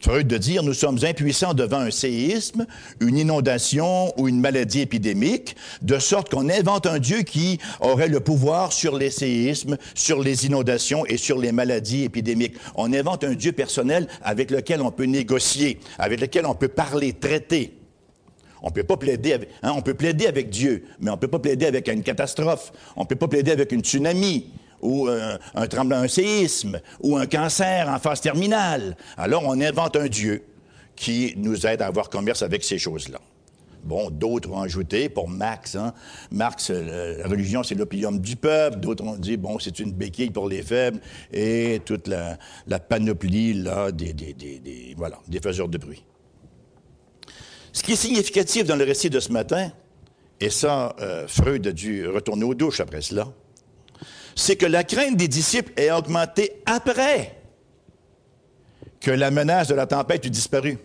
Freud 0.01 0.27
de 0.27 0.37
dire, 0.37 0.63
nous 0.63 0.75
sommes 0.75 0.99
impuissants 1.03 1.55
devant 1.55 1.79
un 1.79 1.91
séisme, 1.91 2.67
une 3.01 3.17
inondation 3.17 4.13
ou 4.19 4.29
une 4.29 4.41
maladie 4.41 4.81
épidémique, 4.81 5.57
de 5.83 5.99
sorte 5.99 6.31
qu'on 6.31 6.49
invente 6.49 6.87
un 6.87 6.99
Dieu 6.99 7.23
qui 7.23 7.59
aurait 7.81 8.09
le 8.09 8.21
pouvoir 8.21 8.73
sur 8.73 8.97
les 8.97 9.11
séismes, 9.11 9.77
sur 9.95 10.23
les 10.23 10.47
inondations 10.47 11.07
et 11.07 11.17
sur 11.17 11.39
les 11.39 11.53
maladies 11.53 12.05
épidémiques. 12.05 12.57
On 12.75 12.93
invente 12.93 13.25
un 13.25 13.35
Dieu 13.35 13.53
personnel 13.53 14.07
avec 14.23 14.51
lequel 14.51 14.81
on 14.81 14.91
peut 14.91 15.05
négocier, 15.05 15.81
avec 15.99 16.21
lequel 16.21 16.47
on 16.47 16.55
peut 16.55 16.69
parler, 16.69 17.13
traiter. 17.13 17.75
On 18.63 18.71
peut 18.71 18.85
pas 18.85 18.97
plaider 18.97 19.33
avec, 19.33 19.51
hein, 19.63 19.73
on 19.77 19.83
peut 19.83 19.95
plaider 19.95 20.27
avec 20.27 20.51
Dieu, 20.51 20.85
mais 21.01 21.11
on 21.11 21.17
peut 21.17 21.29
pas 21.29 21.39
plaider 21.39 21.67
avec 21.67 21.89
une 21.89 22.03
catastrophe. 22.03 22.73
On 22.97 23.05
peut 23.05 23.17
pas 23.17 23.29
plaider 23.29 23.53
avec 23.53 23.73
une 23.73 23.83
tsunami 23.83 24.47
ou 24.87 25.09
un, 25.09 25.39
un 25.55 25.67
tremblement, 25.67 26.03
un 26.03 26.09
séisme 26.09 26.81
ou 27.01 27.17
un 27.17 27.27
cancer 27.27 27.89
en 27.89 27.99
phase 27.99 28.21
terminale. 28.21 28.97
Alors 29.17 29.43
on 29.45 29.61
invente 29.61 29.97
un 29.97 30.09
Dieu 30.09 30.45
qui 30.95 31.35
nous 31.37 31.67
aide 31.67 31.83
à 31.83 31.87
avoir 31.87 32.09
commerce 32.09 32.43
avec 32.43 32.65
ces 32.65 32.79
choses-là. 32.79 33.21
Bon, 33.87 34.11
d'autres 34.11 34.51
ont 34.51 34.63
ajouté, 34.63 35.09
pour 35.09 35.29
Marx, 35.29 35.77
hein, 35.77 35.95
Marx, 36.33 36.71
euh, 36.71 37.19
la 37.19 37.29
religion, 37.29 37.63
c'est 37.63 37.77
l'opium 37.77 38.19
du 38.19 38.35
peuple. 38.35 38.81
D'autres 38.81 39.05
ont 39.05 39.17
dit, 39.17 39.37
bon, 39.37 39.61
c'est 39.61 39.79
une 39.79 39.93
béquille 39.93 40.31
pour 40.31 40.49
les 40.49 40.63
faibles 40.63 40.99
et 41.33 41.81
toute 41.85 42.09
la, 42.09 42.37
panoplie, 42.81 43.55
là, 43.55 43.93
des, 43.93 44.13
voilà, 44.97 45.21
des 45.29 45.39
faiseurs 45.39 45.69
de 45.69 45.79
bruit. 45.79 46.03
Ce 47.73 47.85
qui 47.85 47.93
est 47.93 47.97
significatif 47.97 48.65
dans 48.65 48.75
le 48.75 48.85
récit 48.85 49.09
de 49.09 49.21
ce 49.21 49.31
matin, 49.31 49.71
et 50.41 50.51
ça, 50.51 50.97
euh, 51.01 51.29
Freud 51.29 51.65
a 51.69 51.73
dû 51.73 52.09
retourner 52.09 52.45
aux 52.45 52.55
douches 52.55 52.81
après 52.81 53.03
cela, 53.03 53.29
c'est 54.37 54.57
que 54.57 54.67
la 54.67 54.85
crainte 54.85 55.17
des 55.17 55.29
disciples 55.29 55.73
est 55.77 55.91
augmentée 55.91 56.63
après 56.67 57.41
que 59.01 59.11
la 59.11 59.31
menace 59.31 59.69
de 59.69 59.75
la 59.75 59.87
tempête 59.87 60.25
eut 60.27 60.31
disparu. 60.31 60.79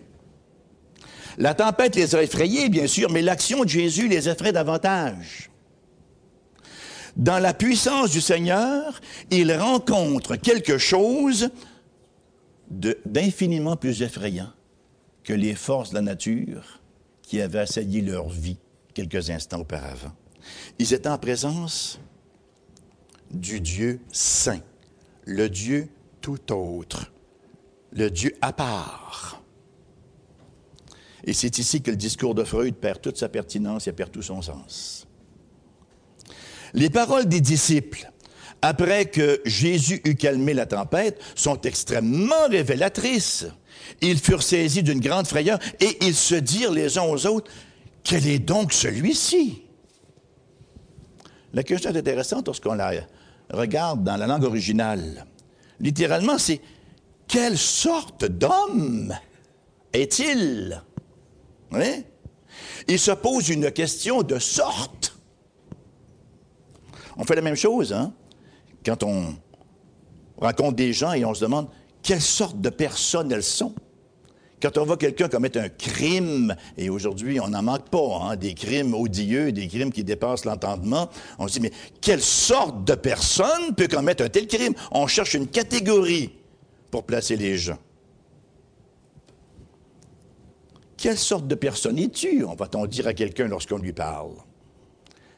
La 1.38 1.54
tempête 1.54 1.94
les 1.94 2.14
a 2.14 2.22
effrayés, 2.22 2.68
bien 2.68 2.86
sûr, 2.86 3.10
mais 3.10 3.22
l'action 3.22 3.64
de 3.64 3.68
Jésus 3.68 4.08
les 4.08 4.28
effraie 4.28 4.52
davantage. 4.52 5.50
Dans 7.16 7.38
la 7.38 7.52
puissance 7.52 8.10
du 8.10 8.22
Seigneur, 8.22 9.00
ils 9.30 9.52
rencontrent 9.54 10.36
quelque 10.36 10.78
chose 10.78 11.50
d'infiniment 12.70 13.76
plus 13.76 14.00
effrayant 14.00 14.50
que 15.24 15.34
les 15.34 15.54
forces 15.54 15.90
de 15.90 15.96
la 15.96 16.00
nature 16.00 16.80
qui 17.22 17.40
avaient 17.40 17.60
assailli 17.60 18.00
leur 18.00 18.30
vie 18.30 18.56
quelques 18.94 19.28
instants 19.28 19.60
auparavant. 19.60 20.12
Ils 20.78 20.94
étaient 20.94 21.08
en 21.08 21.18
présence 21.18 22.00
du 23.32 23.60
Dieu 23.60 24.00
saint, 24.12 24.60
le 25.24 25.48
Dieu 25.48 25.88
tout 26.20 26.52
autre, 26.52 27.12
le 27.92 28.10
Dieu 28.10 28.34
à 28.40 28.52
part. 28.52 29.42
Et 31.24 31.32
c'est 31.32 31.58
ici 31.58 31.82
que 31.82 31.90
le 31.90 31.96
discours 31.96 32.34
de 32.34 32.44
Freud 32.44 32.74
perd 32.74 33.00
toute 33.00 33.16
sa 33.16 33.28
pertinence 33.28 33.86
et 33.86 33.92
perd 33.92 34.10
tout 34.10 34.22
son 34.22 34.42
sens. 34.42 35.06
Les 36.74 36.90
paroles 36.90 37.26
des 37.26 37.40
disciples, 37.40 38.10
après 38.60 39.06
que 39.06 39.40
Jésus 39.44 40.00
eut 40.04 40.14
calmé 40.14 40.54
la 40.54 40.66
tempête, 40.66 41.20
sont 41.34 41.60
extrêmement 41.60 42.48
révélatrices. 42.48 43.46
Ils 44.00 44.18
furent 44.18 44.42
saisis 44.42 44.82
d'une 44.82 45.00
grande 45.00 45.26
frayeur 45.26 45.58
et 45.80 45.98
ils 46.04 46.14
se 46.14 46.34
dirent 46.34 46.72
les 46.72 46.98
uns 46.98 47.04
aux 47.04 47.26
autres, 47.26 47.50
quel 48.04 48.26
est 48.26 48.38
donc 48.38 48.72
celui-ci? 48.72 49.62
La 51.52 51.62
question 51.62 51.90
est 51.90 51.98
intéressante 51.98 52.46
lorsqu'on 52.46 52.74
la 52.74 52.92
regarde 53.52 54.02
dans 54.02 54.16
la 54.16 54.26
langue 54.26 54.44
originale. 54.44 55.26
Littéralement, 55.80 56.38
c'est 56.38 56.60
quelle 57.28 57.58
sorte 57.58 58.24
d'homme 58.24 59.14
est-il? 59.92 60.82
Il 62.88 62.98
se 62.98 63.12
pose 63.12 63.48
une 63.48 63.70
question 63.70 64.22
de 64.22 64.38
sorte. 64.38 65.16
On 67.16 67.24
fait 67.24 67.36
la 67.36 67.42
même 67.42 67.56
chose, 67.56 67.92
hein? 67.92 68.12
Quand 68.84 69.02
on 69.02 69.34
rencontre 70.38 70.76
des 70.76 70.92
gens 70.92 71.12
et 71.12 71.24
on 71.24 71.34
se 71.34 71.44
demande 71.44 71.68
quelle 72.02 72.20
sorte 72.20 72.60
de 72.60 72.68
personnes 72.68 73.30
elles 73.30 73.42
sont. 73.42 73.74
Quand 74.62 74.78
on 74.78 74.84
voit 74.84 74.96
quelqu'un 74.96 75.28
commettre 75.28 75.58
un 75.58 75.68
crime, 75.68 76.54
et 76.78 76.88
aujourd'hui 76.88 77.40
on 77.40 77.48
n'en 77.48 77.62
manque 77.62 77.88
pas, 77.88 78.18
hein, 78.22 78.36
des 78.36 78.54
crimes 78.54 78.94
odieux, 78.94 79.50
des 79.50 79.66
crimes 79.66 79.90
qui 79.90 80.04
dépassent 80.04 80.44
l'entendement, 80.44 81.10
on 81.40 81.48
se 81.48 81.54
dit, 81.54 81.60
mais 81.60 81.72
quelle 82.00 82.22
sorte 82.22 82.84
de 82.84 82.94
personne 82.94 83.74
peut 83.76 83.88
commettre 83.88 84.22
un 84.22 84.28
tel 84.28 84.46
crime? 84.46 84.74
On 84.92 85.08
cherche 85.08 85.34
une 85.34 85.48
catégorie 85.48 86.30
pour 86.92 87.02
placer 87.02 87.36
les 87.36 87.58
gens. 87.58 87.78
Quelle 90.96 91.18
sorte 91.18 91.48
de 91.48 91.56
personne 91.56 91.98
es-tu? 91.98 92.44
On 92.44 92.54
va-t-on 92.54 92.86
dire 92.86 93.08
à 93.08 93.14
quelqu'un 93.14 93.48
lorsqu'on 93.48 93.78
lui 93.78 93.92
parle? 93.92 94.36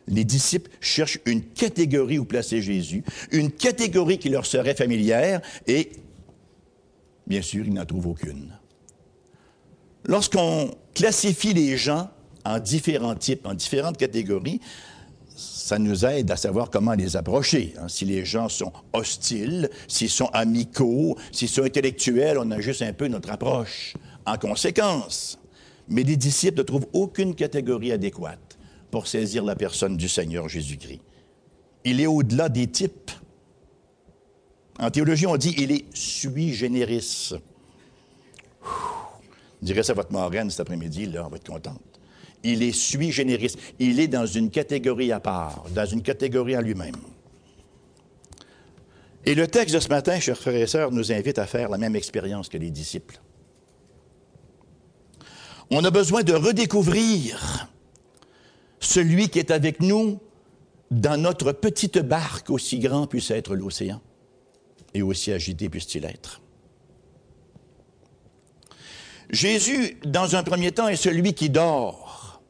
Les 0.07 0.25
disciples 0.25 0.71
cherchent 0.83 1.21
une 1.25 1.41
catégorie 1.41 2.19
où 2.19 2.27
placer 2.27 2.61
Jésus, 2.61 3.03
une 3.33 3.51
catégorie 3.51 4.19
qui 4.19 4.29
leur 4.29 4.45
serait 4.45 4.75
familière, 4.75 5.41
et 5.67 5.93
bien 7.27 7.41
sûr, 7.41 7.65
ils 7.67 7.73
n'en 7.73 7.87
trouvent 7.87 8.09
aucune. 8.09 8.53
Lorsqu'on 10.07 10.71
classifie 10.95 11.55
les 11.55 11.77
gens 11.77 12.11
en 12.45 12.59
différents 12.59 13.15
types, 13.15 13.47
en 13.47 13.55
différentes 13.55 13.97
catégories, 13.97 14.61
ça 15.35 15.79
nous 15.79 16.05
aide 16.05 16.31
à 16.31 16.37
savoir 16.37 16.69
comment 16.71 16.93
les 16.93 17.17
approcher. 17.17 17.75
Hein. 17.79 17.89
Si 17.89 18.05
les 18.05 18.25
gens 18.25 18.49
sont 18.49 18.73
hostiles, 18.93 19.71
s'ils 19.89 20.11
sont 20.11 20.29
amicaux, 20.33 21.17
s'ils 21.33 21.49
sont 21.49 21.63
intellectuels, 21.63 22.39
on 22.39 22.51
a 22.51 22.61
juste 22.61 22.83
un 22.83 22.93
peu 22.93 23.09
notre 23.09 23.31
approche. 23.31 23.95
En 24.27 24.37
conséquence, 24.37 25.39
mais 25.89 26.03
les 26.03 26.17
disciples 26.17 26.59
ne 26.59 26.63
trouvent 26.63 26.87
aucune 26.93 27.35
catégorie 27.35 27.93
adéquate 27.93 28.59
pour 28.91 29.07
saisir 29.07 29.43
la 29.43 29.57
personne 29.57 29.97
du 29.97 30.09
Seigneur 30.09 30.49
Jésus-Christ. 30.49 31.01
Il 31.85 32.01
est 32.01 32.07
au-delà 32.07 32.49
des 32.49 32.67
types. 32.67 33.11
En 34.79 34.91
théologie, 34.91 35.27
on 35.27 35.37
dit 35.37 35.55
il 35.59 35.73
est 35.73 35.85
sui 35.95 36.53
generis. 36.53 37.33
Dirais 39.65 39.83
ça 39.83 39.93
à 39.93 39.97
votre 39.97 40.13
marraine 40.13 40.51
cet 40.51 40.61
après-midi, 40.61 41.07
là, 41.07 41.25
on 41.27 41.29
va 41.29 41.37
être 41.37 41.49
contente. 41.49 41.81
Il 42.43 42.63
est 42.63 42.73
sui 42.73 43.11
generis. 43.11 43.55
Il 43.79 43.99
est 44.01 44.09
dans 44.09 44.27
une 44.27 44.51
catégorie 44.51 45.13
à 45.13 45.21
part, 45.21 45.65
dans 45.75 45.87
une 45.87 46.03
catégorie 46.03 46.57
en 46.57 46.61
lui-même. 46.61 46.97
Et 49.27 49.35
le 49.35 49.47
texte 49.47 49.75
de 49.75 49.81
ce 49.81 49.89
matin, 49.89 50.21
chers 50.21 50.37
frères 50.37 50.55
et 50.55 50.67
sœurs, 50.67 50.93
nous 50.93 51.11
invite 51.11 51.39
à 51.39 51.47
faire 51.47 51.71
la 51.71 51.79
même 51.79 51.97
expérience 51.97 52.49
que 52.49 52.59
les 52.59 52.71
disciples. 52.71 53.19
On 55.71 55.83
a 55.83 55.91
besoin 55.91 56.23
de 56.23 56.35
redécouvrir 56.35 57.69
celui 58.81 59.31
qui 59.31 59.39
est 59.39 59.51
avec 59.51 59.81
nous 59.81 60.21
dans 60.91 61.21
notre 61.21 61.53
petite 61.53 61.99
barque, 61.99 62.51
aussi 62.51 62.79
grand 62.79 63.07
puisse 63.07 63.31
être 63.31 63.57
l'océan 63.57 64.03
et 64.93 65.01
aussi 65.01 65.33
agité 65.33 65.71
puisse-t-il 65.71 66.05
être. 66.05 66.43
Jésus, 69.35 69.99
dans 70.05 70.37
un 70.37 70.43
premier 70.43 70.73
temps, 70.73 70.89
est 70.89 70.97
celui 70.97 71.35
qui 71.35 71.51
dort 71.51 72.41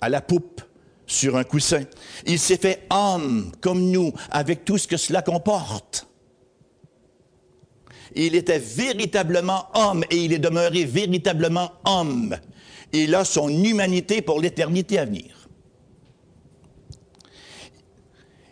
à 0.00 0.08
la 0.08 0.20
poupe 0.20 0.62
sur 1.06 1.36
un 1.36 1.44
coussin. 1.44 1.82
Il 2.26 2.38
s'est 2.38 2.56
fait 2.56 2.86
homme 2.90 3.52
comme 3.60 3.90
nous, 3.90 4.12
avec 4.30 4.64
tout 4.64 4.78
ce 4.78 4.88
que 4.88 4.96
cela 4.96 5.22
comporte. 5.22 6.06
Il 8.14 8.34
était 8.34 8.60
véritablement 8.60 9.66
homme 9.74 10.04
et 10.10 10.16
il 10.16 10.32
est 10.32 10.38
demeuré 10.38 10.84
véritablement 10.84 11.72
homme. 11.84 12.36
Il 12.92 13.14
a 13.14 13.24
son 13.24 13.48
humanité 13.48 14.22
pour 14.22 14.40
l'éternité 14.40 14.98
à 14.98 15.04
venir. 15.04 15.48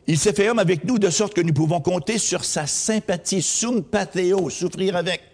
Il 0.09 0.19
s'est 0.19 0.33
fait 0.33 0.49
homme 0.49 0.59
avec 0.59 0.85
nous 0.85 0.99
de 0.99 1.11
sorte 1.11 1.33
que 1.33 1.41
nous 1.41 1.53
pouvons 1.53 1.81
compter 1.81 2.19
sur 2.19 2.45
sa 2.45 2.67
sympathie, 2.67 3.41
souffrir 3.41 4.97
avec. 4.97 5.32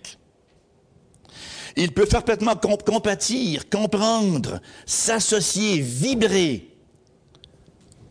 Il 1.81 1.93
peut 1.93 2.07
parfaitement 2.07 2.57
compatir, 2.57 3.71
comprendre, 3.71 4.61
s'associer, 4.85 5.81
vibrer 5.81 6.77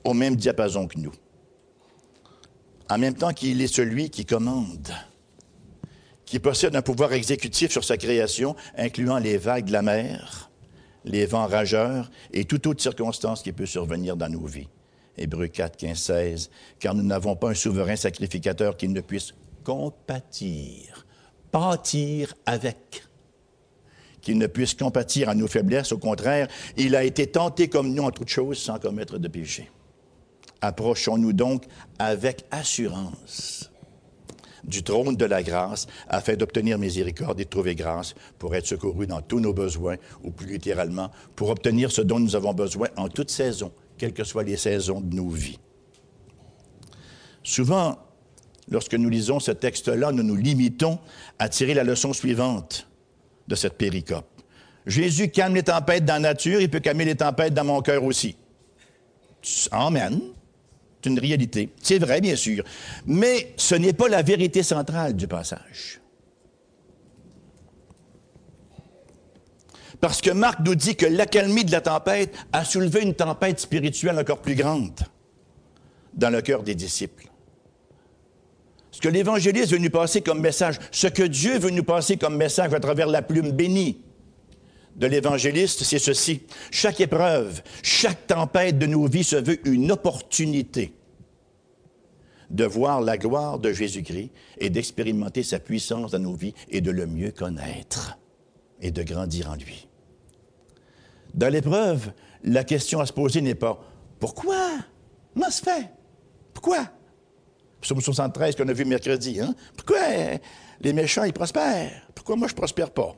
au 0.05 0.13
même 0.13 0.37
diapason 0.37 0.87
que 0.87 0.97
nous. 0.97 1.11
En 2.89 2.97
même 2.97 3.13
temps 3.13 3.33
qu'il 3.33 3.61
est 3.61 3.67
celui 3.67 4.09
qui 4.09 4.25
commande 4.25 4.93
qui 6.27 6.39
possède 6.39 6.75
un 6.75 6.81
pouvoir 6.81 7.13
exécutif 7.13 7.71
sur 7.71 7.83
sa 7.83 7.97
création, 7.97 8.55
incluant 8.77 9.17
les 9.17 9.37
vagues 9.37 9.65
de 9.65 9.71
la 9.71 9.81
mer, 9.81 10.51
les 11.05 11.25
vents 11.25 11.47
rageurs 11.47 12.11
et 12.33 12.43
toute 12.43 12.67
autre 12.67 12.81
circonstance 12.81 13.41
qui 13.41 13.53
peut 13.53 13.65
survenir 13.65 14.17
dans 14.17 14.29
nos 14.29 14.45
vies. 14.45 14.67
Hébreux 15.17 15.47
4, 15.47 15.77
15, 15.77 15.97
16, 15.97 16.49
car 16.79 16.93
nous 16.93 17.03
n'avons 17.03 17.35
pas 17.35 17.49
un 17.49 17.53
souverain 17.53 17.95
sacrificateur 17.95 18.77
qui 18.77 18.89
ne 18.89 19.01
puisse 19.01 19.33
compatir, 19.63 21.07
pâtir 21.49 22.33
avec, 22.45 23.03
qui 24.27 24.35
ne 24.35 24.47
puisse 24.47 24.73
compatir 24.73 25.29
à 25.29 25.35
nos 25.35 25.47
faiblesses. 25.47 25.93
Au 25.93 25.97
contraire, 25.97 26.49
il 26.75 26.97
a 26.97 27.05
été 27.05 27.27
tenté 27.27 27.69
comme 27.69 27.93
nous 27.93 28.03
en 28.03 28.11
toutes 28.11 28.27
choses 28.27 28.57
sans 28.57 28.77
commettre 28.77 29.17
de 29.19 29.29
péché. 29.29 29.71
Approchons-nous 30.59 31.31
donc 31.31 31.63
avec 31.97 32.43
assurance 32.51 33.71
du 34.65 34.83
trône 34.83 35.15
de 35.15 35.23
la 35.23 35.43
grâce 35.43 35.87
afin 36.09 36.35
d'obtenir 36.35 36.77
miséricorde 36.77 37.39
et 37.39 37.45
de 37.45 37.49
trouver 37.49 37.73
grâce 37.73 38.15
pour 38.37 38.53
être 38.53 38.67
secourus 38.67 39.07
dans 39.07 39.21
tous 39.21 39.39
nos 39.39 39.53
besoins, 39.53 39.95
ou 40.25 40.31
plus 40.31 40.47
littéralement, 40.47 41.09
pour 41.37 41.49
obtenir 41.49 41.89
ce 41.89 42.01
dont 42.01 42.19
nous 42.19 42.35
avons 42.35 42.53
besoin 42.53 42.89
en 42.97 43.07
toute 43.07 43.31
saison, 43.31 43.71
quelles 43.97 44.13
que 44.13 44.25
soient 44.25 44.43
les 44.43 44.57
saisons 44.57 44.99
de 44.99 45.15
nos 45.15 45.29
vies. 45.29 45.59
Souvent, 47.43 47.97
lorsque 48.69 48.95
nous 48.95 49.09
lisons 49.09 49.39
ce 49.39 49.51
texte-là, 49.51 50.11
nous 50.11 50.23
nous 50.23 50.35
limitons 50.35 50.99
à 51.39 51.47
tirer 51.47 51.73
la 51.73 51.85
leçon 51.85 52.11
suivante 52.11 52.89
de 53.47 53.55
cette 53.55 53.77
péricope. 53.77 54.27
Jésus 54.85 55.29
calme 55.29 55.55
les 55.55 55.63
tempêtes 55.63 56.05
dans 56.05 56.13
la 56.13 56.31
nature, 56.31 56.61
il 56.61 56.69
peut 56.69 56.79
calmer 56.79 57.05
les 57.05 57.15
tempêtes 57.15 57.53
dans 57.53 57.65
mon 57.65 57.81
cœur 57.81 58.03
aussi. 58.03 58.35
Amen 59.71 60.21
une 61.07 61.19
réalité. 61.19 61.69
C'est 61.81 61.99
vrai, 61.99 62.21
bien 62.21 62.35
sûr. 62.35 62.63
Mais 63.05 63.53
ce 63.57 63.75
n'est 63.75 63.93
pas 63.93 64.07
la 64.07 64.21
vérité 64.21 64.61
centrale 64.61 65.15
du 65.15 65.27
passage. 65.27 65.99
Parce 69.99 70.21
que 70.21 70.29
Marc 70.29 70.59
nous 70.59 70.75
dit 70.75 70.95
que 70.95 71.07
l'accalmie 71.07 71.65
de 71.65 71.71
la 71.71 71.81
tempête 71.81 72.35
a 72.53 72.63
soulevé 72.63 73.01
une 73.01 73.15
tempête 73.15 73.59
spirituelle 73.59 74.19
encore 74.19 74.41
plus 74.41 74.53
grande 74.53 74.99
dans 76.13 76.29
le 76.29 76.41
cœur 76.41 76.61
des 76.61 76.75
disciples. 76.75 77.25
Ce 78.97 79.01
que 79.01 79.09
l'évangéliste 79.09 79.73
veut 79.73 79.77
nous 79.77 79.91
passer 79.91 80.21
comme 80.21 80.41
message, 80.41 80.79
ce 80.89 81.05
que 81.05 81.21
Dieu 81.21 81.59
veut 81.59 81.69
nous 81.69 81.83
passer 81.83 82.17
comme 82.17 82.35
message 82.35 82.73
à 82.73 82.79
travers 82.79 83.05
la 83.05 83.21
plume 83.21 83.51
bénie 83.51 84.01
de 84.95 85.05
l'évangéliste, 85.05 85.83
c'est 85.83 85.99
ceci. 85.99 86.41
Chaque 86.71 86.99
épreuve, 86.99 87.61
chaque 87.83 88.25
tempête 88.25 88.79
de 88.79 88.87
nos 88.87 89.05
vies 89.05 89.23
se 89.23 89.35
veut 89.35 89.59
une 89.67 89.91
opportunité 89.91 90.95
de 92.49 92.65
voir 92.65 93.01
la 93.01 93.19
gloire 93.19 93.59
de 93.59 93.71
Jésus-Christ 93.71 94.31
et 94.57 94.71
d'expérimenter 94.71 95.43
sa 95.43 95.59
puissance 95.59 96.13
dans 96.13 96.17
nos 96.17 96.33
vies 96.33 96.55
et 96.71 96.81
de 96.81 96.89
le 96.89 97.05
mieux 97.05 97.29
connaître 97.29 98.17
et 98.81 98.89
de 98.89 99.03
grandir 99.03 99.51
en 99.51 99.55
lui. 99.57 99.87
Dans 101.35 101.53
l'épreuve, 101.53 102.13
la 102.43 102.63
question 102.63 102.99
à 102.99 103.05
se 103.05 103.13
poser 103.13 103.41
n'est 103.41 103.53
pas 103.53 103.79
pourquoi? 104.19 104.71
Comment 105.35 105.51
se 105.51 105.61
fait? 105.61 105.87
Pourquoi? 106.55 106.96
Psaume 107.81 108.01
73 108.01 108.55
qu'on 108.55 108.67
a 108.67 108.73
vu 108.73 108.85
mercredi, 108.85 109.39
hein? 109.39 109.53
Pourquoi 109.75 109.99
les 110.81 110.93
méchants, 110.93 111.23
ils 111.23 111.33
prospèrent? 111.33 112.07
Pourquoi 112.15 112.35
moi, 112.35 112.47
je 112.47 112.55
prospère 112.55 112.91
pas? 112.91 113.15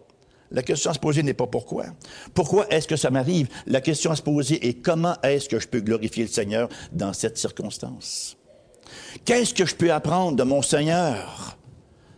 La 0.52 0.64
question 0.64 0.90
à 0.90 0.94
se 0.94 1.00
poser 1.00 1.22
n'est 1.22 1.34
pas 1.34 1.48
pourquoi. 1.48 1.86
Pourquoi 2.34 2.68
est-ce 2.70 2.88
que 2.88 2.96
ça 2.96 3.12
m'arrive? 3.12 3.48
La 3.68 3.82
question 3.82 4.12
à 4.12 4.16
se 4.16 4.22
poser 4.22 4.68
est 4.68 4.74
comment 4.82 5.16
est-ce 5.22 5.48
que 5.48 5.60
je 5.60 5.68
peux 5.68 5.80
glorifier 5.80 6.24
le 6.24 6.30
Seigneur 6.30 6.70
dans 6.92 7.14
cette 7.14 7.38
circonstance? 7.38 8.36
Qu'est-ce 9.26 9.54
que 9.54 9.66
je 9.66 9.76
peux 9.76 9.92
apprendre 9.92 10.36
de 10.36 10.44
mon 10.44 10.64
Seigneur 10.64 11.58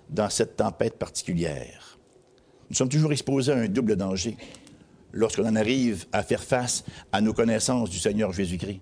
dans 0.10 0.30
cette 0.30 0.56
tempête 0.56 0.98
particulière? 0.98 2.00
Nous 2.70 2.76
sommes 2.78 2.90
toujours 2.90 3.12
exposés 3.12 3.52
à 3.52 3.58
un 3.58 3.68
double 3.68 3.98
danger 3.98 4.38
lorsqu'on 5.12 5.46
en 5.46 5.58
arrive 5.58 6.06
à 6.14 6.24
faire 6.24 6.44
face 6.44 6.86
à 7.12 7.20
nos 7.20 7.34
connaissances 7.34 7.90
du 7.90 8.00
Seigneur 8.00 8.32
Jésus-Christ. 8.32 8.80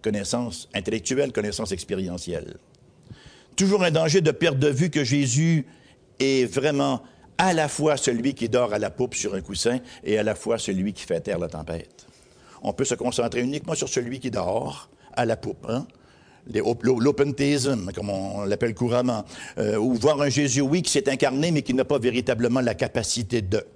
Connaissances 0.00 0.66
intellectuelles, 0.72 1.32
connaissances 1.32 1.72
expérientielles. 1.72 2.56
Toujours 3.58 3.82
un 3.82 3.90
danger 3.90 4.20
de 4.20 4.30
perdre 4.30 4.60
de 4.60 4.68
vue 4.68 4.88
que 4.88 5.02
Jésus 5.02 5.66
est 6.20 6.44
vraiment 6.44 7.02
à 7.38 7.52
la 7.52 7.66
fois 7.66 7.96
celui 7.96 8.34
qui 8.34 8.48
dort 8.48 8.72
à 8.72 8.78
la 8.78 8.88
poupe 8.88 9.16
sur 9.16 9.34
un 9.34 9.40
coussin 9.40 9.80
et 10.04 10.16
à 10.16 10.22
la 10.22 10.36
fois 10.36 10.58
celui 10.58 10.92
qui 10.92 11.02
fait 11.02 11.20
taire 11.20 11.40
la 11.40 11.48
tempête. 11.48 12.06
On 12.62 12.72
peut 12.72 12.84
se 12.84 12.94
concentrer 12.94 13.40
uniquement 13.40 13.74
sur 13.74 13.88
celui 13.88 14.20
qui 14.20 14.30
dort 14.30 14.88
à 15.12 15.24
la 15.24 15.36
poupe. 15.36 15.66
Hein? 15.68 15.88
l'opentheism, 16.46 17.90
comme 17.90 18.10
on 18.10 18.44
l'appelle 18.44 18.76
couramment, 18.76 19.24
euh, 19.58 19.76
ou 19.76 19.94
voir 19.94 20.22
un 20.22 20.28
Jésus, 20.28 20.60
oui, 20.60 20.80
qui 20.80 20.92
s'est 20.92 21.08
incarné, 21.10 21.50
mais 21.50 21.62
qui 21.62 21.74
n'a 21.74 21.84
pas 21.84 21.98
véritablement 21.98 22.60
la 22.60 22.74
capacité 22.74 23.42
de. 23.42 23.66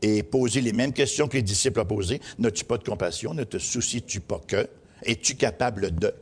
Et 0.00 0.22
poser 0.22 0.62
les 0.62 0.72
mêmes 0.72 0.94
questions 0.94 1.28
que 1.28 1.36
les 1.36 1.42
disciples 1.42 1.80
ont 1.80 1.84
posées. 1.84 2.22
N'as-tu 2.38 2.64
pas 2.64 2.78
de 2.78 2.84
compassion? 2.84 3.34
Ne 3.34 3.44
te 3.44 3.58
soucies-tu 3.58 4.20
pas 4.20 4.40
que? 4.46 4.66
Es-tu 5.02 5.34
capable 5.34 5.94
de? 5.94 6.14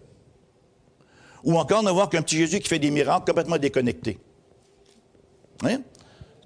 Ou 1.45 1.59
encore 1.59 1.83
ne 1.83 1.91
voir 1.91 2.09
qu'un 2.09 2.23
petit 2.23 2.37
Jésus 2.37 2.61
qui 2.61 2.69
fait 2.69 2.79
des 2.79 2.91
miracles 2.91 3.27
complètement 3.27 3.59
déconnectés. 3.59 4.19
Hein? 5.63 5.81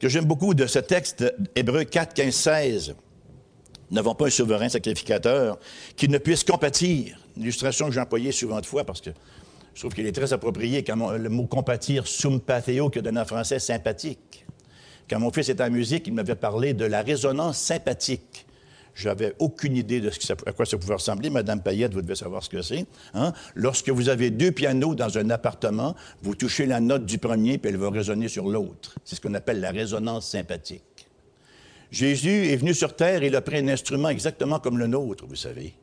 Que 0.01 0.09
j'aime 0.09 0.25
beaucoup 0.25 0.55
de 0.55 0.67
ce 0.67 0.79
texte, 0.79 1.25
Hébreu 1.57 1.85
4, 1.85 2.15
15, 2.15 2.35
16, 2.35 2.95
n'avons 3.91 4.15
pas 4.15 4.27
un 4.27 4.31
souverain 4.31 4.69
sacrificateur 4.69 5.59
qui 5.97 6.09
ne 6.09 6.19
puisse 6.19 6.45
compatir. 6.45 7.19
Une 7.37 7.43
illustration 7.43 7.87
que 7.87 7.93
j'ai 7.93 8.01
employée 8.01 8.33
souvent 8.33 8.61
de 8.61 8.67
fois 8.67 8.85
parce 8.85 9.01
que 9.01 9.11
je 9.75 9.81
trouve 9.81 9.95
qu'il 9.95 10.07
est 10.07 10.13
très 10.13 10.33
approprié 10.33 10.83
quand 10.83 11.13
le 11.13 11.29
mot 11.29 11.47
compatir, 11.47 12.07
sympatheo, 12.09 12.91
que 12.91 13.01
donne 13.01 13.19
en 13.19 13.25
français 13.25 13.61
sympathique. 13.61 14.45
Quand 15.09 15.21
mon 15.21 15.31
fils 15.31 15.49
était 15.49 15.63
en 15.63 15.71
musique, 15.71 16.07
il 16.09 16.15
m'avait 16.15 16.35
parlé 16.35 16.75
de 16.75 16.85
la 16.85 17.03
résonance 17.03 17.59
sympathique. 17.59 18.45
J'avais 18.99 19.33
aucune 19.39 19.77
idée 19.77 20.01
de 20.01 20.11
ce 20.11 20.33
à 20.45 20.53
quoi 20.53 20.67
ça 20.67 20.77
pouvait 20.77 20.95
ressembler. 20.95 21.31
Madame 21.31 21.63
Payette, 21.63 21.95
vous 21.95 22.03
devez 22.03 22.17
savoir 22.17 22.43
ce 22.43 22.49
que 22.49 22.63
c'est. 22.63 22.85
Hein? 23.15 23.33
Lorsque 23.55 23.91
vous 23.91 24.09
avez 24.09 24.31
deux 24.31 24.51
pianos 24.51 24.97
dans 24.97 25.19
un 25.19 25.31
appartement, 25.31 25.95
vous 26.21 26.35
touchez 26.35 26.67
la 26.67 26.81
note 26.81 27.07
du 27.07 27.19
premier, 27.19 27.59
puis 27.59 27.71
elle 27.71 27.77
va 27.77 27.91
résonner 27.91 28.27
sur 28.27 28.49
l'autre. 28.49 28.97
C'est 29.05 29.15
ce 29.15 29.21
qu'on 29.21 29.35
appelle 29.35 29.61
la 29.61 29.71
résonance 29.71 30.29
sympathique. 30.29 30.83
Jésus 31.93 32.49
est 32.49 32.57
venu 32.57 32.75
sur 32.75 32.97
terre 32.97 33.23
il 33.23 33.37
a 33.37 33.41
pris 33.41 33.59
un 33.59 33.69
instrument 33.69 34.09
exactement 34.09 34.59
comme 34.59 34.79
le 34.79 34.89
nôtre, 34.89 35.27
vous 35.29 35.37
savez. 35.37 35.75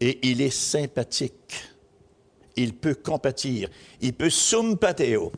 Et 0.00 0.28
il 0.28 0.40
est 0.40 0.50
sympathique. 0.50 1.54
Il 2.56 2.74
peut 2.74 2.96
compatir. 2.96 3.68
Il 4.00 4.12
peut 4.12 4.30
pateo. 4.80 5.30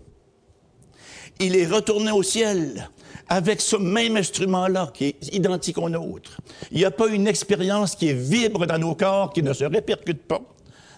Il 1.40 1.54
est 1.56 1.66
retourné 1.66 2.10
au 2.10 2.22
ciel 2.22 2.90
avec 3.28 3.60
ce 3.60 3.76
même 3.76 4.16
instrument-là 4.16 4.90
qui 4.94 5.04
est 5.06 5.34
identique 5.34 5.78
au 5.78 5.88
nôtre. 5.88 6.40
Il 6.70 6.78
n'y 6.78 6.84
a 6.84 6.90
pas 6.90 7.08
une 7.08 7.26
expérience 7.26 7.94
qui 7.94 8.12
vibre 8.12 8.66
dans 8.66 8.78
nos 8.78 8.94
corps 8.94 9.32
qui 9.32 9.42
ne 9.42 9.52
se 9.52 9.64
répercute 9.64 10.22
pas 10.22 10.40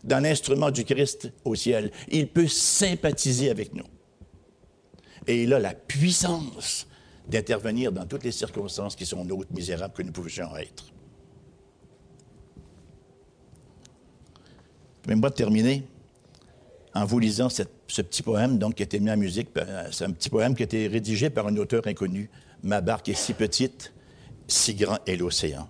dans 0.05 0.23
l'instrument 0.23 0.71
du 0.71 0.85
Christ 0.85 1.33
au 1.45 1.55
ciel. 1.55 1.91
Il 2.09 2.29
peut 2.29 2.47
sympathiser 2.47 3.51
avec 3.51 3.75
nous. 3.75 3.85
Et 5.27 5.43
il 5.43 5.53
a 5.53 5.59
la 5.59 5.75
puissance 5.75 6.87
d'intervenir 7.27 7.93
dans 7.93 8.07
toutes 8.07 8.25
les 8.25 8.33
circonstances 8.33 8.97
qui 8.97 9.05
sont 9.05 9.25
nôtres, 9.25 9.53
misérables 9.53 9.93
que 9.93 10.03
nous 10.03 10.13
pouvions 10.13 10.57
être. 10.57 10.85
Permettez-moi 15.03 15.31
terminer 15.31 15.83
en 16.95 17.05
vous 17.05 17.19
lisant 17.19 17.49
ce 17.89 18.03
petit 18.03 18.23
poème 18.23 18.59
donc, 18.59 18.77
qui 18.77 18.83
a 18.83 18.85
été 18.85 19.01
mis 19.01 19.11
en 19.11 19.17
musique. 19.17 19.49
Euh, 19.57 19.89
c'est 19.91 20.05
un 20.05 20.13
petit 20.13 20.29
poème 20.29 20.55
qui 20.55 20.63
a 20.63 20.65
été 20.65 20.87
rédigé 20.87 21.31
par 21.31 21.47
un 21.47 21.57
auteur 21.57 21.87
inconnu. 21.87 22.31
Ma 22.63 22.81
barque 22.81 23.09
est 23.09 23.15
si 23.15 23.33
petite, 23.33 23.93
si 24.47 24.75
grand 24.75 24.99
est 25.07 25.17
l'océan. 25.17 25.69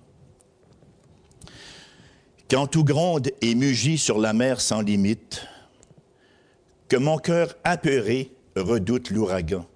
Quand 2.50 2.66
tout 2.66 2.84
gronde 2.84 3.30
et 3.40 3.54
mugit 3.54 3.98
sur 3.98 4.18
la 4.18 4.32
mer 4.32 4.60
sans 4.60 4.80
limite, 4.80 5.46
que 6.88 6.96
mon 6.96 7.18
cœur 7.18 7.54
apeuré 7.64 8.32
redoute 8.56 9.10
l'ouragan. 9.10 9.66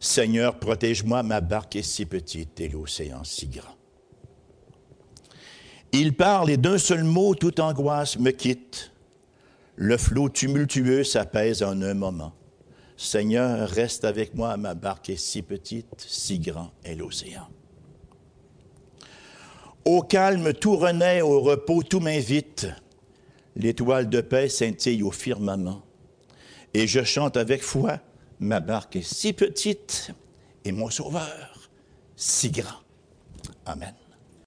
Seigneur, 0.00 0.58
protège-moi, 0.58 1.22
ma 1.22 1.42
barque 1.42 1.76
est 1.76 1.82
si 1.82 2.06
petite 2.06 2.58
et 2.60 2.68
l'océan 2.68 3.22
si 3.22 3.46
grand. 3.48 3.76
Il 5.92 6.14
parle 6.14 6.50
et 6.50 6.56
d'un 6.56 6.78
seul 6.78 7.04
mot, 7.04 7.34
toute 7.34 7.60
angoisse 7.60 8.18
me 8.18 8.30
quitte. 8.30 8.92
Le 9.82 9.96
flot 9.96 10.28
tumultueux 10.28 11.04
s'apaise 11.04 11.62
en 11.62 11.80
un 11.80 11.94
moment. 11.94 12.34
Seigneur, 12.98 13.66
reste 13.66 14.04
avec 14.04 14.34
moi, 14.34 14.58
ma 14.58 14.74
barque 14.74 15.08
est 15.08 15.16
si 15.16 15.40
petite, 15.40 16.04
si 16.06 16.38
grand 16.38 16.70
est 16.84 16.96
l'océan. 16.96 17.48
Au 19.86 20.02
calme, 20.02 20.52
tout 20.52 20.76
renaît, 20.76 21.22
au 21.22 21.40
repos, 21.40 21.82
tout 21.82 22.00
m'invite. 22.00 22.66
L'étoile 23.56 24.10
de 24.10 24.20
paix 24.20 24.50
scintille 24.50 25.02
au 25.02 25.10
firmament. 25.10 25.80
Et 26.74 26.86
je 26.86 27.02
chante 27.02 27.38
avec 27.38 27.62
foi, 27.62 28.00
ma 28.38 28.60
barque 28.60 28.96
est 28.96 29.14
si 29.14 29.32
petite 29.32 30.10
et 30.66 30.72
mon 30.72 30.90
sauveur 30.90 31.70
si 32.16 32.50
grand. 32.50 32.82
Amen. 33.64 33.94